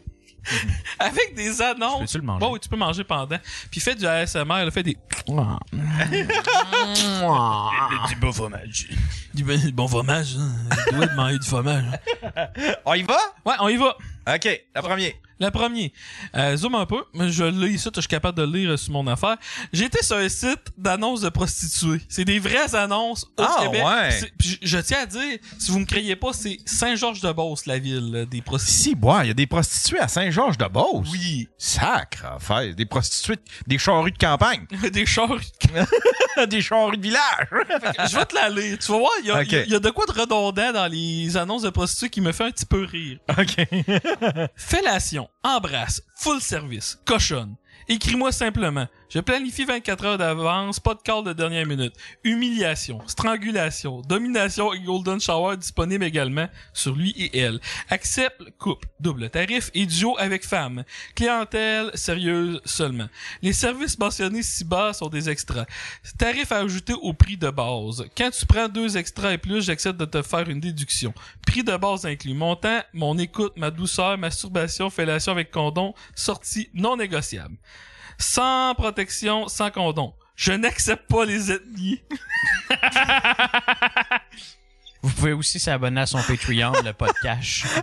[0.98, 2.00] Avec des annonces.
[2.00, 2.40] Peux-tu le manger?
[2.40, 3.38] Bon, oui, tu peux manger pendant.
[3.70, 4.92] Puis fait du ASMR, il fait des.
[8.08, 8.88] du beau fromage.
[9.32, 10.52] Du bon, bon fromage, hein.
[10.92, 11.84] Demander du fromage.
[12.84, 13.18] On y va?
[13.46, 13.96] Ouais, on y va.
[14.26, 15.12] OK, la première.
[15.40, 15.92] Le premier.
[16.36, 17.02] Euh, zoom un peu.
[17.14, 19.36] Je l'ai ici, je suis capable de lire sur mon affaire.
[19.72, 22.00] Été sur un site d'annonces de prostituées.
[22.08, 23.82] C'est des vraies annonces au Ah, Québec.
[23.84, 24.30] ouais.
[24.38, 28.10] Puis Je, je tiens à dire, si vous me croyez pas, c'est Saint-Georges-de-Beauce, la ville
[28.12, 28.90] là, des prostituées.
[28.90, 31.08] Si, bois, il y a des prostituées à Saint-Georges-de-Beauce.
[31.10, 31.48] Oui.
[31.56, 32.74] Sacre affaire.
[32.74, 34.66] Des prostituées, des charrues de campagne.
[34.92, 35.40] des charrues
[36.48, 37.48] des charrues de village.
[37.50, 38.78] je vais te la lire.
[38.78, 41.34] Tu vas voir, il y, a- y y a de quoi de redondant dans les
[41.38, 43.18] annonces de prostituées qui me fait un petit peu rire.
[43.38, 43.56] OK.
[44.56, 47.56] Fellation, embrasse, full service, cochonne.
[47.88, 48.86] Écris-moi simplement.
[49.10, 51.94] Je planifie 24 heures d'avance, pas de call de dernière minute.
[52.22, 57.58] Humiliation, strangulation, domination et golden shower disponible également sur lui et elle.
[57.88, 60.84] Accepte couple, double tarif et duo avec femme.
[61.16, 63.08] Clientèle sérieuse seulement.
[63.42, 65.66] Les services mentionnés ci-bas sont des extras.
[66.16, 68.04] Tarif à ajouter au prix de base.
[68.16, 71.12] Quand tu prends deux extras et plus, j'accepte de te faire une déduction.
[71.44, 72.34] Prix de base inclus.
[72.34, 77.56] Montant, mon écoute, ma douceur, masturbation, fellation avec condom, sortie non négociable.
[78.20, 80.14] Sans protection, sans condom.
[80.36, 82.02] Je n'accepte pas les ethnies.
[85.02, 87.64] Vous pouvez aussi s'abonner à son Patreon, le podcast.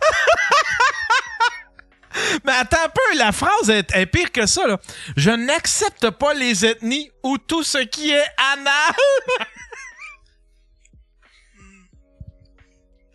[2.46, 4.68] Mais attends un peu, la phrase est, est pire que ça.
[4.68, 4.80] Là.
[5.16, 8.96] Je n'accepte pas les ethnies ou tout ce qui est anal.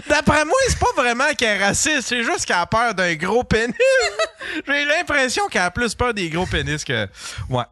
[0.08, 3.44] D'après moi, c'est pas vraiment qu'elle est raciste, c'est juste qu'elle a peur d'un gros
[3.44, 3.74] pénis.
[4.66, 7.06] J'ai l'impression qu'elle a plus peur des gros pénis que.
[7.48, 7.64] Ouais.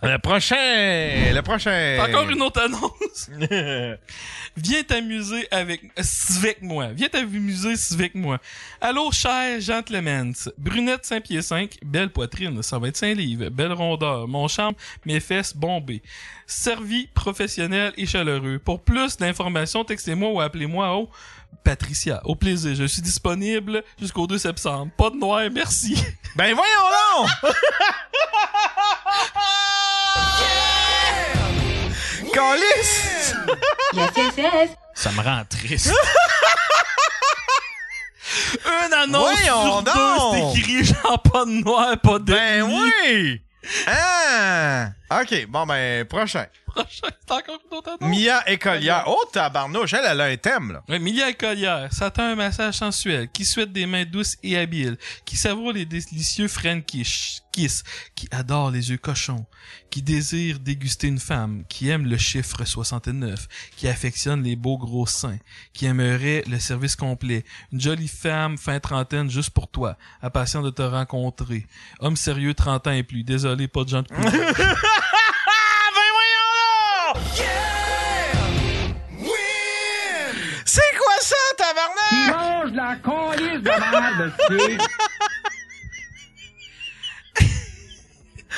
[0.00, 1.32] Le prochain.
[1.34, 1.98] Le prochain.
[2.00, 3.30] Encore une autre annonce.
[4.56, 5.82] Viens t'amuser avec
[6.36, 6.88] avec moi.
[6.92, 8.38] Viens t'amuser avec moi.
[8.80, 10.32] Allô, cher gentlemen.
[10.56, 16.02] Brunette 5 pieds 5, belle poitrine, 125 livres, belle rondeur, mon charme, mes fesses bombées.
[16.46, 18.60] Servi, professionnel et chaleureux.
[18.60, 21.10] Pour plus d'informations, textez-moi ou appelez-moi au
[21.64, 22.20] Patricia.
[22.24, 22.74] Au plaisir.
[22.76, 24.92] Je suis disponible jusqu'au 2 septembre.
[24.96, 25.96] Pas de noir, merci.
[26.36, 27.52] Ben voyons donc!
[32.32, 33.34] Calice!
[34.94, 35.92] Ça me rend triste.
[38.66, 39.94] Une annonce Voyons sur donc!
[39.94, 43.42] deux, c'est écrit genre pas de noir, pas de Ben oui!
[43.86, 44.88] Ah!
[45.20, 46.46] OK, bon ben, prochain.
[46.78, 48.16] Prochain, c'est encore une autre annonce.
[48.16, 49.04] Mia Écolière.
[49.08, 50.82] Oh, tabarnouche, elle, elle a un thème, là.
[50.88, 55.36] Ouais, Milia Collière, s'attend un massage sensuel, qui souhaite des mains douces et habiles, qui
[55.36, 56.84] savoure les délicieux French
[57.52, 57.82] kiss,
[58.14, 59.44] qui adore les yeux cochons,
[59.90, 65.06] qui désire déguster une femme, qui aime le chiffre 69, qui affectionne les beaux gros
[65.06, 65.38] seins,
[65.72, 70.70] qui aimerait le service complet, une jolie femme fin trentaine juste pour toi, impatient de
[70.70, 71.66] te rencontrer,
[71.98, 74.08] homme sérieux 30 ans et plus, désolé, pas de gens de
[81.68, 82.12] tabarnak?
[82.36, 84.56] mange de la colisse de merde, c'est...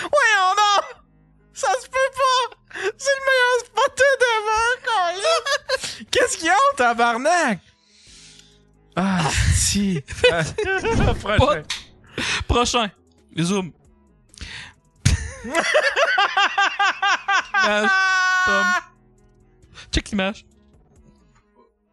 [0.00, 0.84] Voyons donc!
[1.52, 2.44] Ça se peut pas!
[2.96, 5.40] C'est le meilleur spotter devant, Colin!
[6.10, 7.60] Qu'est-ce qu'il y a, tabarnak?
[8.96, 10.02] Ah, si.
[11.22, 11.62] Prochain.
[12.48, 12.90] Prochain.
[13.38, 13.72] Zoom.
[17.64, 17.90] Image.
[18.46, 18.66] Tom.
[19.92, 20.44] Check l'image.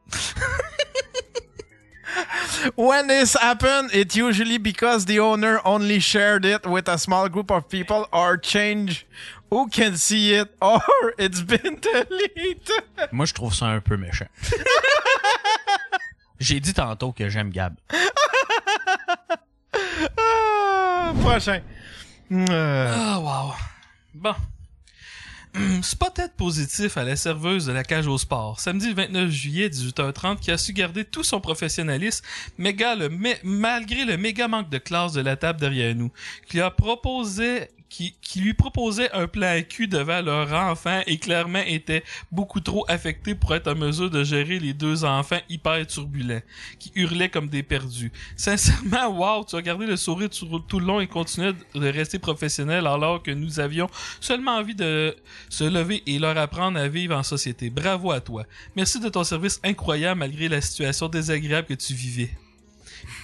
[2.75, 7.51] When this happened, it usually because the owner only shared it with a small group
[7.51, 9.05] of people or change
[9.51, 10.81] who can see it or
[11.17, 12.69] it's been deleted.
[13.11, 14.27] Moi, je trouve ça un peu méchant.
[16.39, 17.75] J'ai dit tantôt que j'aime Gab.
[20.17, 21.61] Ah, prochain.
[22.31, 23.53] Euh, Ah, wow.
[24.13, 24.35] Bon.
[25.81, 30.39] Spotted positif à la serveuse de la cage au sport, samedi le 29 juillet 18h30,
[30.39, 32.23] qui a su garder tout son professionnalisme,
[32.57, 33.09] méga le
[33.43, 36.11] malgré le méga manque de classe de la table derrière nous,
[36.47, 41.63] qui a proposé qui, qui lui proposait un plan cul devant leur enfant et clairement
[41.65, 46.41] était beaucoup trop affecté pour être en mesure de gérer les deux enfants hyper turbulents,
[46.79, 48.11] qui hurlaient comme des perdus.
[48.35, 52.19] Sincèrement, wow, tu as gardé le sourire tout, tout le long et continué de rester
[52.19, 53.89] professionnel alors que nous avions
[54.19, 55.15] seulement envie de
[55.49, 57.69] se lever et leur apprendre à vivre en société.
[57.69, 58.43] Bravo à toi.
[58.75, 62.31] Merci de ton service incroyable malgré la situation désagréable que tu vivais.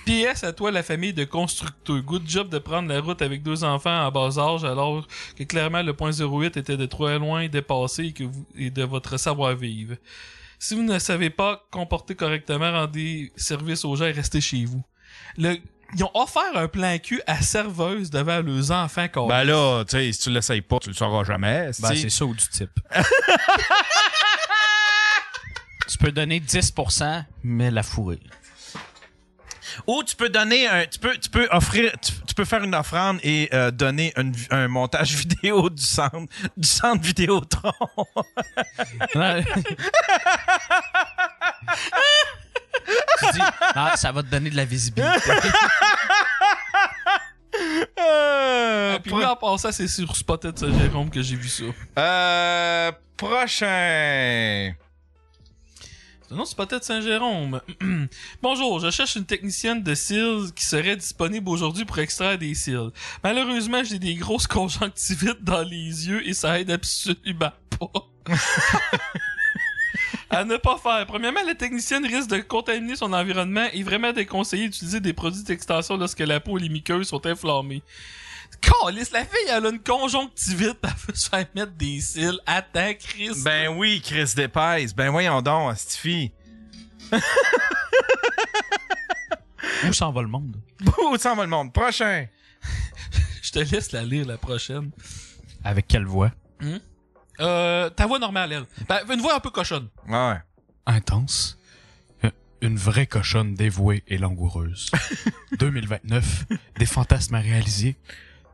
[0.05, 2.01] PS à toi la famille de constructeurs.
[2.01, 5.07] Good job de prendre la route avec deux enfants en bas âge alors
[5.37, 8.83] que clairement le point 08 était de trop loin dépassé et, que vous, et de
[8.83, 9.95] votre savoir-vivre.
[10.59, 14.83] Si vous ne savez pas comporter correctement, rendez service aux gens et restez chez vous.
[15.37, 15.57] Le,
[15.95, 19.97] ils ont offert un plan cul à serveuse devant leurs enfants quand Ben là, tu
[19.97, 21.69] sais, si tu l'essayes pas, tu le sauras jamais.
[21.79, 22.79] Ben, c'est ça ou du type.
[25.87, 28.17] tu peux donner 10%, mais la fourrure.
[29.87, 32.75] Ou tu peux donner un, tu peux, tu peux offrir, tu, tu peux faire une
[32.75, 36.17] offrande et euh, donner une- un montage vidéo du centre,
[36.57, 37.71] du centre Vidéotron.
[43.19, 43.39] Tu dis,
[43.75, 45.11] ah, ça va te donner de la visibilité.
[47.99, 51.63] Euh, puis oui, en passant, c'est sur Spotted ça, Jérôme que j'ai vu ça.
[51.99, 54.73] Euh, prochain.
[56.33, 57.61] Non, Spotted Saint-Jérôme.
[58.41, 62.89] Bonjour, je cherche une technicienne de cils qui serait disponible aujourd'hui pour extraire des cils.
[63.23, 67.91] Malheureusement, j'ai des grosses conjonctivites dans les yeux et ça aide absolument pas.
[70.31, 71.05] à ne pas faire.
[71.05, 75.97] Premièrement, la technicienne risque de contaminer son environnement et vraiment déconseillé d'utiliser des produits d'extension
[75.97, 77.83] lorsque la peau et les muqueuses sont inflammées.
[78.61, 82.39] Calice, la fille, elle a une conjonctivite, elle veut se faire mettre des cils.
[82.45, 83.31] Attends, Chris.
[83.43, 84.93] Ben oui, Chris Dépêche.
[84.95, 86.31] Ben voyons donc, cette fille.
[89.87, 90.57] Où s'en va le monde?
[91.11, 91.73] Où s'en va le monde?
[91.73, 92.27] Prochain.
[93.41, 94.91] Je te laisse la lire la prochaine.
[95.63, 96.31] Avec quelle voix?
[96.61, 96.77] Hmm?
[97.39, 98.65] Euh, ta voix normale, elle.
[98.87, 99.89] Ben, une voix un peu cochonne.
[100.07, 100.37] Ouais.
[100.85, 101.57] Intense.
[102.23, 102.29] Euh,
[102.61, 104.91] Une vraie cochonne dévouée et langoureuse.
[105.59, 106.45] 2029.
[106.77, 107.95] Des fantasmes à réaliser.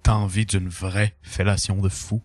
[0.03, 2.23] T'as envie d'une vraie fellation de fou.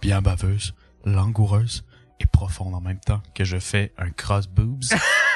[0.00, 0.74] Bien baveuse,
[1.04, 1.84] langoureuse
[2.20, 4.84] et profonde en même temps que je fais un cross boobs.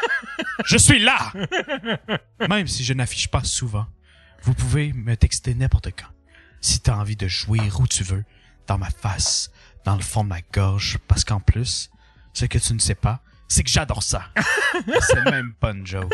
[0.64, 1.32] je suis là!
[2.48, 3.86] Même si je n'affiche pas souvent,
[4.42, 6.08] vous pouvez me texter n'importe quand.
[6.60, 8.24] Si t'as envie de jouir où tu veux,
[8.66, 9.50] dans ma face,
[9.84, 11.90] dans le fond de ma gorge, parce qu'en plus,
[12.34, 14.26] ce que tu ne sais pas, c'est que j'adore ça.
[15.00, 16.12] c'est même pas une joke.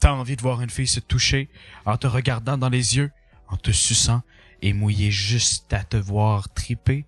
[0.00, 1.48] T'as envie de voir une fille se toucher
[1.86, 3.12] en te regardant dans les yeux,
[3.48, 4.22] en te suçant
[4.62, 7.04] et mouiller juste à te voir triper.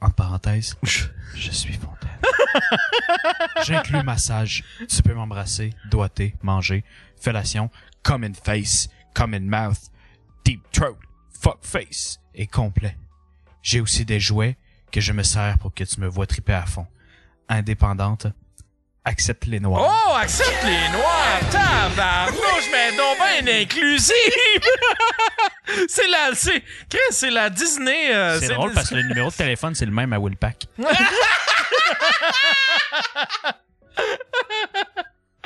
[0.00, 2.10] En parenthèse, je suis fontaine.
[3.64, 4.62] J'inclus massage.
[4.88, 6.84] Tu peux m'embrasser, doigter, manger,
[7.20, 7.70] fellation,
[8.02, 9.90] come in face, come in mouth,
[10.44, 10.98] deep throat,
[11.30, 12.96] fuck face et complet.
[13.62, 14.56] J'ai aussi des jouets
[14.92, 16.86] que je me sers pour que tu me vois triper à fond.
[17.48, 18.26] Indépendante,
[19.04, 19.90] accepte les noirs.
[20.08, 21.40] Oh, accepte les noirs!
[21.50, 24.12] Tabarnouche, mais donc ben inclusive!
[25.88, 26.62] c'est la, c'est,
[27.10, 28.14] c'est la Disney.
[28.14, 30.66] euh, c'est drôle parce que le numéro de téléphone, c'est le même à Willpack.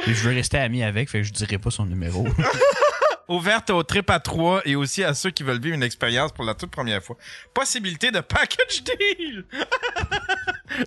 [0.07, 2.27] Et je veux rester ami avec, fait que je dirai pas son numéro.
[3.29, 6.45] Ouverte aux trip à trois et aussi à ceux qui veulent vivre une expérience pour
[6.45, 7.17] la toute première fois.
[7.55, 9.45] Possibilité de package deal!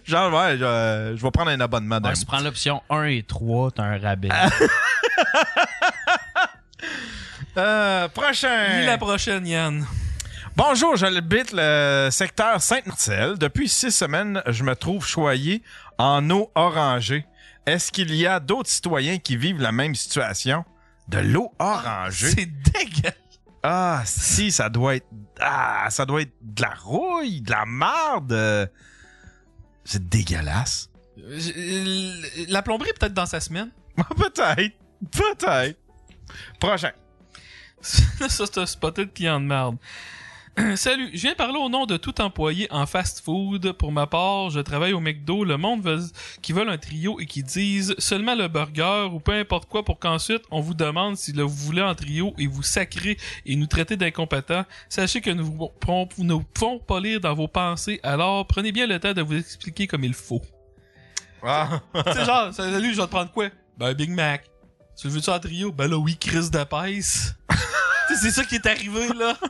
[0.03, 3.23] Genre, ouais, je, je vais prendre un abonnement d'un Ouais, tu prends l'option 1 et
[3.23, 4.27] 3, t'as un rabais.
[7.55, 8.79] Euh, prochain.
[8.79, 9.85] Lis la prochaine, Yann.
[10.55, 13.37] Bonjour, j'habite le secteur Sainte-Marcel.
[13.37, 15.61] Depuis six semaines, je me trouve choyé
[15.99, 17.25] en eau orangée.
[17.65, 20.65] Est-ce qu'il y a d'autres citoyens qui vivent la même situation?
[21.07, 22.31] De l'eau orangée?
[22.31, 23.13] C'est dégueulasse.
[23.61, 25.07] Ah, si, ça doit être...
[25.39, 28.71] Ah, ça doit être de la rouille, de la marde.
[29.85, 30.89] C'est dégueulasse.
[32.47, 33.69] La plomberie peut-être dans sa semaine.
[34.17, 34.73] peut-être.
[35.11, 35.79] Peut-être.
[36.59, 36.91] Prochain.
[38.29, 39.77] ça, c'est un spotted client de merde.
[40.75, 43.71] Salut, je viens parler au nom de tout employé en fast-food.
[43.73, 45.43] Pour ma part, je travaille au McDo.
[45.43, 45.99] Le monde veut,
[46.43, 49.97] qui veulent un trio et qui disent seulement le burger ou peu importe quoi pour
[49.97, 53.65] qu'ensuite on vous demande si le vous voulez en trio et vous sacrez et nous
[53.65, 54.63] traitez d'incompétents.
[54.89, 58.99] Sachez que nous vous ne pouvons pas lire dans vos pensées, alors prenez bien le
[58.99, 60.41] temps de vous expliquer comme il faut.
[61.41, 61.81] Ah.
[62.25, 63.49] genre, salut, je vais te prendre quoi?
[63.77, 64.52] Ben, Big Mac.
[64.97, 65.71] Tu le veux-tu en trio?
[65.71, 66.63] Ben là, oui, Chris de
[68.09, 69.35] sais, c'est ça qui est arrivé, là.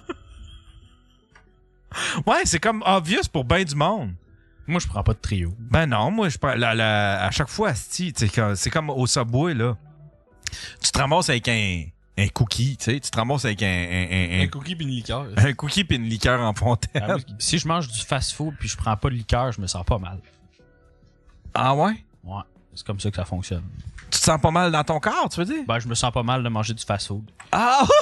[2.26, 4.14] Ouais, c'est comme obvious pour ben du monde.
[4.66, 5.54] Moi, je prends pas de trio.
[5.60, 6.56] Ben non, moi, je prends.
[6.56, 7.74] la- la- à chaque fois,
[8.56, 9.78] c'est comme au Subway, là.
[10.82, 11.84] Tu te ramasses avec un,
[12.18, 13.00] un cookie, tu sais.
[13.00, 13.68] Tu te ramasses avec un.
[13.68, 15.28] Un, un- Un cookie pis une liqueur.
[15.38, 17.04] un cookie puis une liqueur en fontaine.
[17.08, 19.86] Ah si je mange du fast-food puis je prends pas de liqueur, je me sens
[19.86, 20.18] pas mal.
[21.54, 21.94] Ah ouais?
[22.24, 22.42] Ouais,
[22.76, 23.64] c'est comme ça que ça fonctionne.
[24.12, 25.64] Tu te sens pas mal dans ton corps, tu veux dire?
[25.68, 27.24] Ben, je me sens pas mal de manger du fast-food.
[27.52, 27.84] Ah!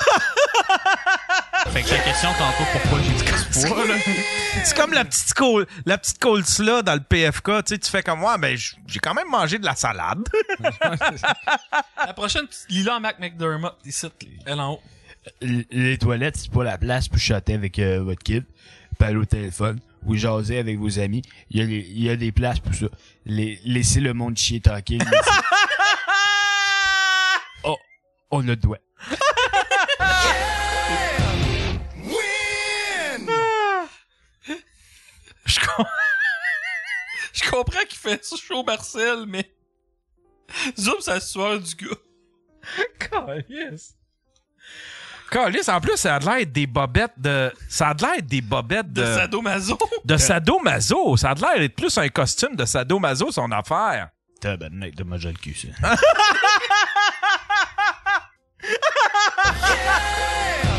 [1.67, 3.93] Fait que la question tantôt, pourquoi j'ai du poids, là?
[4.63, 8.01] C'est comme la petite col la petite coleslaw dans le PFK, tu sais, tu fais
[8.03, 10.27] comme moi, ben j- j'ai quand même mangé de la salade.
[11.97, 14.07] La prochaine, là en Mac McDermott, ici,
[14.45, 14.81] elle en haut.
[15.41, 18.43] L- Les toilettes, c'est pas la place pour chatter avec euh, votre kid,
[18.97, 21.21] parler au téléphone ou jaser avec vos amis.
[21.49, 22.87] Il y a, les- il y a des places pour ça.
[23.25, 25.03] Les, laissez le monde chier tranquille.
[27.63, 27.77] oh,
[28.31, 28.79] on a le doigt.
[35.45, 35.85] Je com-
[37.33, 39.51] Je comprends qu'il fait ça chaud Marcel, mais.
[40.77, 41.95] Zoom, c'est la sueur du gars.
[42.99, 43.95] Calice.
[45.31, 47.53] Calice, en plus, ça a l'air des bobettes de.
[47.69, 49.01] Ça a l'air des bobettes de.
[49.01, 49.77] De sadomaso.
[50.05, 51.15] De sadomaso.
[51.15, 54.09] Ça a l'air d'être plus un costume de sadomaso, son affaire.
[54.41, 55.95] Tabarnak de manger le cul, ça.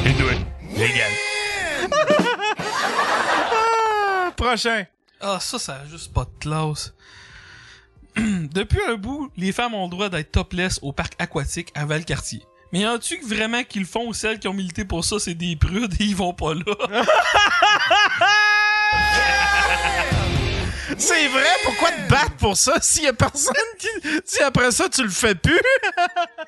[0.05, 0.33] Les doigts.
[0.77, 1.13] Légal.
[4.37, 4.85] Prochain.
[5.21, 6.93] Ah, ça, ça a juste pas de classe.
[8.17, 12.43] Depuis un bout, les femmes ont le droit d'être topless au parc aquatique à Valcartier.
[12.73, 15.19] Mais y en-tu que vraiment qu'ils le font ou celles qui ont milité pour ça,
[15.19, 16.63] c'est des prudes et ils vont pas là?
[20.99, 22.75] C'est vrai, pourquoi te battre pour ça?
[22.81, 23.89] S'il y a personne qui.
[24.25, 25.61] Si après ça, tu le fais plus?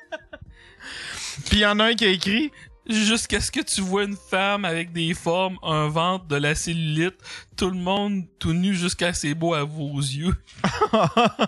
[1.49, 2.51] Puis y en a un qui a écrit.
[2.87, 7.15] Jusqu'à ce que tu vois une femme avec des formes, un ventre, de la cellulite,
[7.57, 10.35] tout le monde tout nu jusqu'à c'est beau à vos yeux.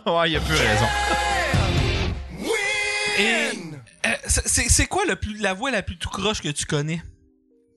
[0.07, 0.87] ouais, y a plus raison.
[3.19, 3.67] Et
[4.13, 7.01] euh, c'est- quoi le plus, la voix la plus tout croche que tu connais?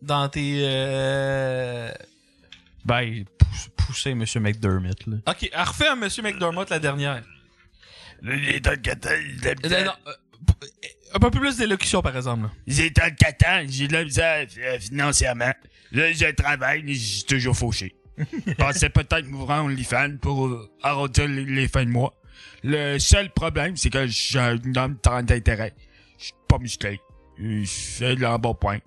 [0.02, 1.92] Dans tes euh...
[2.84, 5.16] Ben, pousse- pousser Monsieur McDermott, là.
[5.28, 7.22] Ok, elle refait un Monsieur McDermott la dernière.
[8.22, 10.12] Les temps de Catan, Euh, non, euh,
[11.14, 12.48] un peu plus d'élocution par exemple.
[12.90, 15.52] temps de Catan, j'ai de la misère euh, financièrement.
[15.92, 17.94] Là, je travaille, mais je suis toujours fauché.
[18.46, 22.14] Je pensais peut-être m'ouvrir un OnlyFans pour arrondir les, les fins de mois.
[22.62, 25.72] Le seul problème, c'est que j'ai un homme tant d'intérêt.
[26.50, 27.00] Je suis pas musclé.
[27.38, 28.78] Je fais de l'embonpoint.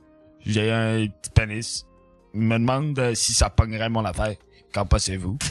[0.45, 1.85] J'ai un petit pénis.
[2.33, 4.35] Il me demande euh, si ça pognerait mon affaire.
[4.73, 5.37] Qu'en pensez-vous?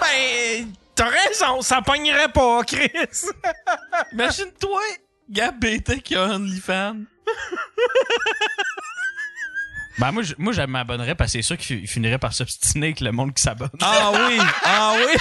[0.00, 2.90] Ben, t'as raison, ça pognerait pas, Chris.
[4.12, 4.80] Imagine-toi,
[5.28, 6.96] Gab BT qui a un OnlyFans.
[9.98, 12.86] Ben, moi, je, moi, je m'abonnerais parce que c'est sûr qu'il fi- finirait par s'obstiner
[12.86, 13.68] avec le monde qui s'abonne.
[13.82, 15.12] Ah oui, ah oui.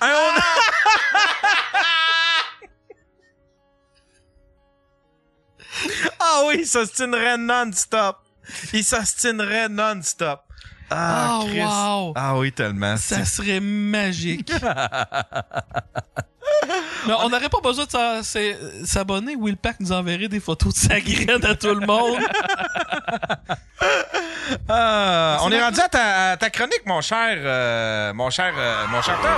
[0.00, 0.40] Un on-
[6.18, 8.18] Ah oui, il s'ostinerait non-stop.
[8.72, 10.40] Il s'ostinerait non-stop.
[10.90, 11.60] Ah, Oh, Chris.
[11.60, 12.12] wow.
[12.16, 12.96] Ah oui, tellement.
[12.96, 14.52] Ça serait magique.
[17.06, 19.36] Mais on n'aurait pas besoin de s'abonner.
[19.36, 22.18] Will Pack nous enverrait des photos de sa graine à tout le monde.
[24.68, 28.86] Ah, on est rendu à ta, à ta chronique, mon cher, euh, mon cher, euh,
[28.88, 29.30] mon cher Tom.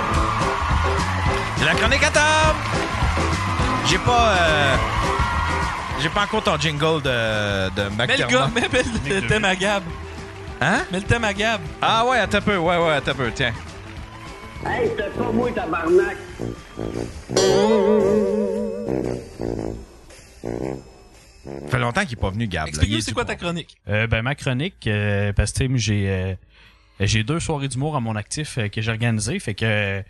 [1.57, 2.55] C'est la chronique à Tom.
[3.87, 4.75] J'ai pas, euh,
[6.01, 8.49] j'ai pas encore ton jingle de, de Mets le gars,
[9.27, 9.83] thème à Gab.
[10.59, 10.79] Hein?
[10.91, 11.61] Mets le thème à Gab.
[11.81, 13.53] Ah ouais, attends un peu, ouais, ouais, attends un peu, tiens.
[14.63, 16.17] Hey, c'était pas moi, tabarnak!
[21.45, 22.67] Ça fait longtemps qu'il est pas venu, Gab.
[22.67, 23.75] Explique-nous est c'est quoi ta chronique?
[23.87, 26.35] Euh, ben, ma chronique, euh, parce que tu j'ai euh,
[26.99, 29.39] j'ai deux soirées d'humour à mon actif euh, que j'ai organisées.
[29.39, 30.03] Fait que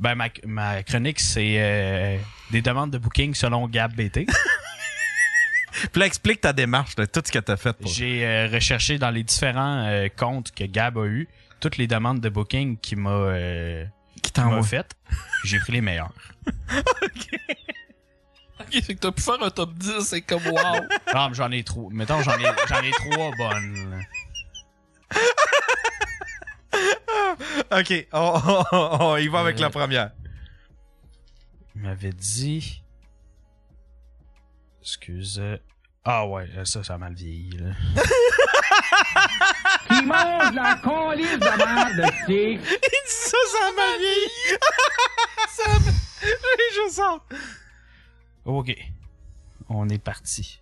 [0.00, 2.16] ben, ma, ma chronique, c'est euh,
[2.50, 4.26] des demandes de booking selon Gab BT.
[5.92, 7.72] Puis là, explique ta démarche, là, tout ce que t'as fait.
[7.72, 7.90] Pour...
[7.90, 11.28] J'ai euh, recherché dans les différents euh, comptes que Gab a eu
[11.62, 13.86] toutes les demandes de booking qu'il m'a euh,
[14.22, 14.94] qui m'a fait.
[15.44, 16.12] J'ai pris les meilleurs.
[18.60, 20.54] Ok, fait que t'as pu faire un top 10, c'est comme wow.
[21.14, 21.90] Non, mais j'en ai trop.
[21.90, 24.00] Mettons, j'en ai, j'en ai trois bonnes.
[27.72, 30.12] ok, on, on- on- on y va avec Euh, la première.
[31.74, 32.82] Il m'avait dit.
[34.80, 35.42] Excuse.
[36.04, 37.70] Ah ouais, ça, ça a mal vieilli, là.
[39.88, 42.52] Qui mange la colisse de merde, c'est...
[42.54, 44.58] Il dit ça, ça m'a vieilli.
[45.48, 45.64] ça
[46.74, 47.18] juste ça.
[48.44, 48.76] Ok.
[49.68, 50.60] On est parti.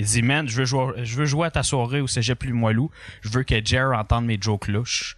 [0.00, 2.52] Il dit, man, je veux, jouer, je veux jouer à ta soirée au cégep plus
[2.52, 2.86] moelleux.
[3.20, 5.17] Je veux que Jer entende mes jokes louches.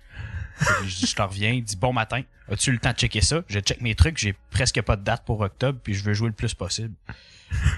[0.87, 1.51] Je, te reviens.
[1.51, 2.23] Il dit, bon matin.
[2.51, 3.43] As-tu le temps de checker ça?
[3.49, 4.19] Je check mes trucs.
[4.19, 5.79] J'ai presque pas de date pour octobre.
[5.83, 6.95] Puis je veux jouer le plus possible.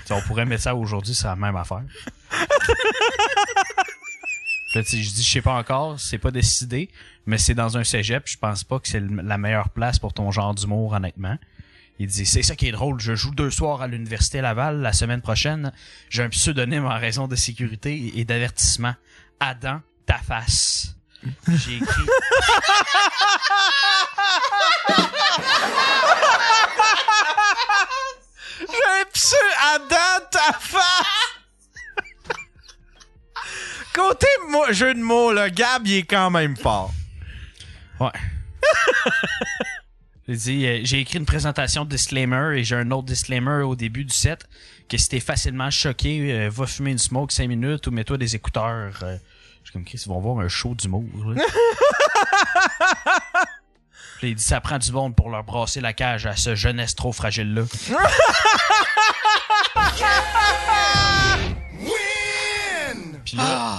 [0.04, 1.14] T'sais, on pourrait mettre ça aujourd'hui.
[1.14, 1.82] C'est la même affaire.
[4.74, 6.88] Je dis, je sais pas encore, c'est pas décidé,
[7.26, 10.30] mais c'est dans un cégep, je pense pas que c'est la meilleure place pour ton
[10.30, 11.36] genre d'humour, honnêtement.
[11.98, 14.92] Il dit, c'est ça qui est drôle, je joue deux soirs à l'Université Laval la
[14.92, 15.72] semaine prochaine.
[16.08, 18.94] J'ai un pseudonyme en raison de sécurité et d'avertissement.
[19.40, 20.96] Adam, ta face.
[21.48, 22.02] J'ai écrit.
[28.60, 29.36] J'ai un pseu
[29.74, 31.06] Adam ta face.
[33.94, 36.92] Côté mo- jeu de mots, le Gab, il est quand même fort.
[38.00, 38.10] Ouais.
[40.28, 43.74] J'ai dit, euh, j'ai écrit une présentation de disclaimer et j'ai un autre disclaimer au
[43.74, 44.46] début du set
[44.88, 48.36] que si t'es facilement choqué, euh, va fumer une smoke 5 minutes ou mets-toi des
[48.36, 49.00] écouteurs.
[49.02, 49.16] Euh,
[49.62, 51.04] je suis comme Chris, ils vont voir un show d'humour.
[51.26, 51.42] là.
[54.18, 56.94] Puis il dit ça prend du monde pour leur brasser la cage à ce jeunesse
[56.94, 57.62] trop fragile là.
[63.24, 63.78] Puis là,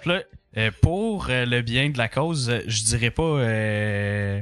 [0.00, 0.22] puis là,
[0.56, 3.22] euh, pour euh, le bien de la cause, euh, je dirais pas.
[3.22, 4.40] euh,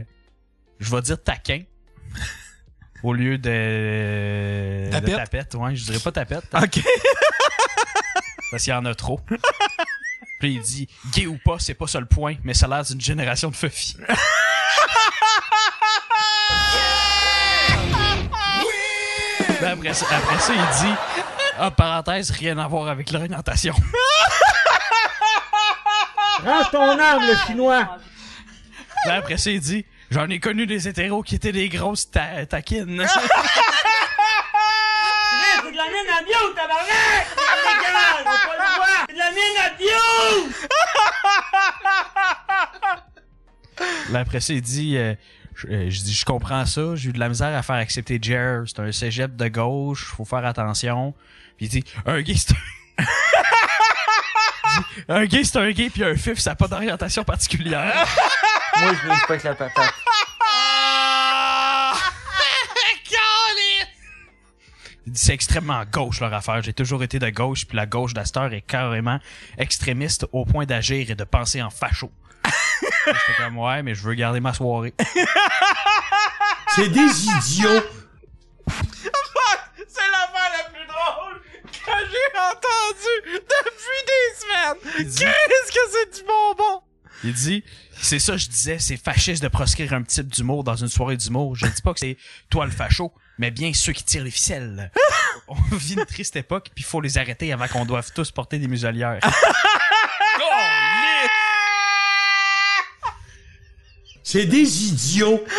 [0.78, 1.62] je vais dire taquin.
[3.02, 4.88] Au lieu de.
[4.90, 5.10] Tapette?
[5.10, 6.44] De tapette, ouais, je dirais pas tapette.
[6.54, 6.80] Ok.
[8.50, 9.20] Parce qu'il y en a trop.
[10.44, 12.84] Puis il dit gay ou pas, c'est pas ça le point, mais ça a l'air
[12.84, 13.96] d'une génération de feufi.
[19.60, 20.94] Ben, après, ça, après ça, il dit
[21.58, 23.74] Ah, parenthèse, rien à voir avec l'orientation.
[26.44, 27.88] Range ton âme, le chinois!
[29.06, 32.44] Là, après ça, il dit J'en ai connu des hétéros qui étaient des grosses ta-
[32.44, 33.06] taquines.
[33.08, 33.20] C'est
[35.72, 37.26] de la mienne à bio, tabarnak!
[44.10, 44.24] La
[44.60, 45.14] dit euh,
[45.54, 48.64] je, euh, je comprends ça, j'ai eu de la misère à faire accepter Jer.
[48.66, 51.14] C'est un cégep de gauche, faut faire attention.
[51.56, 53.04] Puis il dit Un gay, c'est un.
[55.08, 58.06] Un gay, c'est un puis un fif, ça n'a pas d'orientation particulière.
[58.80, 59.94] Moi, je avec la patate.
[65.12, 66.62] C'est extrêmement gauche leur affaire.
[66.62, 69.18] J'ai toujours été de gauche, puis la gauche d'Astor est carrément
[69.58, 72.10] extrémiste au point d'agir et de penser en facho.
[73.06, 74.94] J'étais comme ouais, mais je veux garder ma soirée.
[76.74, 77.82] C'est des idiots!
[79.86, 85.06] C'est l'affaire la plus drôle que j'ai entendue depuis des semaines.
[85.06, 86.82] Qu'est-ce que c'est du bonbon?
[87.22, 87.62] Il dit
[88.00, 91.54] c'est ça je disais, c'est fasciste de proscrire un type d'humour dans une soirée d'humour.
[91.54, 92.16] Je dis pas que c'est
[92.50, 94.90] toi le facho, mais bien ceux qui tirent les ficelles.
[95.48, 98.58] On vit une triste époque, puis il faut les arrêter avant qu'on doive tous porter
[98.58, 99.20] des muselières.
[104.22, 105.44] C'est des idiots!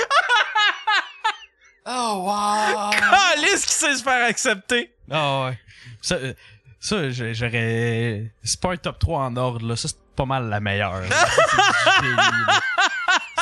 [1.87, 2.89] Oh, wow!
[2.89, 4.91] Calice qui sait se faire accepter.
[5.11, 5.59] Ah ouais.
[6.01, 6.33] Ça, euh,
[6.79, 8.31] ça j'aurais.
[8.43, 9.75] C'est pas un top 3 en ordre, là.
[9.75, 11.01] Ça, c'est pas mal la meilleure.
[11.01, 11.07] là.
[11.07, 11.27] Ça,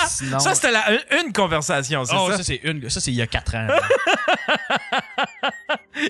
[0.07, 0.39] Sinon.
[0.39, 2.37] Ça, c'était la- une, une conversation, c'est Oh, ça?
[2.37, 2.89] ça, c'est une.
[2.89, 3.67] Ça, c'est il y a 4 ans.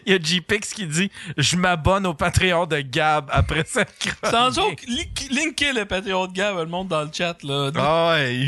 [0.05, 4.17] Il y a G-Pix qui dit Je m'abonne au Patreon de Gab après cette chronique.
[4.25, 7.69] Sans joke, link- linkez le Patreon de Gab, le monde dans le chat, là.
[7.75, 8.47] Ah ouais.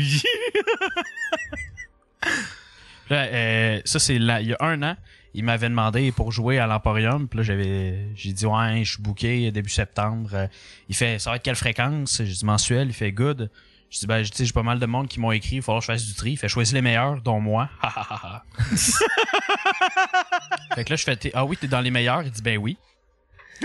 [3.10, 4.96] Là, euh, ça, c'est là, il y a un an,
[5.32, 7.28] il m'avait demandé pour jouer à l'Emporium.
[7.28, 10.30] Puis là, j'avais, j'ai dit, ouais, je suis booké début septembre.
[10.34, 10.46] Euh,
[10.88, 12.16] Il fait, ça va être quelle fréquence?
[12.24, 12.88] J'ai dit mensuel.
[12.88, 13.48] Il fait good.
[13.96, 15.64] Je dis, ben, tu sais, j'ai pas mal de monde qui m'ont écrit, il va
[15.64, 16.32] falloir que je fasse du tri.
[16.32, 17.70] Il fait, choisis les meilleurs, dont moi.
[20.74, 22.22] Fait que là, je fais, T'es- ah oui, t'es dans les meilleurs?
[22.22, 22.76] Il dit, ben oui.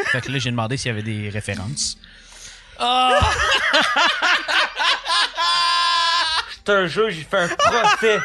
[0.05, 1.97] Fait que là, j'ai demandé s'il y avait des références.
[6.55, 8.19] C'est un jeu, j'ai fait un procès.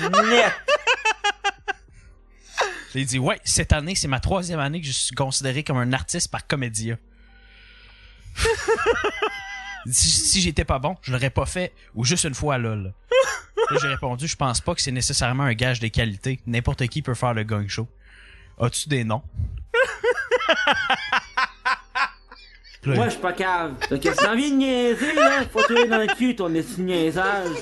[0.00, 0.52] Net!
[2.94, 5.92] Il dit, ouais, cette année, c'est ma troisième année que je suis considéré comme un
[5.92, 6.96] artiste par Comédia.
[9.86, 12.74] Si, si j'étais pas bon, je l'aurais pas fait ou juste une fois là.
[12.74, 12.90] là.
[13.70, 16.40] Là, j'ai répondu, je pense pas que c'est nécessairement un gage de qualité.
[16.46, 17.88] N'importe qui peut faire le gang show.
[18.60, 19.22] As-tu des noms?
[22.84, 23.74] Là, Moi, je suis pas cave.
[23.90, 27.56] Donc, si t'as envie de niaiser, là, faut te dans le cul ton esti niaisage.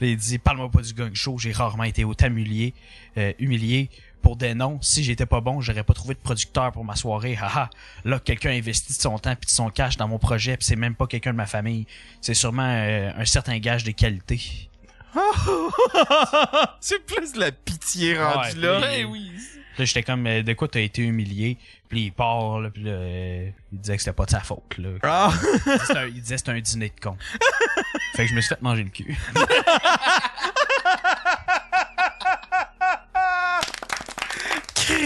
[0.00, 2.74] Là, il dit Parle-moi pas du gang show, j'ai rarement été autant humilié,
[3.16, 3.90] euh, humilié
[4.22, 4.78] pour des noms.
[4.80, 7.36] Si j'étais pas bon, j'aurais pas trouvé de producteur pour ma soirée.
[7.40, 7.68] Haha.
[8.04, 10.64] Là, quelqu'un a investi de son temps puis de son cash dans mon projet, puis
[10.64, 11.86] c'est même pas quelqu'un de ma famille.
[12.20, 14.40] C'est sûrement euh, un certain gage de qualité.
[16.80, 18.80] c'est plus de la pitié rendue Ouais, là.
[18.80, 19.30] puis-
[19.78, 21.56] Là, j'étais comme, euh, de quoi t'as été humilié?
[21.88, 24.76] Puis il part, là, puis là, euh, il disait que c'était pas de sa faute,
[24.76, 24.90] là.
[25.02, 25.32] Ah.
[26.08, 27.16] Il disait c'était un- un dîner de con.
[28.14, 29.16] fait que je me suis fait manger le cul.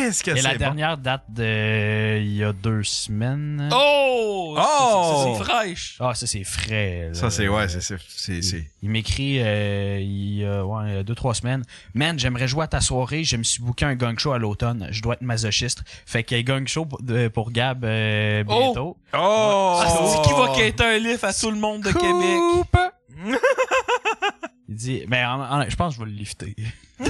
[0.07, 0.59] Qu'est-ce que Et la bon?
[0.59, 3.69] dernière date de, il y a deux semaines.
[3.73, 4.57] Oh!
[4.59, 5.03] Oh!
[5.03, 5.97] Ça, c'est fraîche.
[6.01, 7.09] Ah, ça, c'est frais.
[7.09, 7.15] là.
[7.15, 10.95] Ça, c'est, ouais, c'est, c'est, c'est, c'est- Il m'écrit euh, il y a ouais, il
[10.95, 11.65] y a deux, trois semaines.
[11.95, 13.25] Man, j'aimerais jouer à ta soirée.
[13.25, 14.89] Je me suis booké un gang show à l'automne.
[14.91, 15.83] Je dois être masochiste.
[16.07, 18.97] Fait qu'il y a gang show pour, de- pour Gab euh, bientôt.
[19.13, 19.81] Oh!
[19.83, 22.39] Ah, c'est qui va quitter un livre à tout le monde de Québec?
[24.69, 26.55] Il dit, mais en- en- je pense que je vais le lifter.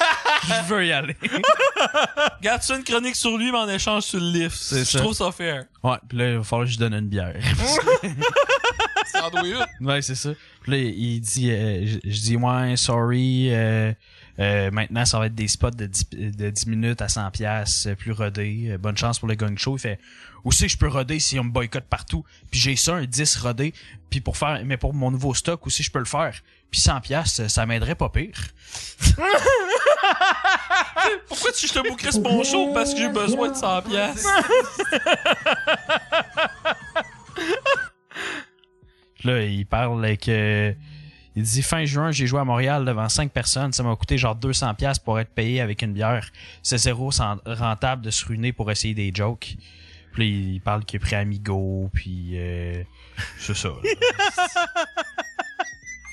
[0.46, 1.16] je veux y aller.
[2.42, 4.56] Garde une chronique sur lui, mais en échange sur le lift.
[4.56, 4.98] C'est Je ça.
[5.00, 5.64] trouve ça fair.
[5.82, 7.34] Ouais, puis là, il va falloir que je donne une bière.
[9.32, 9.68] Doit être.
[9.80, 10.30] ouais, c'est ça.
[10.62, 13.92] Puis là, il dit, euh, je, je dis, ouais, sorry, euh,
[14.38, 17.88] euh, maintenant, ça va être des spots de 10, de 10 minutes à 100 pièces
[17.98, 18.76] plus rodés.
[18.78, 19.76] Bonne chance pour le gang show.
[19.76, 19.98] Il fait,
[20.44, 22.24] où c'est que je peux roder si on me boycotte partout?
[22.50, 23.74] Puis j'ai ça, un 10 rodé.
[24.10, 26.40] Puis pour faire, mais pour mon nouveau stock aussi, je peux le faire.
[26.70, 28.36] Puis 100 pièces, ça m'aiderait pas pire.
[31.28, 32.72] Pourquoi tu te bouquerais ce bon show?
[32.72, 34.28] Parce que j'ai besoin de 100 piastres.
[39.14, 40.28] Puis Là, il parle avec...
[40.28, 40.72] euh,
[41.36, 43.72] il dit fin juin, j'ai joué à Montréal devant 5 personnes.
[43.72, 46.28] Ça m'a coûté genre 200 pièces pour être payé avec une bière.
[46.62, 47.10] C'est zéro
[47.46, 49.56] rentable de se ruiner pour essayer des jokes.
[50.20, 52.82] Puis là, il parle qu'il est pris Amigo, puis euh,
[53.38, 53.68] c'est ça.
[53.68, 53.76] là.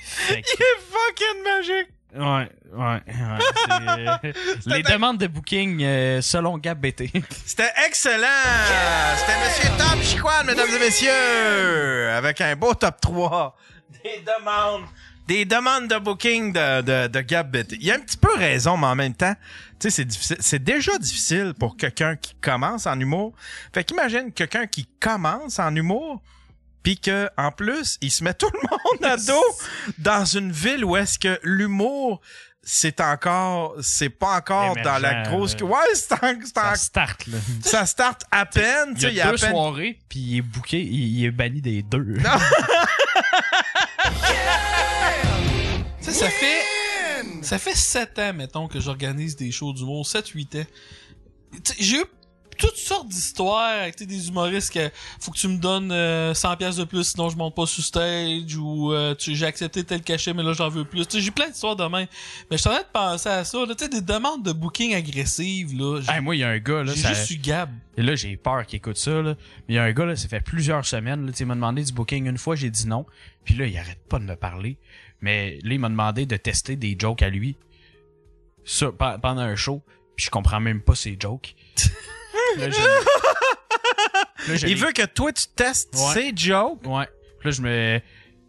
[0.01, 1.89] Fait que- Il est fucking magique!
[2.15, 3.39] Ouais, ouais, ouais.
[3.67, 4.33] c'est, euh,
[4.77, 7.11] les demandes de booking euh, selon Gab BT.
[7.45, 8.27] C'était excellent!
[9.17, 12.09] C'était Monsieur Top Chiquan, mesdames et messieurs!
[12.11, 13.55] Avec un beau top 3.
[14.03, 14.85] Des demandes.
[15.27, 17.77] Des demandes de booking de, de, de Gab BT.
[17.81, 19.35] Il a un petit peu raison, mais en même temps,
[19.79, 20.37] tu sais, c'est difficile.
[20.39, 23.33] C'est déjà difficile pour quelqu'un qui commence en humour.
[23.73, 26.21] Fait qu'imagine quelqu'un qui commence en humour,
[26.81, 29.43] puis que en plus, il se met tout le monde à dos
[29.97, 32.21] dans une ville où est-ce que l'humour
[32.69, 36.17] c'est encore c'est pas encore dans la grosse ouais c'est
[36.53, 37.37] Ça start, là.
[37.63, 40.41] ça start à peine tu sais Il y a deux peine soirées, puis il est
[40.41, 42.17] booké, il, il est banni des deux.
[46.07, 46.61] Sais, ça fait.
[47.41, 50.05] Ça fait 7 ans, mettons, que j'organise des shows d'humour.
[50.05, 50.65] 7-8 ans.
[51.79, 52.03] J'ai eu
[52.57, 54.89] toutes sortes d'histoires avec des humoristes que
[55.19, 57.83] faut que tu me donnes euh, 100 pièces de plus sinon je monte pas sur
[57.83, 61.05] stage ou euh, tu j'ai accepté tel cachet mais là j'en veux plus.
[61.19, 62.07] J'ai plein d'histoires de même.
[62.49, 64.53] Mais je suis en train de penser à ça, là, tu sais des demandes de
[64.53, 65.99] booking agressives là.
[66.09, 67.69] Hey, moi, il y a un gars, là, j'ai ça- juste eu Gab.
[67.95, 69.35] Et là, j'ai peur qu'il écoute ça, là.
[69.67, 71.83] Mais il y a un gars, là, ça fait plusieurs semaines, là, tu m'a demandé
[71.83, 73.05] du booking une fois, j'ai dit non.
[73.43, 74.77] Puis là, il arrête pas de me parler.
[75.21, 77.55] Mais là, il m'a demandé de tester des jokes à lui.
[78.99, 79.81] Pendant un show.
[80.15, 81.55] Puis je comprends même pas ses jokes.
[82.57, 86.13] Là, je- Là, je il veut que toi tu testes Ouais.
[86.13, 86.79] ses jokes?
[86.85, 87.07] Ouais.
[87.39, 88.01] Puis là, je me.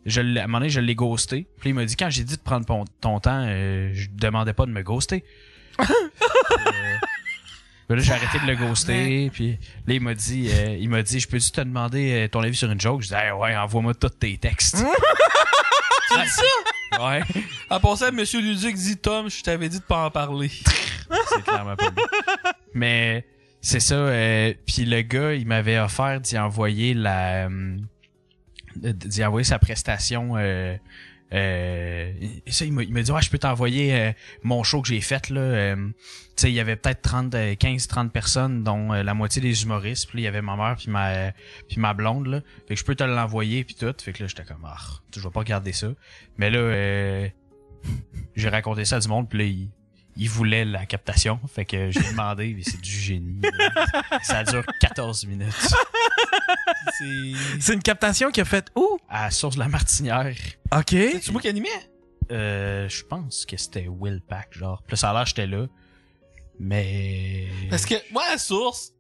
[0.07, 1.47] Je à un moment donné, je l'ai ghosté.
[1.59, 2.65] Puis là, il m'a dit, quand j'ai dit de prendre
[3.01, 5.25] ton, temps, euh, je demandais pas de me ghoster.
[5.79, 6.99] Puis, euh,
[7.97, 9.31] là, j'ai arrêté de le ghoster.
[9.33, 12.41] Puis là, il m'a dit, euh, il m'a dit, je peux-tu te demander euh, ton
[12.41, 13.03] avis sur une joke?
[13.03, 14.77] Je dis, ouais, envoie-moi tous tes textes.
[16.11, 17.07] Tu dis ça?
[17.09, 17.21] ouais.
[17.71, 20.51] En passant, Monsieur Luduc dit Tom, je t'avais dit de pas en parler.
[20.51, 22.53] C'est clairement pas lui.
[22.75, 23.27] Mais
[23.61, 23.95] c'est ça.
[23.95, 27.77] euh, puis le gars, il m'avait offert d'y envoyer la, euh,
[28.77, 30.35] d'y envoyer sa prestation.
[30.37, 30.77] Euh,
[31.33, 32.13] euh,
[32.47, 35.29] et ça, il m'a dit ouais, je peux t'envoyer euh, mon show que j'ai fait
[35.31, 35.41] là.
[35.41, 39.13] Euh, tu sais, il y avait peut-être 30 euh, 15 30 personnes dont euh, la
[39.13, 41.33] moitié des humoristes, puis là, il y avait ma mère puis ma
[41.69, 42.41] puis ma blonde là.
[42.67, 43.95] Fait que je peux te l'envoyer puis tout.
[43.99, 44.77] Fait que là j'étais comme ah,
[45.15, 45.89] je vais pas regarder ça.
[46.39, 47.29] Mais là euh,
[48.37, 49.69] j'ai raconté ça à du monde puis là il
[50.19, 53.41] il voulait la captation, fait que j'ai demandé, mais c'est du génie.
[54.23, 55.55] Ça dure 14 minutes.
[57.61, 58.99] c'est une captation qu'il a faite où?
[59.09, 60.35] À Source de la Martinière.
[60.77, 61.69] ok C'est moi qui animais?
[62.33, 64.83] Euh, je pense que c'était Will Pack, genre.
[65.03, 65.67] A l'air que j'étais là.
[66.59, 67.47] Mais.
[67.71, 68.93] Parce que moi, à source,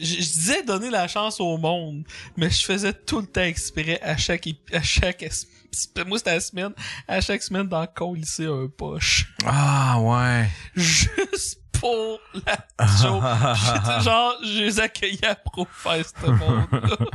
[0.00, 2.04] je je disais donner la chance au monde,
[2.36, 5.24] mais je faisais tout le temps exprès à chaque à chaque
[6.06, 6.72] moi c'était la semaine,
[7.06, 9.26] à chaque semaine d'en colisser un poche.
[9.44, 10.48] Ah, ouais.
[10.74, 12.56] Juste pour la
[13.02, 13.22] joke.
[13.54, 16.66] J'étais genre, je les accueillais pour faire ce monde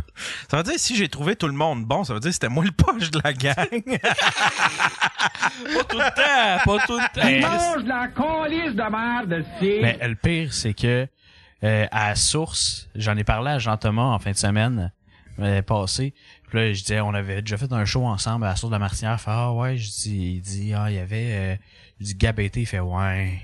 [0.52, 2.50] Ça veut dire si j'ai trouvé tout le monde bon, ça veut dire que c'était
[2.50, 3.56] moi le poche de la gang.
[5.74, 7.26] Pas tout le temps, pas tout le temps.
[7.26, 9.80] Mais- Mange la calice de merde, c'est.
[9.82, 11.08] Mais le pire, c'est que
[11.64, 14.92] euh, à source, j'en ai parlé à Jean-Thomas en fin de semaine
[15.40, 16.14] euh, passé.
[16.48, 18.80] Puis là, je disais, on avait déjà fait un show ensemble à source de la
[18.80, 19.20] Martinière.
[19.20, 21.56] Fait, ah ouais, je dis, il dit, ah, il y avait, euh,
[22.00, 23.40] dis, Gabété, il fait, ouais,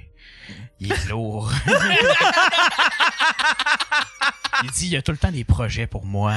[0.80, 1.52] il est lourd.
[4.64, 6.34] il dit, il y a tout le temps des projets pour moi.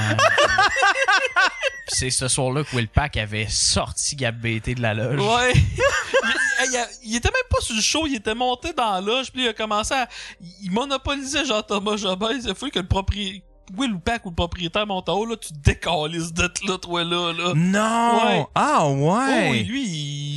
[1.87, 5.19] Puis c'est ce soir-là que Will Pack avait sorti Gabété de la loge.
[5.19, 5.53] Ouais.
[5.53, 5.63] il,
[6.71, 9.43] il- il était même pas sur le show, il était monté dans la loge, puis
[9.43, 10.07] il a commencé à.
[10.61, 12.31] Il monopolisait Jean-Thomas Jobin.
[12.43, 13.41] Il a fallu que le propriétaire.
[13.77, 17.53] Will ou ou le propriétaire haut, là, tu te décalisses d'être là, toi, là, là.
[17.55, 18.27] Non!
[18.27, 18.45] Ouais.
[18.55, 19.49] Ah, ouais!
[19.49, 19.83] Oh, et lui,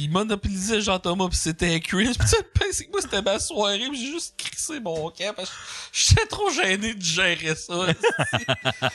[0.05, 2.17] il monopolisait Jean-Thomas, pis c'était cringe.
[2.19, 5.35] Pis tu sais, c'est que moi, c'était ma soirée, pis j'ai juste crissé mon camp,
[5.35, 5.55] parce que
[5.93, 7.75] j'étais trop gêné de gérer ça.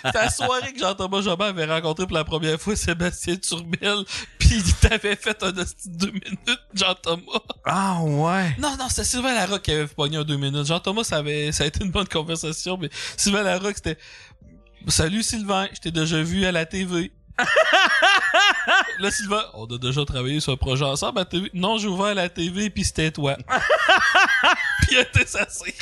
[0.06, 4.04] C'était la soirée que Jean-Thomas Jobin avait rencontré pour la première fois Sébastien Turbel,
[4.38, 7.42] pis il t'avait fait un de deux minutes, Jean-Thomas.
[7.66, 8.56] Ah, ouais!
[8.58, 10.66] Non, non, c'était Sylvain Larocque qui avait pogné un deux minutes.
[10.66, 13.98] Jean-Thomas, ça, avait, ça a été une bonne conversation, mais Sylvain Larocque, c'était...
[14.88, 17.12] Salut Sylvain, je t'ai déjà vu à la TV.
[19.00, 21.50] Là, Sylvain, on a déjà travaillé sur un projet ensemble à la TV.
[21.54, 23.36] Non, j'ai ouvert la TV, puis c'était toi.
[24.82, 25.74] puis il a été sassé.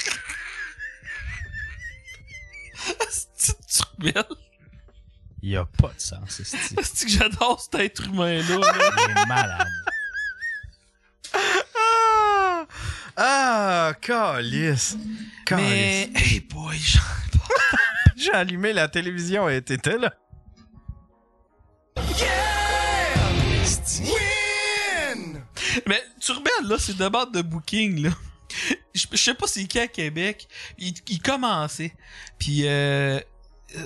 [3.34, 4.24] C'est turbelle.
[5.42, 6.44] Il y a pas de sens, c'est
[6.84, 8.58] C'est que j'adore cet être humain-là.
[8.58, 8.92] là.
[9.10, 9.68] Il est malade.
[11.34, 12.66] Ah!
[13.16, 14.96] Ah, calice!
[15.52, 16.32] Mais, Calice.
[16.34, 17.02] hey boy, Jean-
[18.18, 20.12] J'ai allumé la télévision et t'étais là.
[25.86, 28.10] Mais Turbel, là, c'est de bande de booking, là.
[28.96, 30.48] Je sais pas c'est qui à Québec.
[30.80, 31.94] Il, commençait.
[32.40, 33.20] Puis, euh,
[33.76, 33.86] euh,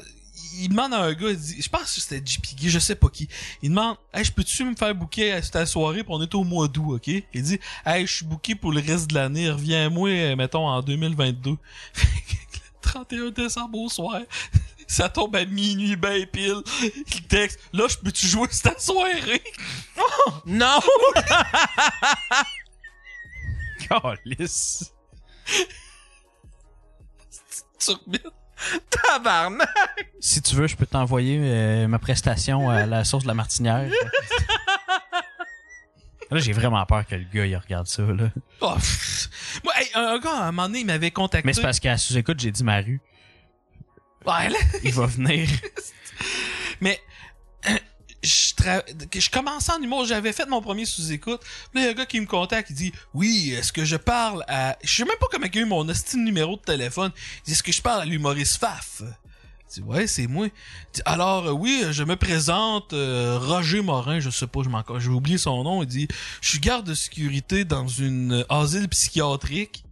[0.60, 3.10] il demande à un gars, il dit, je pense que c'était JP je sais pas
[3.10, 3.28] qui.
[3.62, 6.46] Il demande, hey, je peux-tu me faire booker à ta soirée, puis on est au
[6.46, 7.08] mois d'août, ok?
[7.08, 11.58] Il dit, hey, je suis booké pour le reste de l'année, reviens-moi, mettons, en 2022.
[12.92, 14.20] 31 décembre au soir.
[14.88, 16.62] Ça tombe à minuit ben pile.
[16.82, 19.42] Il texte, là, je peux-tu jouer cette soirée?
[20.46, 20.80] non!
[24.26, 24.92] Calice.
[27.80, 28.20] Turbine.
[28.90, 29.70] Tabarnak!
[30.20, 33.90] Si tu veux, je peux t'envoyer euh, ma prestation à la source de la martinière.
[36.32, 38.32] Là, j'ai vraiment peur que le gars, il regarde ça, là.
[38.62, 38.74] Oh.
[39.66, 41.46] Moi, hey, un gars, à un moment donné, il m'avait contacté.
[41.46, 43.02] Mais c'est parce qu'à sous-écoute, j'ai dit ma rue.
[44.26, 44.58] Ouais, là.
[44.84, 45.50] Il va venir.
[46.80, 47.02] Mais
[47.68, 47.76] euh,
[48.24, 48.84] je, tra-
[49.20, 51.42] je commençais en humour, j'avais fait mon premier sous-écoute.
[51.74, 53.98] Là, il y a un gars qui me contacte, il dit Oui, est-ce que je
[53.98, 54.78] parle à.
[54.84, 57.12] Je sais même pas comment il a eu mon estime numéro de téléphone.
[57.40, 59.02] Il dit Est-ce que je parle à l'humoriste Faf
[59.74, 60.48] dis Ouais, c'est moi.
[61.06, 65.10] Alors, euh, oui, je me présente, euh, Roger Morin, je sais pas, je m'en j'ai
[65.10, 65.84] oublié son nom.
[65.84, 66.08] Il dit
[66.42, 69.84] Je suis garde de sécurité dans une euh, asile psychiatrique.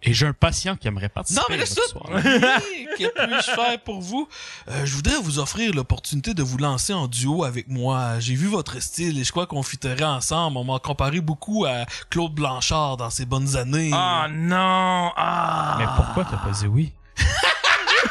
[0.00, 1.40] Et j'ai un patient qui aimerait participer.
[1.40, 2.22] Non, mais laisse soirée.
[2.24, 4.28] Oui, Que puis-je faire pour vous?
[4.68, 8.20] Euh, je voudrais vous offrir l'opportunité de vous lancer en duo avec moi.
[8.20, 10.56] J'ai vu votre style et je crois qu'on fitterait ensemble.
[10.56, 13.90] On m'a comparé beaucoup à Claude Blanchard dans ses bonnes années.
[13.92, 15.10] Ah non!
[15.16, 15.76] Ah!
[15.80, 16.92] Mais pourquoi t'as pas dit oui?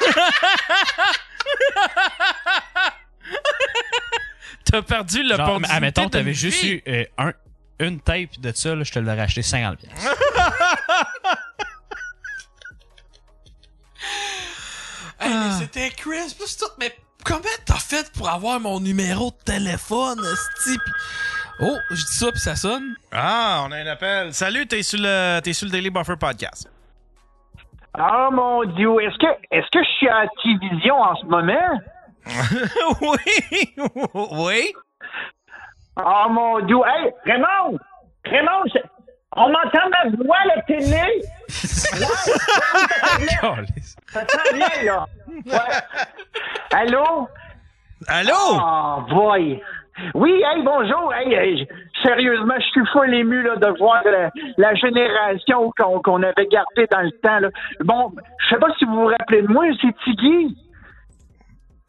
[4.66, 5.74] T'as perdu Genre, l'opportunité.
[5.74, 7.34] admettons, t'avais d'une juste eu euh, un,
[7.80, 9.94] une tape de ça, là, je te l'aurais acheté 50 pièces.
[15.20, 16.66] Hey, mais c'était Chris, plus tout.
[16.80, 20.22] Mais comment t'as fait pour avoir mon numéro de téléphone?
[20.64, 20.78] Puis-
[21.60, 22.96] Oh, je dis ça puis ça sonne.
[23.12, 24.32] Ah, on a un appel.
[24.32, 26.70] Salut, t'es sur le, t'es sur le Daily Buffer Podcast.
[28.00, 31.80] Oh mon dieu, est-ce que est-ce que je suis à T-Vision en ce moment?
[33.02, 33.18] oui,
[34.32, 34.72] oui.
[35.98, 37.80] Oh mon dieu, hey, Raymond!
[38.26, 38.66] Raymond,
[39.36, 41.24] on m'entend ma voix à la télé?
[41.48, 41.96] Ça
[44.26, 45.06] sent bien, là.
[45.46, 45.58] Ouais.
[46.72, 47.28] Allô?
[48.08, 48.34] Allô?
[48.54, 49.62] Oh boy!
[50.14, 51.14] Oui, hey, bonjour.
[51.14, 51.68] Hey, hey, j-
[52.04, 57.02] sérieusement, je suis full ému là, de voir la, la génération qu'on avait gardée dans
[57.02, 57.40] le temps.
[57.40, 57.50] Là.
[57.82, 60.56] Bon, je sais pas si vous vous rappelez de moi, c'est Tiggy.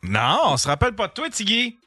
[0.03, 1.79] Non, on se rappelle pas de toi, Tiggy.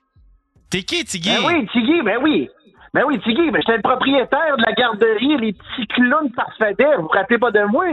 [0.70, 1.30] T'es qui, Tiggy?
[1.30, 2.50] Ben oui, Tiggy, ben oui.
[2.94, 6.96] Ben oui, Tiggy, ben j'étais le propriétaire de la garderie Les Petits Clowns Parfadets.
[6.98, 7.86] Vous vous rappelez pas de moi?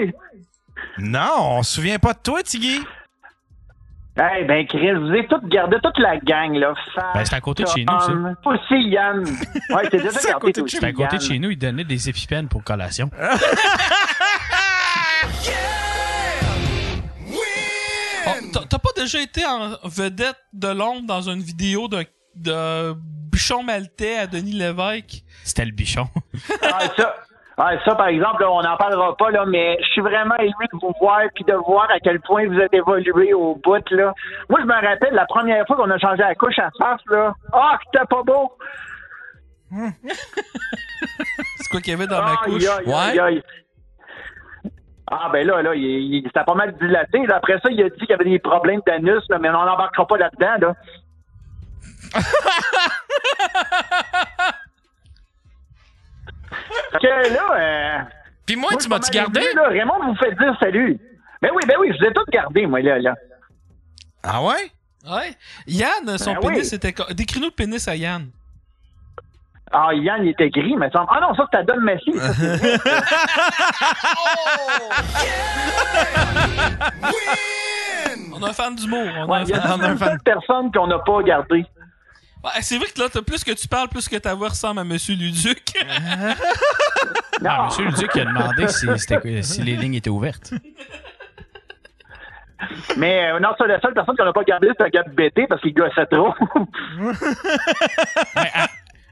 [0.98, 2.80] Non, on se souvient pas de toi, Tiggy.
[4.40, 6.74] Eh ben, Chris, vous avez toutes gardé toute la gang, là.
[6.94, 8.12] Fat, Ben, c'est à côté de chez nous, ça.
[8.50, 9.22] Aussi, Yann.
[9.70, 11.58] Ouais, t'es déjà C'est à gardé, côté, de- c'était à côté de chez nous, ils
[11.58, 13.10] donnaient des épipènes pour collation.
[18.26, 18.30] Oh,
[18.68, 22.02] t'as- pas déjà été en vedette de l'ombre dans une vidéo d'un
[22.34, 22.94] de
[23.32, 25.22] Bichon Maltais à Denis Lévesque?
[25.44, 26.08] C'était le bichon.
[26.62, 27.14] Ah, ça,
[27.58, 30.52] ah, ça, par exemple, là, on n'en parlera pas, là, mais je suis vraiment ému
[30.72, 34.14] de vous voir puis de voir à quel point vous êtes évolué au bout, là.
[34.48, 37.34] Moi, je me rappelle la première fois qu'on a changé la couche à face, là.
[37.52, 38.52] Ah, c'était pas beau!
[41.56, 42.62] C'est quoi qu'il y avait dans ma couche?
[43.18, 43.42] aïe.
[45.10, 47.26] Ah, ben là, là, il, il- c'était pas mal dilaté.
[47.32, 50.16] Après ça, il a dit qu'il y avait des problèmes d'anus, mais on n'embarquera pas
[50.18, 50.74] là-dedans, là.
[57.00, 57.98] Que là, euh,
[58.46, 59.40] Puis moi, tu m'as-tu gardé?
[59.54, 60.98] Là, Raymond vous fait dire salut.
[61.42, 63.14] Ben oui, ben oui, je vous ai tous gardé, moi, là, là.
[64.22, 64.70] Ah ouais?
[65.08, 65.32] Ouais.
[65.66, 66.76] Yann, son Ben pénis oui.
[66.76, 66.94] était.
[67.14, 68.28] Décris-nous le pénis à Yann.
[69.70, 71.04] Ah, Yann, il était gris, mais ça...
[71.08, 72.12] Ah non, ça, c'était Don Messi.
[72.18, 72.78] ça, c'est vrai.
[78.34, 79.06] On a un fan d'humour.
[79.18, 81.64] On Ouais, a un il y a fan une seule personne qu'on n'a pas gardé.
[82.44, 84.80] Ouais, c'est vrai que là, t'as plus que tu parles, plus que ta voix ressemble
[84.80, 85.72] à Monsieur Luduc.
[87.46, 90.52] Ah, monsieur Luduc il a demandé si, les lignes étaient ouvertes.
[92.96, 95.60] Mais euh, non, ça, la seule personne qu'on n'a pas gardé, c'est Gab BT parce
[95.62, 96.34] qu'il gossait trop.
[96.98, 98.68] Ouais, a-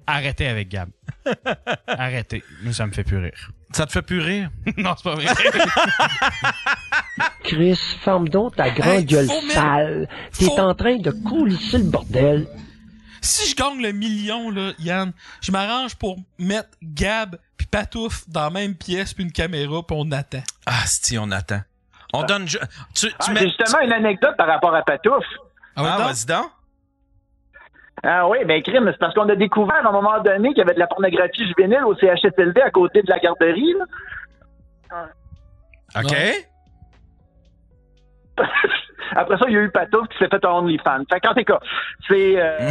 [0.08, 0.88] arrêtez avec Gab.
[1.86, 2.42] Arrêtez.
[2.64, 3.50] Nous, ça me fait plus rire.
[3.70, 4.50] Ça te fait plus rire?
[4.76, 5.26] non, c'est pas vrai.
[7.44, 10.08] Chris, ferme donc ta grande Hey, gueule sale.
[10.36, 12.46] T'es faut- en train de coulisser le bordel.
[13.26, 15.12] Si je gagne le million, là, Yann,
[15.42, 19.96] je m'arrange pour mettre Gab puis Patouf dans la même pièce puis une caméra puis
[19.98, 20.42] on attend.
[20.66, 21.60] Ah, si, on attend.
[22.14, 22.48] On donne.
[22.48, 22.58] ju-
[22.94, 23.40] Tu, tu Ah, mets.
[23.40, 25.24] Justement une anecdote par rapport à Patouf.
[25.74, 26.50] Ah, vas-y donc.
[28.02, 30.60] Ah oui, ben crime, c'est parce qu'on a découvert à un moment donné qu'il y
[30.60, 33.74] avait de la pornographie juvénile au CHSLD à côté de la garderie.
[34.90, 35.06] Là.
[35.96, 36.14] OK.
[39.14, 41.04] Après ça, il y a eu Patouf qui s'est fait un OnlyFans.
[41.10, 41.60] Fait qu'en tout cas,
[42.08, 42.34] c'est...
[42.36, 42.70] euh,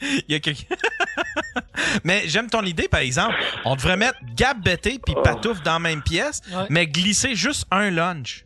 [0.00, 0.76] Il y a quelqu'un.
[2.04, 3.34] mais j'aime ton idée, par exemple.
[3.64, 6.66] On devrait mettre Gab Bété puis Patouf dans la même pièce, Ouais.
[6.70, 8.44] mais glisser juste un lunch.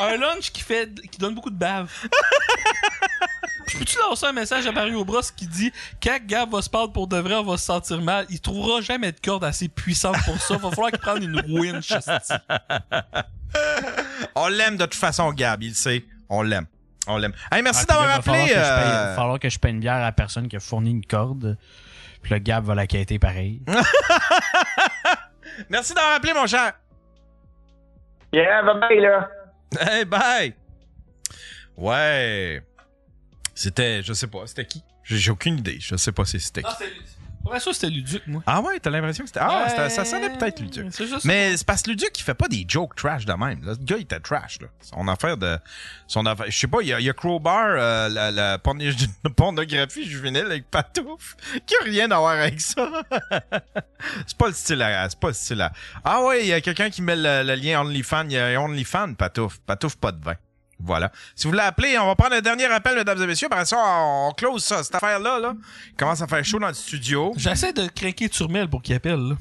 [0.00, 1.90] un lunch qui fait qui donne beaucoup de bave.
[3.66, 5.72] Puis Peux-tu lancer un message à Mario Bros qui dit
[6.02, 8.26] quand Gab va se parler pour de vrai, on va se sentir mal.
[8.30, 10.56] Il trouvera jamais de corde assez puissante pour ça.
[10.56, 11.92] Va falloir qu'il prenne une winch.
[14.34, 16.04] On l'aime de toute façon, Gab, il le sait.
[16.28, 16.66] On l'aime.
[17.06, 17.32] On l'aime.
[17.52, 18.44] Hey, merci Ah, d'avoir appelé.
[18.44, 20.56] que je paye- euh, va falloir que je paye une bière à la personne qui
[20.56, 21.56] a fourni une corde.
[22.22, 23.62] Puis le Gab va la quêter pareil.
[25.68, 26.72] Merci d'avoir appelé, mon cher.
[28.32, 29.28] Yeah, bye bye, là.
[29.78, 30.54] Hey, bye.
[31.76, 32.62] Ouais.
[33.54, 34.82] C'était, je sais pas, c'était qui?
[35.04, 35.78] J'ai aucune idée.
[35.80, 36.68] Je sais pas si c'était qui.
[36.68, 37.14] Non, c'est-
[37.50, 38.42] Ouais, ça, c'était Luduc, moi.
[38.46, 39.40] Ah ouais, t'as l'impression que c'était.
[39.42, 39.90] Ah, Ouais.
[39.90, 40.90] ça sonnait peut-être Luduc.
[40.96, 43.60] Juste- Mais c'est parce que Luduc, il fait pas des jokes trash de même.
[43.62, 44.58] Le gars, il était trash.
[44.62, 44.68] Là.
[44.80, 45.58] Son affaire de.
[46.06, 46.46] Son affaire.
[46.48, 48.90] Je sais pas, il y a, il y a Crowbar, euh, la, la porno-
[49.36, 51.36] pornographie juvénile avec Patouf,
[51.66, 52.88] qui a rien à voir avec ça.
[54.26, 55.08] c'est pas le style à.
[55.10, 55.70] C'est pas le style à.
[56.02, 58.24] Ah ouais, il y a quelqu'un qui met le, le lien OnlyFans.
[58.24, 59.58] Il y a OnlyFans, Patouf.
[59.66, 60.34] Patouf, pas de vin.
[60.80, 61.10] Voilà.
[61.34, 63.48] Si vous voulez appeler, on va prendre le dernier appel, mesdames et messieurs.
[63.48, 65.38] Par ça, on close ça, cette affaire-là.
[65.38, 65.54] Là.
[65.90, 67.32] Il commence à faire chaud dans le studio.
[67.36, 69.20] J'essaie de craquer Turmel pour qu'il appelle.
[69.20, 69.34] Là.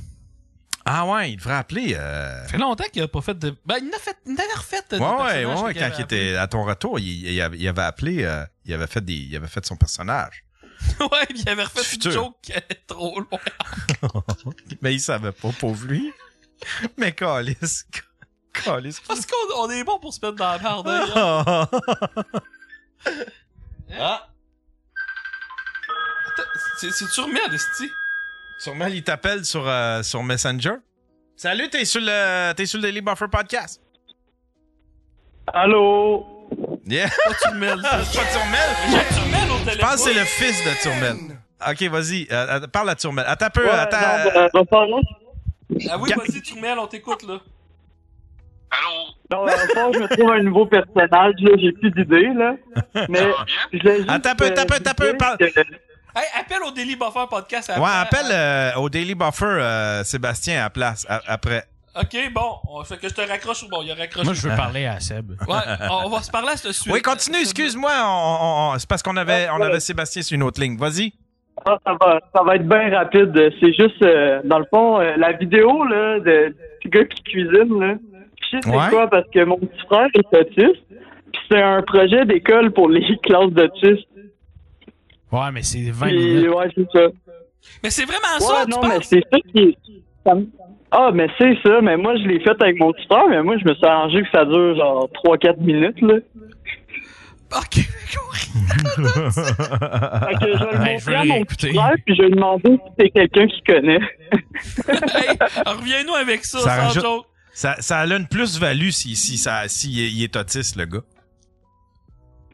[0.86, 1.96] Ah ouais, il devrait appeler.
[1.98, 2.42] Euh...
[2.44, 3.56] Ça fait longtemps qu'il a pas fait de.
[3.66, 4.18] Ben, il en a fait.
[4.26, 4.82] Il refait.
[4.92, 7.68] de- Ouais, ouais, ouais, qu'il quand il était à ton retour, il, il avait, il
[7.68, 10.44] avait appelé, euh, il avait fait des, il avait fait son personnage.
[11.00, 12.12] ouais, il avait refait une Futur.
[12.12, 13.40] joke qui allait trop loin.
[14.82, 16.12] Mais il savait pas, pauvre lui.
[16.98, 17.86] Mais calice.
[19.08, 20.88] Parce qu'on on est bon pour se mettre dans la merde.
[20.88, 21.70] hein, Ah.
[24.00, 24.28] Ah.
[26.28, 26.44] Attends,
[26.80, 27.90] C'est c'est Turmel, esti.
[28.60, 30.76] Sûrement, il t'appelle sur, euh, sur Messenger.
[31.36, 33.82] Salut, t'es sur le, t'es sur le Daily Buffer Podcast.
[35.48, 36.48] Allô?
[36.86, 37.10] Yeah.
[37.10, 37.80] Pas Turmel.
[37.82, 38.70] C'est pas Turmel?
[38.90, 39.80] J'ai Turmel au Je téléphone.
[39.90, 41.18] pense que c'est le fils de Turmel.
[41.70, 43.26] Ok, vas-y, euh, euh, parle à Turmel.
[43.28, 43.98] Attends un peu, Ouais, attends.
[44.00, 45.02] non, ben, va falloir-
[45.92, 47.40] Ah oui, vas-y, Turmel, on t'écoute, là.
[48.82, 52.56] Non, dans le fond, je me trouve un nouveau personnage, là, j'ai plus d'idées, là.
[53.10, 53.20] Mais
[53.72, 55.38] je Attends un peu, attends un peu, attends un peu, euh, parle.
[56.16, 57.72] Hey, appelle au Daily Buffer Podcast.
[57.76, 61.64] Ouais, appelle euh, au Daily Buffer euh, Sébastien à la place après.
[62.00, 62.56] Ok, bon.
[62.70, 64.26] On fait que je te raccroche ou bon, il a raccroché.
[64.26, 65.32] Moi, je veux parler à Seb.
[65.48, 65.56] Ouais,
[65.90, 66.92] on va se parler à ce suite.
[66.94, 67.92] Oui, continue, excuse-moi.
[68.04, 70.78] on- on- on- c'est parce qu'on avait, on avait Sébastien sur une autre ligne.
[70.78, 71.14] Vas-y.
[71.66, 73.32] Ah, ça va, ça va être bien rapide.
[73.60, 77.80] C'est juste, euh, dans le fond, euh, la vidéo là, de du gars qui cuisine,
[77.80, 77.94] là,
[78.54, 78.90] sais c'est Ouais.
[78.90, 80.84] quoi parce que mon petit frère est autiste.
[80.90, 84.08] Puis c'est un projet d'école pour les classes d'autistes.
[85.32, 86.50] Ouais, mais c'est 20 Puis, minutes.
[86.50, 87.08] ouais, c'est ça.
[87.84, 89.78] Mais c'est vraiment Ouais, ça, tu non, mais c'est ça qui
[90.92, 93.58] Ah, mais c'est ça, mais moi je l'ai fait avec mon petit frère, mais moi
[93.58, 96.16] je me suis arrangé que ça dure genre 3-4 minutes, là.
[97.56, 97.76] Ok.
[97.76, 97.84] Fait
[100.40, 102.36] que je vais le je montrer vais à mon petit frère, puis je vais lui
[102.36, 104.00] demander si c'est quelqu'un qui connaît.
[104.88, 107.26] Hey, reviens-nous avec ça, Ça sans rajoute- joke.
[107.54, 110.86] Ça, ça a une plus-value si, si, ça, si il est- il est autiste, le
[110.86, 111.02] gars.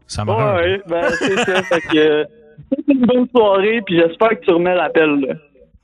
[0.08, 1.64] Ça Ouais, ouais, ben c'est ça.
[1.64, 2.26] Fait que euh,
[2.72, 5.34] c'est une bonne soirée, puis j'espère que tu remets l'appel, là.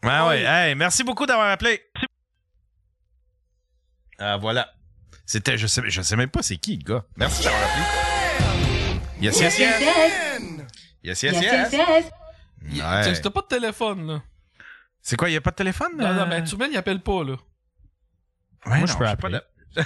[0.04, 0.44] Ouais, ouais.
[0.44, 1.80] Hey, merci beaucoup d'avoir appelé.
[4.20, 4.70] Ah, voilà.
[5.26, 7.04] C'était, je sais, je sais même pas c'est qui, le gars.
[7.18, 7.84] Merci d'avoir appelé.
[9.22, 9.82] Yes, yes, yes.
[11.04, 11.72] Yes, yes, yes.
[12.72, 13.14] Il- Ouais.
[13.22, 14.22] T'as pas de téléphone, là.
[15.02, 15.92] C'est quoi, il y a pas de téléphone?
[15.98, 16.26] Non, non, euh?
[16.28, 17.36] mais Turmel, il appelle pas, là.
[18.66, 19.44] Ouais, Moi, non, je peux pas de-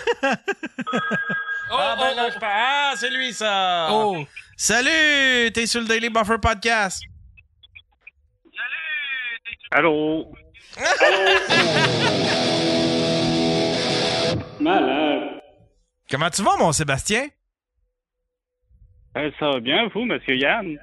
[1.72, 3.88] ah, ben là, je peux- Ah, c'est lui, ça!
[3.92, 4.24] Oh!
[4.56, 5.52] Salut!
[5.54, 7.02] T'es sur le Daily Buffer Podcast.
[9.72, 10.32] Allô?
[14.60, 15.42] Malade.
[16.10, 17.28] Comment tu vas, mon Sébastien?
[19.18, 20.78] Euh, ça va bien, vous, monsieur Yann?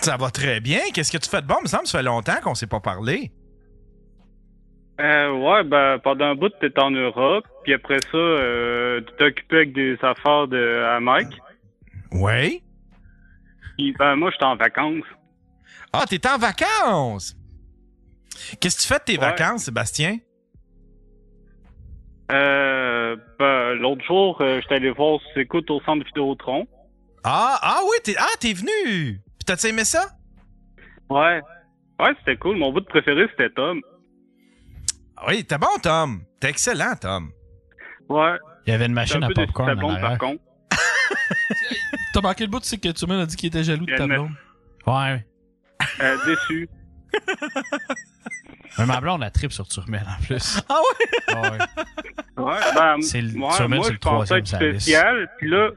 [0.00, 0.80] Ça va très bien.
[0.94, 1.56] Qu'est-ce que tu fais de bon?
[1.60, 3.32] Il me semble que ça fait longtemps qu'on s'est pas parlé.
[5.02, 9.56] Euh, ouais, ben, pendant un bout, t'étais en Europe, puis après ça, euh, tu occupé
[9.56, 11.36] avec des affaires de, à Mike.
[12.12, 12.62] Oui.
[13.76, 15.04] Puis, ben, moi, j'étais en vacances.
[15.92, 17.36] Ah, t'es en vacances!
[18.60, 19.30] Qu'est-ce que tu fais de tes Ouais.
[19.30, 20.18] vacances, Sébastien?
[22.30, 26.66] Euh, ben, l'autre jour, euh, j'étais allé voir écoute au centre Vidéotron.
[27.24, 29.20] Ah, ah oui, t'es, ah, t'es venu!
[29.38, 30.06] Puis t'as-tu aimé ça?
[31.10, 31.40] Ouais.
[32.00, 32.56] Ouais, c'était cool.
[32.56, 33.80] Mon bout préféré, c'était Tom.
[35.24, 36.22] Ah oui, t'es bon, Tom.
[36.40, 37.30] T'es excellent, Tom.
[38.08, 38.36] Ouais.
[38.66, 40.42] Il y avait une machine un à popcorn blonde, par contre.
[42.14, 44.06] T'as manqué le bout, tu sais que Turmel a dit qu'il était jaloux de ta
[44.06, 44.32] blonde.
[44.86, 45.24] Ouais.
[46.00, 46.68] Euh, déçu.
[48.78, 50.60] Mais ma blonde, la trip sur Turmel en plus.
[50.68, 51.34] Ah ouais?
[51.34, 52.44] Ouais.
[52.44, 54.56] Ouais, ben, C'est le- ouais, Turmel, moi, c'est le troisième liste.
[54.56, 55.70] spécial, puis là,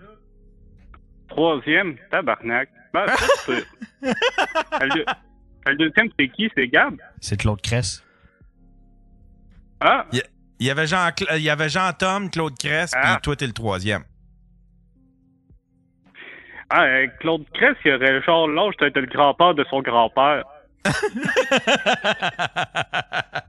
[1.30, 2.69] troisième, tabarnak.
[2.93, 3.65] Ben, ça, c'est...
[5.65, 6.49] le deuxième, c'est qui?
[6.55, 6.95] C'est Gab?
[7.22, 8.05] C'est Claude Cress.
[9.80, 10.23] Ah, Il y-
[10.60, 13.19] il y avait Jean, il y avait Jean-Tom, Claude Cress, puis Ah.
[13.22, 14.03] toi, t'es le troisième.
[16.69, 20.43] ah euh, Claude Cress, il aurait genre l'âge d'être le grand-père de son grand-père.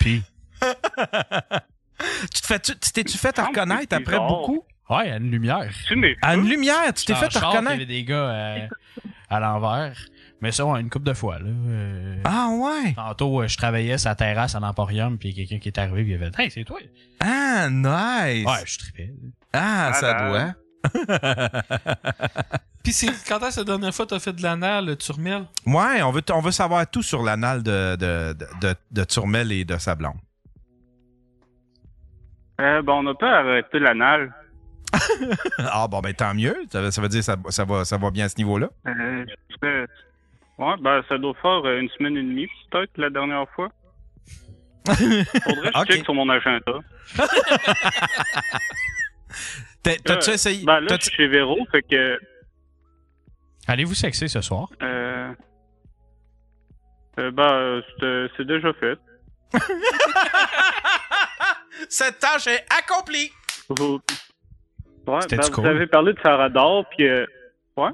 [0.00, 0.22] Puis?
[0.62, 4.28] tu te fais, tu tu t'es-tu fait te Ah, reconnaître après bizarre.
[4.28, 4.64] beaucoup?
[4.90, 5.70] Ouais, à une lumière.
[6.22, 7.74] À une lumière, tu t'es fait char, Il y reconnaître?
[7.76, 8.66] avait des gars euh,
[9.30, 9.96] à l'envers.
[10.40, 11.38] Mais ça, ouais, une couple de fois.
[11.38, 11.46] Là.
[11.48, 12.92] Euh, Ah ouais?
[12.94, 16.12] Tantôt, euh, je travaillais sur la terrasse à l'Emporium, puis quelqu'un qui est arrivé, puis
[16.12, 16.78] il avait dit Hey, c'est toi.
[17.20, 18.46] Ah, nice!
[18.46, 19.12] Ouais, je tripais.
[19.52, 20.28] Ah, ça Malade.
[20.30, 20.54] doit.
[22.84, 25.44] Puis c'est quand est-ce la dernière fois que t'as fait de l'anal, Turmel?
[25.66, 29.50] Ouais, on veut, on veut savoir tout sur l'anal de, de, de, de, de Turmel
[29.52, 30.16] et de sa blonde.
[32.60, 34.32] Euh, ben, on a pas arrêté l'anal.
[35.58, 36.56] ah bon, ben tant mieux.
[36.72, 38.68] Ça, veut- ça veut dire que ça, ça, va, ça va bien à ce niveau-là.
[38.86, 39.86] Euh,
[40.58, 43.68] ouais, ben, ça doit faire euh, une semaine et demie, peut-être, la dernière fois.
[44.88, 45.86] Faudrait que je Ok.
[45.90, 46.72] check sur mon agenda.
[49.82, 50.64] T'as- T'as-tu Euh, essayé?
[50.64, 52.18] Ben, là, je t'as-tu- suis chez Véro, fait que...
[53.66, 54.68] Allez-vous sexer ce soir?
[54.82, 55.32] Euh,
[57.18, 58.98] euh, ben, euh, c'est- c'est déjà fait.
[61.88, 63.30] Cette tâche est accomplie!
[63.68, 64.00] Vous...
[65.06, 65.66] Ouais, ben, vous cool?
[65.66, 67.06] avez parlé de Sarah d'or, puis...
[67.08, 67.24] euh,
[67.76, 67.90] ouais.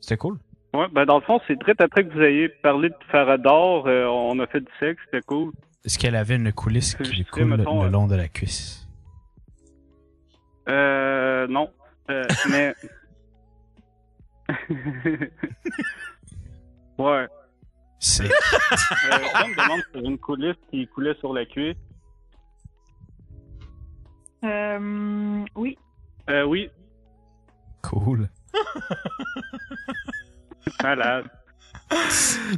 [0.00, 0.38] C'était cool.
[0.72, 3.88] Ouais, ben, dans le fond, c'est très après que vous ayez parlé de Farah d'or,
[3.88, 5.52] euh, on a fait du sexe, c'était cool.
[5.84, 8.86] Est-ce qu'elle avait une coulisse qui lui coule mettons, le euh, long de la cuisse?
[10.68, 11.70] Euh, non.
[12.10, 12.74] Euh, mais...
[16.98, 17.26] ouais.
[17.98, 18.24] C'est.
[18.24, 18.28] Euh,
[19.44, 21.76] on me demande sur une coulisse qui coulait sur la cuisse.
[24.44, 25.76] Euh, oui.
[26.30, 26.70] Euh, oui.
[27.82, 28.28] Cool.
[30.82, 31.24] Malade.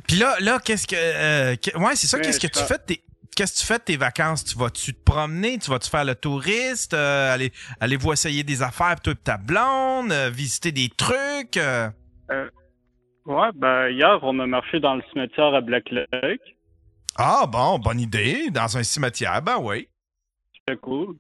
[0.06, 0.96] Puis là, là, qu'est-ce que.
[0.98, 2.18] euh, que- ouais, c'est ça.
[2.18, 2.78] Qu'est-ce que tu fais?
[2.78, 3.04] De tes.
[3.34, 4.44] Qu'est-ce que tu fais de tes vacances?
[4.44, 5.58] Tu vas-tu te promener?
[5.58, 6.92] Tu vas-tu faire le touriste?
[6.92, 10.12] Euh, allez, allez-vous essayer des affaires, toi et ta blonde?
[10.12, 11.56] euh, visiter des trucs?
[11.56, 11.88] euh?
[12.30, 12.50] Euh,
[13.24, 16.42] ouais, ben, hier, on a marché dans le cimetière à Black Lake.
[17.16, 18.50] Ah, bon, bonne idée.
[18.50, 19.88] Dans un cimetière, ben oui.
[20.58, 21.16] C'était cool.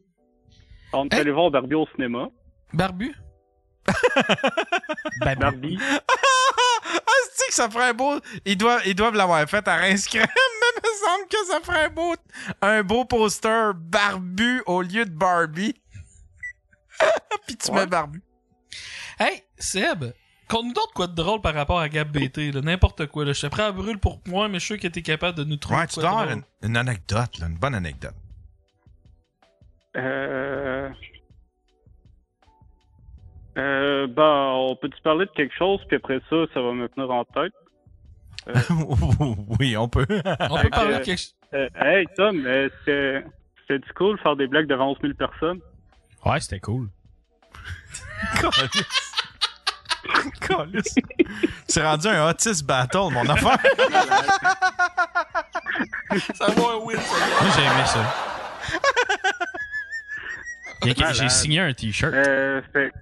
[0.92, 2.28] On est allé voir Barbie au cinéma.
[2.74, 3.14] Barbu?
[5.24, 5.78] Ben, Barbie.
[6.94, 8.20] Ah, c'est que ça ferait un beau.
[8.44, 11.60] Ils doivent, ils doivent l'avoir fait à Rince Crème, mais il me semble que ça
[11.60, 12.14] ferait un beau,
[12.60, 15.74] un beau poster barbu au lieu de Barbie.
[17.46, 18.22] Puis tu mets barbu.
[19.18, 20.12] Hey, Seb,
[20.48, 23.24] conte-nous d'autres quoi de drôle par rapport à Gab BT, là, n'importe quoi.
[23.24, 23.32] Là.
[23.32, 25.44] Je te prends à brûle pour moi, mais je suis sûr que t'es capable de
[25.44, 26.44] nous trouver Ouais, tu quoi dois de avoir drôle.
[26.62, 28.14] une, une anecdote, là, une bonne anecdote.
[29.96, 30.88] Euh...
[33.58, 37.10] Euh, ben, on peut-tu parler de quelque chose, puis après ça, ça va me tenir
[37.10, 37.52] en tête?
[39.60, 40.06] oui, on peut.
[40.50, 41.36] On peut parler de quelque chose.
[41.54, 43.24] Euh, hey, Tom, euh, c'était
[43.60, 45.60] c'était du cool faire des blagues devant 11 000 personnes?
[46.24, 46.88] Ouais, c'était cool.
[51.68, 53.58] C'est rendu un autiste battle, mon affaire.
[56.34, 57.16] ça va un win, ça.
[57.40, 58.04] Moi, j'ai aimé ça.
[61.12, 62.12] J'ai signé un t-shirt.
[62.12, 62.92] Euh, fait...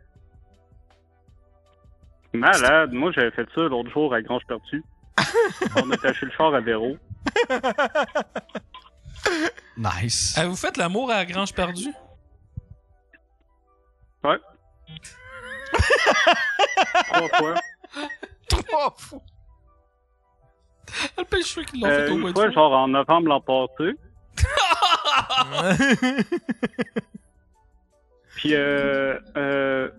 [2.33, 2.93] Malade.
[2.93, 4.83] Moi, j'avais fait ça l'autre jour à Grange Perdu.
[5.77, 6.97] On a taché le char à Véro.
[9.77, 10.37] Nice.
[10.39, 11.93] Avez-vous fait l'amour à la Grange perdue?
[14.25, 14.39] Ouais.
[17.13, 17.55] Trois fois.
[18.49, 19.21] Trois fois.
[21.19, 23.41] Le pêche cheveux qui l'ont Euh, fait au une de fois, genre en novembre l'an
[23.41, 23.95] passé.
[28.37, 29.91] Puis euh, euh,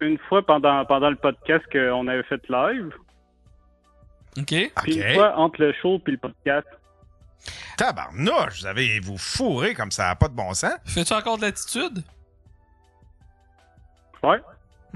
[0.00, 2.92] une fois pendant pendant le podcast qu'on avait fait live.
[4.38, 4.54] OK.
[4.82, 6.66] Puis une fois entre le show puis le podcast.
[7.76, 10.74] Tabarnouche, vous avez vous fourré comme ça, a pas de bon sens.
[10.84, 12.02] Fais-tu encore de l'attitude?
[14.22, 14.40] Ouais.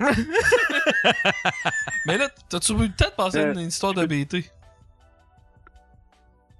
[2.07, 4.51] Mais là, t'as-tu eu le temps de passer à Euh, une histoire de BT?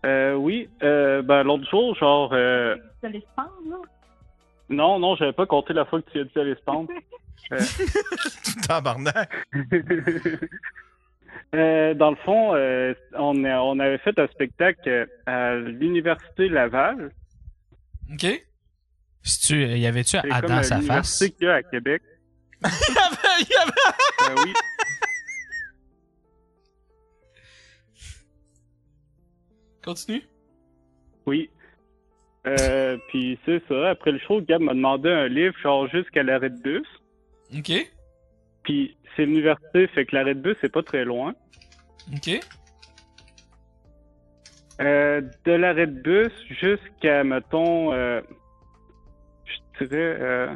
[0.05, 0.69] Euh, oui.
[0.83, 2.31] Euh, ben l'autre jour, genre.
[2.33, 3.77] Euh, Ça les spam, là?
[4.69, 6.89] non, non, j'avais pas compté la fois que tu as dit aller se pendre.
[7.53, 7.59] Euh,
[8.67, 9.31] Tabarnak.
[11.55, 17.11] Euh, dans le fond, euh, on, a- on avait fait un spectacle à l'Université Laval.
[18.13, 18.27] OK.
[19.23, 20.81] Si tu, y avait-tu C'est comme Adam euh, sa face?
[21.21, 22.03] l'université qu'il y a à Québec.
[22.65, 24.41] il y avait, il y avait...
[24.41, 24.53] Euh, oui.
[29.85, 30.23] Continue.
[31.27, 31.51] Oui.
[32.47, 33.91] Euh, puis c'est ça.
[33.91, 36.87] Après le show, Gab m'a demandé un livre, genre jusqu'à l'arrêt de bus.
[37.57, 37.73] OK.
[38.63, 41.35] Puis c'est l'université, fait que l'arrêt de bus, c'est pas très loin.
[42.13, 42.41] OK.
[44.81, 48.23] Euh, de l'arrêt de bus jusqu'à, mettons, euh,
[49.45, 50.49] je dirais, euh,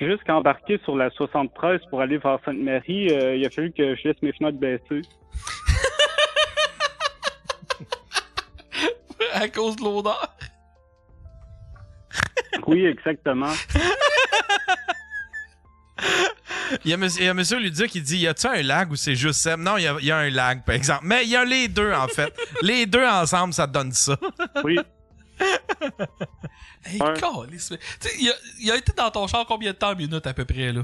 [0.00, 3.06] jusqu'à embarquer sur la 73 pour aller vers Sainte-Marie,
[3.36, 5.02] il a fallu que je laisse mes fenêtres baisser.
[9.34, 10.36] à cause de l'odeur?
[12.66, 13.52] Oui, exactement.
[16.84, 18.90] Il y a, monsieur- il y a monsieur Ludia qui dit Y a-tu un lag
[18.90, 19.60] ou c'est juste Seb?
[19.60, 21.02] Non, il y a, il y a un lag, par exemple.
[21.04, 22.34] Mais il y a les deux, en fait.
[22.62, 24.16] les deux ensemble, ça donne ça.
[24.64, 24.78] Oui.
[26.86, 26.98] Hey,
[27.50, 27.78] Tu sais,
[28.20, 30.70] il a, il a été dans ton char combien de temps minutes à peu près,
[30.70, 30.82] là?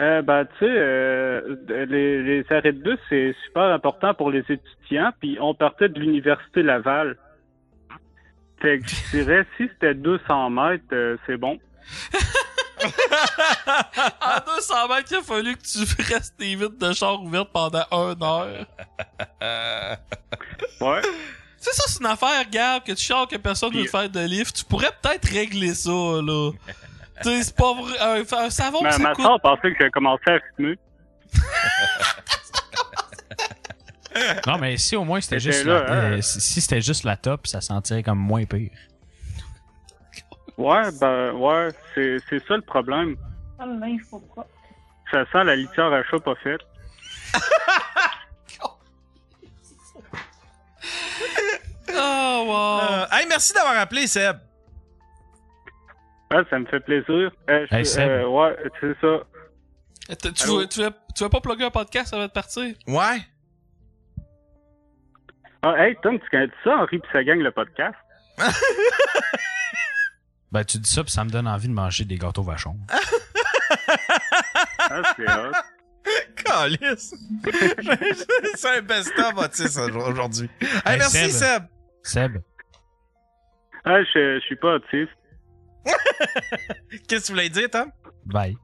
[0.00, 4.40] Euh, ben, tu sais, euh, les, les arrêts de bus, c'est super important pour les
[4.48, 5.12] étudiants.
[5.20, 7.18] Puis on partait de l'Université Laval.
[8.62, 11.58] Fait que je dirais, si c'était 200 mètres, euh, c'est bon.
[14.20, 17.84] en 200 mètres, il a fallu que tu restes tes vitres de char ouvertes pendant
[17.92, 18.66] une heure.
[20.80, 21.02] Ouais.
[21.58, 24.20] C'est ça, c'est une affaire, Gab, que tu chiales que personne veut te faire de
[24.20, 24.50] livre.
[24.50, 26.52] Tu pourrais peut-être régler ça, là.
[27.22, 27.98] tu sais, c'est pas vrai.
[28.00, 29.24] Un, un savon, Ma, ça ma coûte...
[29.26, 30.78] soeur pensait que j'ai commencé à fumer.
[34.46, 36.12] Non, mais si au moins c'était juste, là, la, hein.
[36.12, 38.70] euh, si, si c'était juste la top, ça sentirait comme moins pire.
[40.60, 43.16] Ouais, ben, ouais, c'est c'est ça le problème.
[43.58, 43.64] Ah.
[45.10, 46.60] Ça sent la litière à chat pas faite.
[51.92, 52.80] Oh, wow.
[52.82, 54.36] Euh, hey, merci d'avoir appelé, Seb.
[56.30, 57.30] Ouais, ça me fait plaisir.
[57.50, 58.08] Euh, je- Hey, Seb.
[58.08, 59.18] euh, ouais, c'est ça.
[60.22, 62.74] Tu, tu, veux, tu, veux, tu veux pas plugger un podcast avant de partir?
[62.86, 63.18] Ouais.
[65.62, 67.96] Ah, hey, Tom, tu connais ça, Henri pis sa gang, le podcast?
[70.52, 72.76] Ben, tu dis ça, puis ça me donne envie de manger des gâteaux vachons.
[74.92, 75.52] Ah, c'est hot.
[76.44, 77.14] Calice.
[78.56, 80.50] c'est un best-of autiste aujourd'hui.
[80.60, 81.62] Hey, Hey, merci, Seb.
[82.02, 82.38] Seb.
[83.84, 85.12] Ah, je, je suis pas autiste.
[87.08, 87.92] Qu'est-ce que tu voulais dire, Tom?
[88.26, 88.56] Bye.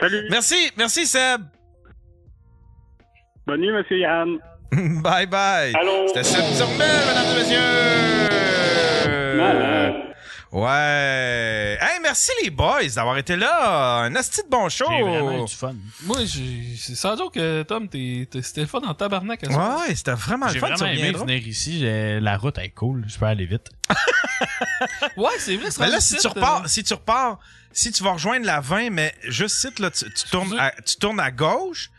[0.00, 0.26] Salut.
[0.30, 1.42] Merci, merci, Seb.
[3.46, 4.38] Bonne nuit, monsieur Yann.
[5.02, 5.74] bye bye.
[5.74, 6.08] Allô?
[6.08, 8.31] C'était Seb Turmel, mesdames et messieurs.
[9.42, 9.94] Malade.
[10.52, 11.78] Ouais.
[11.80, 12.30] Hey, merci.
[12.42, 14.00] les boys d'avoir été là.
[14.02, 14.84] Un asti de bon show.
[14.90, 15.74] J'ai vraiment eu du fun.
[16.02, 19.44] Moi, j'ai- c'est sans joke que Tom, c'était le fun en tabarnak.
[19.44, 19.56] à ce.
[19.88, 20.68] Ouais, c'était vraiment le J'ai fun.
[20.68, 21.78] tu vraiment aimé venir ici.
[21.80, 23.04] J'ai- La route est cool.
[23.08, 23.70] Je peux aller vite.
[25.16, 25.68] Ouais, c'est vrai.
[25.80, 27.38] Mais là, si tu repars, si tu repars,
[27.72, 30.96] si tu vas rejoindre la 20, mais juste site, là, tu, tu tournes à, tu
[30.96, 31.90] tournes à gauche.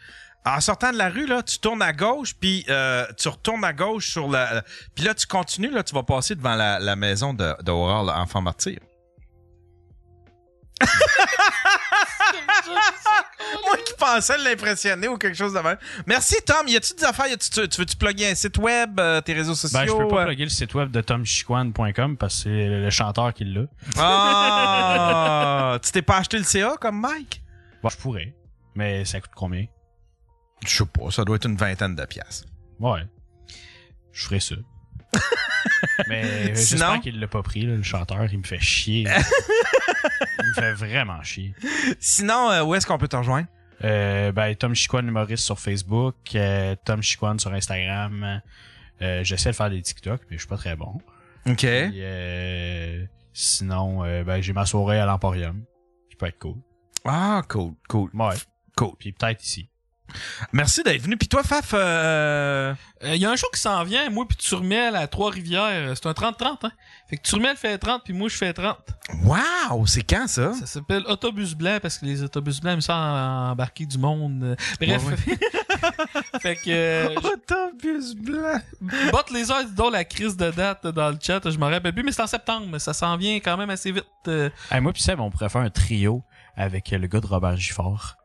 [0.46, 3.72] En sortant de la rue, là, tu tournes à gauche, puis euh, tu retournes à
[3.72, 4.62] gauche sur la.
[4.94, 8.20] Puis là, tu continues, là, tu vas passer devant la, la maison de- d'Aurore, là,
[8.20, 8.78] Enfant Martyr.
[13.66, 15.78] Moi qui pensais l'impressionner ou quelque chose de même.
[16.06, 16.68] Merci, Tom.
[16.68, 17.28] Y a-tu des affaires?
[17.28, 19.80] Y tu, tu veux-tu plugger un site web, euh, tes réseaux sociaux?
[19.80, 20.26] Ben, je peux pas euh?
[20.26, 23.62] plugger le site web de tomchiquan.com parce que c'est le chanteur qui l'a.
[23.98, 25.78] Ah!
[25.84, 27.42] tu t'es pas acheté le CA comme Mike?
[27.82, 28.34] Bon, je pourrais.
[28.76, 29.66] Mais ça coûte combien?
[30.68, 32.48] Je sais pas, ça doit être une vingtaine de piastres.
[32.80, 33.02] Ouais.
[34.12, 34.56] Je ferais ça.
[36.08, 38.26] Mais Sinon- j'espère qu'il l'a pas pris, là, le chanteur.
[38.32, 39.04] Il me fait chier.
[40.40, 41.54] il me fait vraiment chier.
[42.00, 43.48] Sinon, euh, où est-ce qu'on peut te rejoindre?
[43.84, 48.42] Euh, ben, Tom Chiquan humoriste sur Facebook, euh, Tom Chiquan sur Instagram.
[49.02, 51.02] Euh, J'essaie de faire des TikTok, mais je suis pas très bon.
[51.48, 51.64] OK.
[51.66, 55.64] Euh, sinon, euh, ben, j'ai ma soirée à l'Emporium.
[56.10, 56.56] Qui peut être cool.
[57.06, 58.10] Ah, cool, cool.
[58.14, 58.36] Ouais.
[58.78, 58.94] Cool.
[58.98, 59.70] Puis peut-être ici.
[60.52, 61.18] Merci d'être venu.
[61.18, 62.74] Puis toi, Faf, euh...
[63.06, 65.94] Il y a un show qui s'en vient, moi puis Turmel à Trois-Rivières.
[65.96, 66.72] C'est un 30-30, hein?
[67.10, 68.78] Fait que Turmel fait 30 puis moi je fais 30.
[69.24, 69.86] Wow!
[69.88, 70.54] C'est quand ça?
[70.54, 74.44] Ça s'appelle Autobus Blanc parce que les autobus blancs, ils me semblent embarquer du monde.
[74.44, 75.02] Euh, Bref.
[76.42, 76.62] fait que.
[76.70, 78.60] euh, Autobus blanc.
[79.12, 81.42] Botte les heures, dis donc la crise de date dans le chat.
[81.50, 82.68] Je me rappelle plus, mais c'est en septembre.
[82.72, 84.06] mais Ça s'en vient quand même assez vite.
[84.28, 84.50] euh.
[84.72, 86.24] Hey, moi pis Seb, on pourrait faire un trio
[86.56, 88.16] avec le gars de Robert Gifford.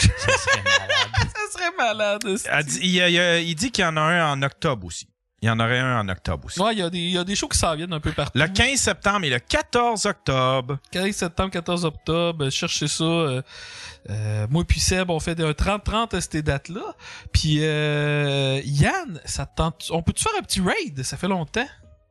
[0.00, 0.98] Ça serait malade.
[1.34, 2.20] Ça serait malade.
[2.50, 4.32] Elle dit- il, y a- il y a- il dit qu'il y en a un
[4.32, 5.08] en octobre aussi.
[5.40, 6.58] Il y en aurait un en octobre aussi.
[6.60, 8.10] Ouais, il y, a des- il y a des shows qui s'en viennent un peu
[8.10, 8.36] partout.
[8.36, 10.78] Le 15 septembre et le 14 octobre.
[10.90, 13.04] 15 septembre, 14 octobre, euh, cherchez ça.
[13.04, 13.42] euh,
[14.10, 16.82] euh, moi puis Seb, on fait un 30-30 à ces dates-là.
[17.32, 19.86] Puis euh, Yann, ça te tente...
[19.90, 21.04] On peut-tu faire un petit raid?
[21.04, 21.66] Ça fait longtemps.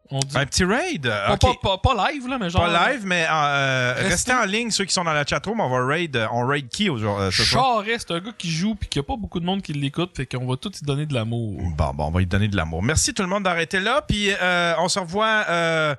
[0.10, 0.38] On dit...
[0.38, 1.04] Un petit raid?
[1.04, 2.62] Pas, pas- pas- pas live, là, mais genre...
[2.66, 5.70] Pas live, mais euh, Restez- restez en ligne, ceux qui sont dans la chatroom, on
[5.70, 7.26] va raid, euh, on raid qui aujourd'hui?
[7.26, 7.32] euh?
[7.32, 9.74] Charest, c'est un gars qui joue puis qu'il n'y a pas beaucoup de monde qui
[9.74, 11.62] l'écoute, fait qu'on va tout y donner de l'amour.
[11.76, 12.82] Bon, bon, on va lui donner de l'amour.
[12.84, 15.46] Merci tout le monde d'arrêter là, puis euh, on se revoit.
[15.50, 15.96] Euh,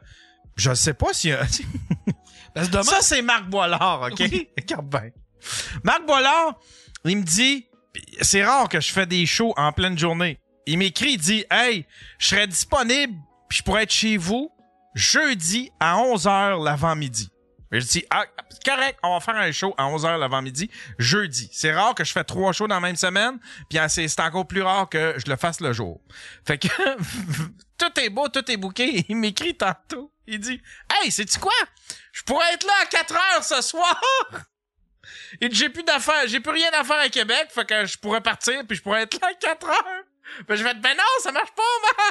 [0.57, 1.31] je sais pas si.
[2.57, 4.19] Ça c'est Marc Boilard, ok?
[4.59, 5.11] Regarde bien.
[5.85, 6.55] Marc Boilard,
[7.05, 7.67] il me dit,
[8.21, 10.39] c'est rare que je fais des shows en pleine journée.
[10.67, 11.87] Il m'écrit, il dit, hey,
[12.19, 13.15] je serais disponible,
[13.49, 14.51] puis je pourrais être chez vous
[14.95, 17.31] jeudi à 11h l'avant-midi.
[17.71, 18.25] Je dis, ah,
[18.65, 21.51] correct, on va faire un show à 11h l'avant-midi, jeudi.
[21.53, 23.39] C'est rare que je fais trois shows dans la même semaine,
[23.69, 26.01] puis ah, c'est encore plus rare que je le fasse le jour.
[26.47, 26.69] Fait que
[27.79, 29.05] tout est beau, tout est bouqué.
[29.09, 30.11] Il m'écrit tantôt.
[30.27, 30.61] Il dit,
[30.95, 31.53] hey, sais-tu quoi?
[32.13, 34.01] Je pourrais être là à 4 heures ce soir!
[35.41, 38.21] Et j'ai plus d'affaires, j'ai plus rien à faire à Québec, fait que je pourrais
[38.21, 40.05] partir puis je pourrais être là à 4 heures.
[40.49, 41.63] Ben, je vais être, ben non, ça marche pas,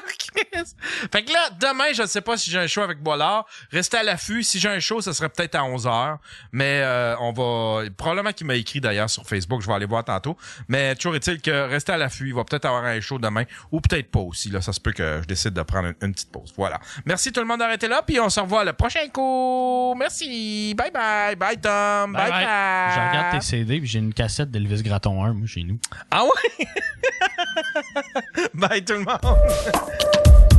[0.01, 0.27] Marc!
[1.11, 3.45] fait que là, demain, je ne sais pas si j'ai un show avec Bollard.
[3.71, 4.43] Restez à l'affût.
[4.43, 6.17] Si j'ai un show, ça serait peut-être à 11h.
[6.51, 7.89] Mais euh, on va...
[7.97, 9.61] Probablement qu'il m'a écrit d'ailleurs sur Facebook.
[9.61, 10.37] Je vais aller voir tantôt.
[10.67, 12.27] Mais toujours est-il que restez à l'affût.
[12.27, 13.43] Il va peut-être avoir un show demain.
[13.71, 14.49] Ou peut-être pas aussi.
[14.49, 16.53] Là, ça se peut que je décide de prendre une, une petite pause.
[16.57, 16.79] Voilà.
[17.05, 18.01] Merci tout le monde d'arrêter là.
[18.05, 19.95] Puis on se revoit le prochain coup.
[19.97, 20.73] Merci.
[20.75, 21.35] Bye bye.
[21.35, 22.13] Bye Tom.
[22.13, 22.41] Bye bye.
[22.41, 25.79] Je regarde tes CD puis j'ai une cassette d'Elvis Graton 1, moi, chez nous.
[26.11, 26.67] Ah ouais?
[28.53, 30.56] Bye tout le monde.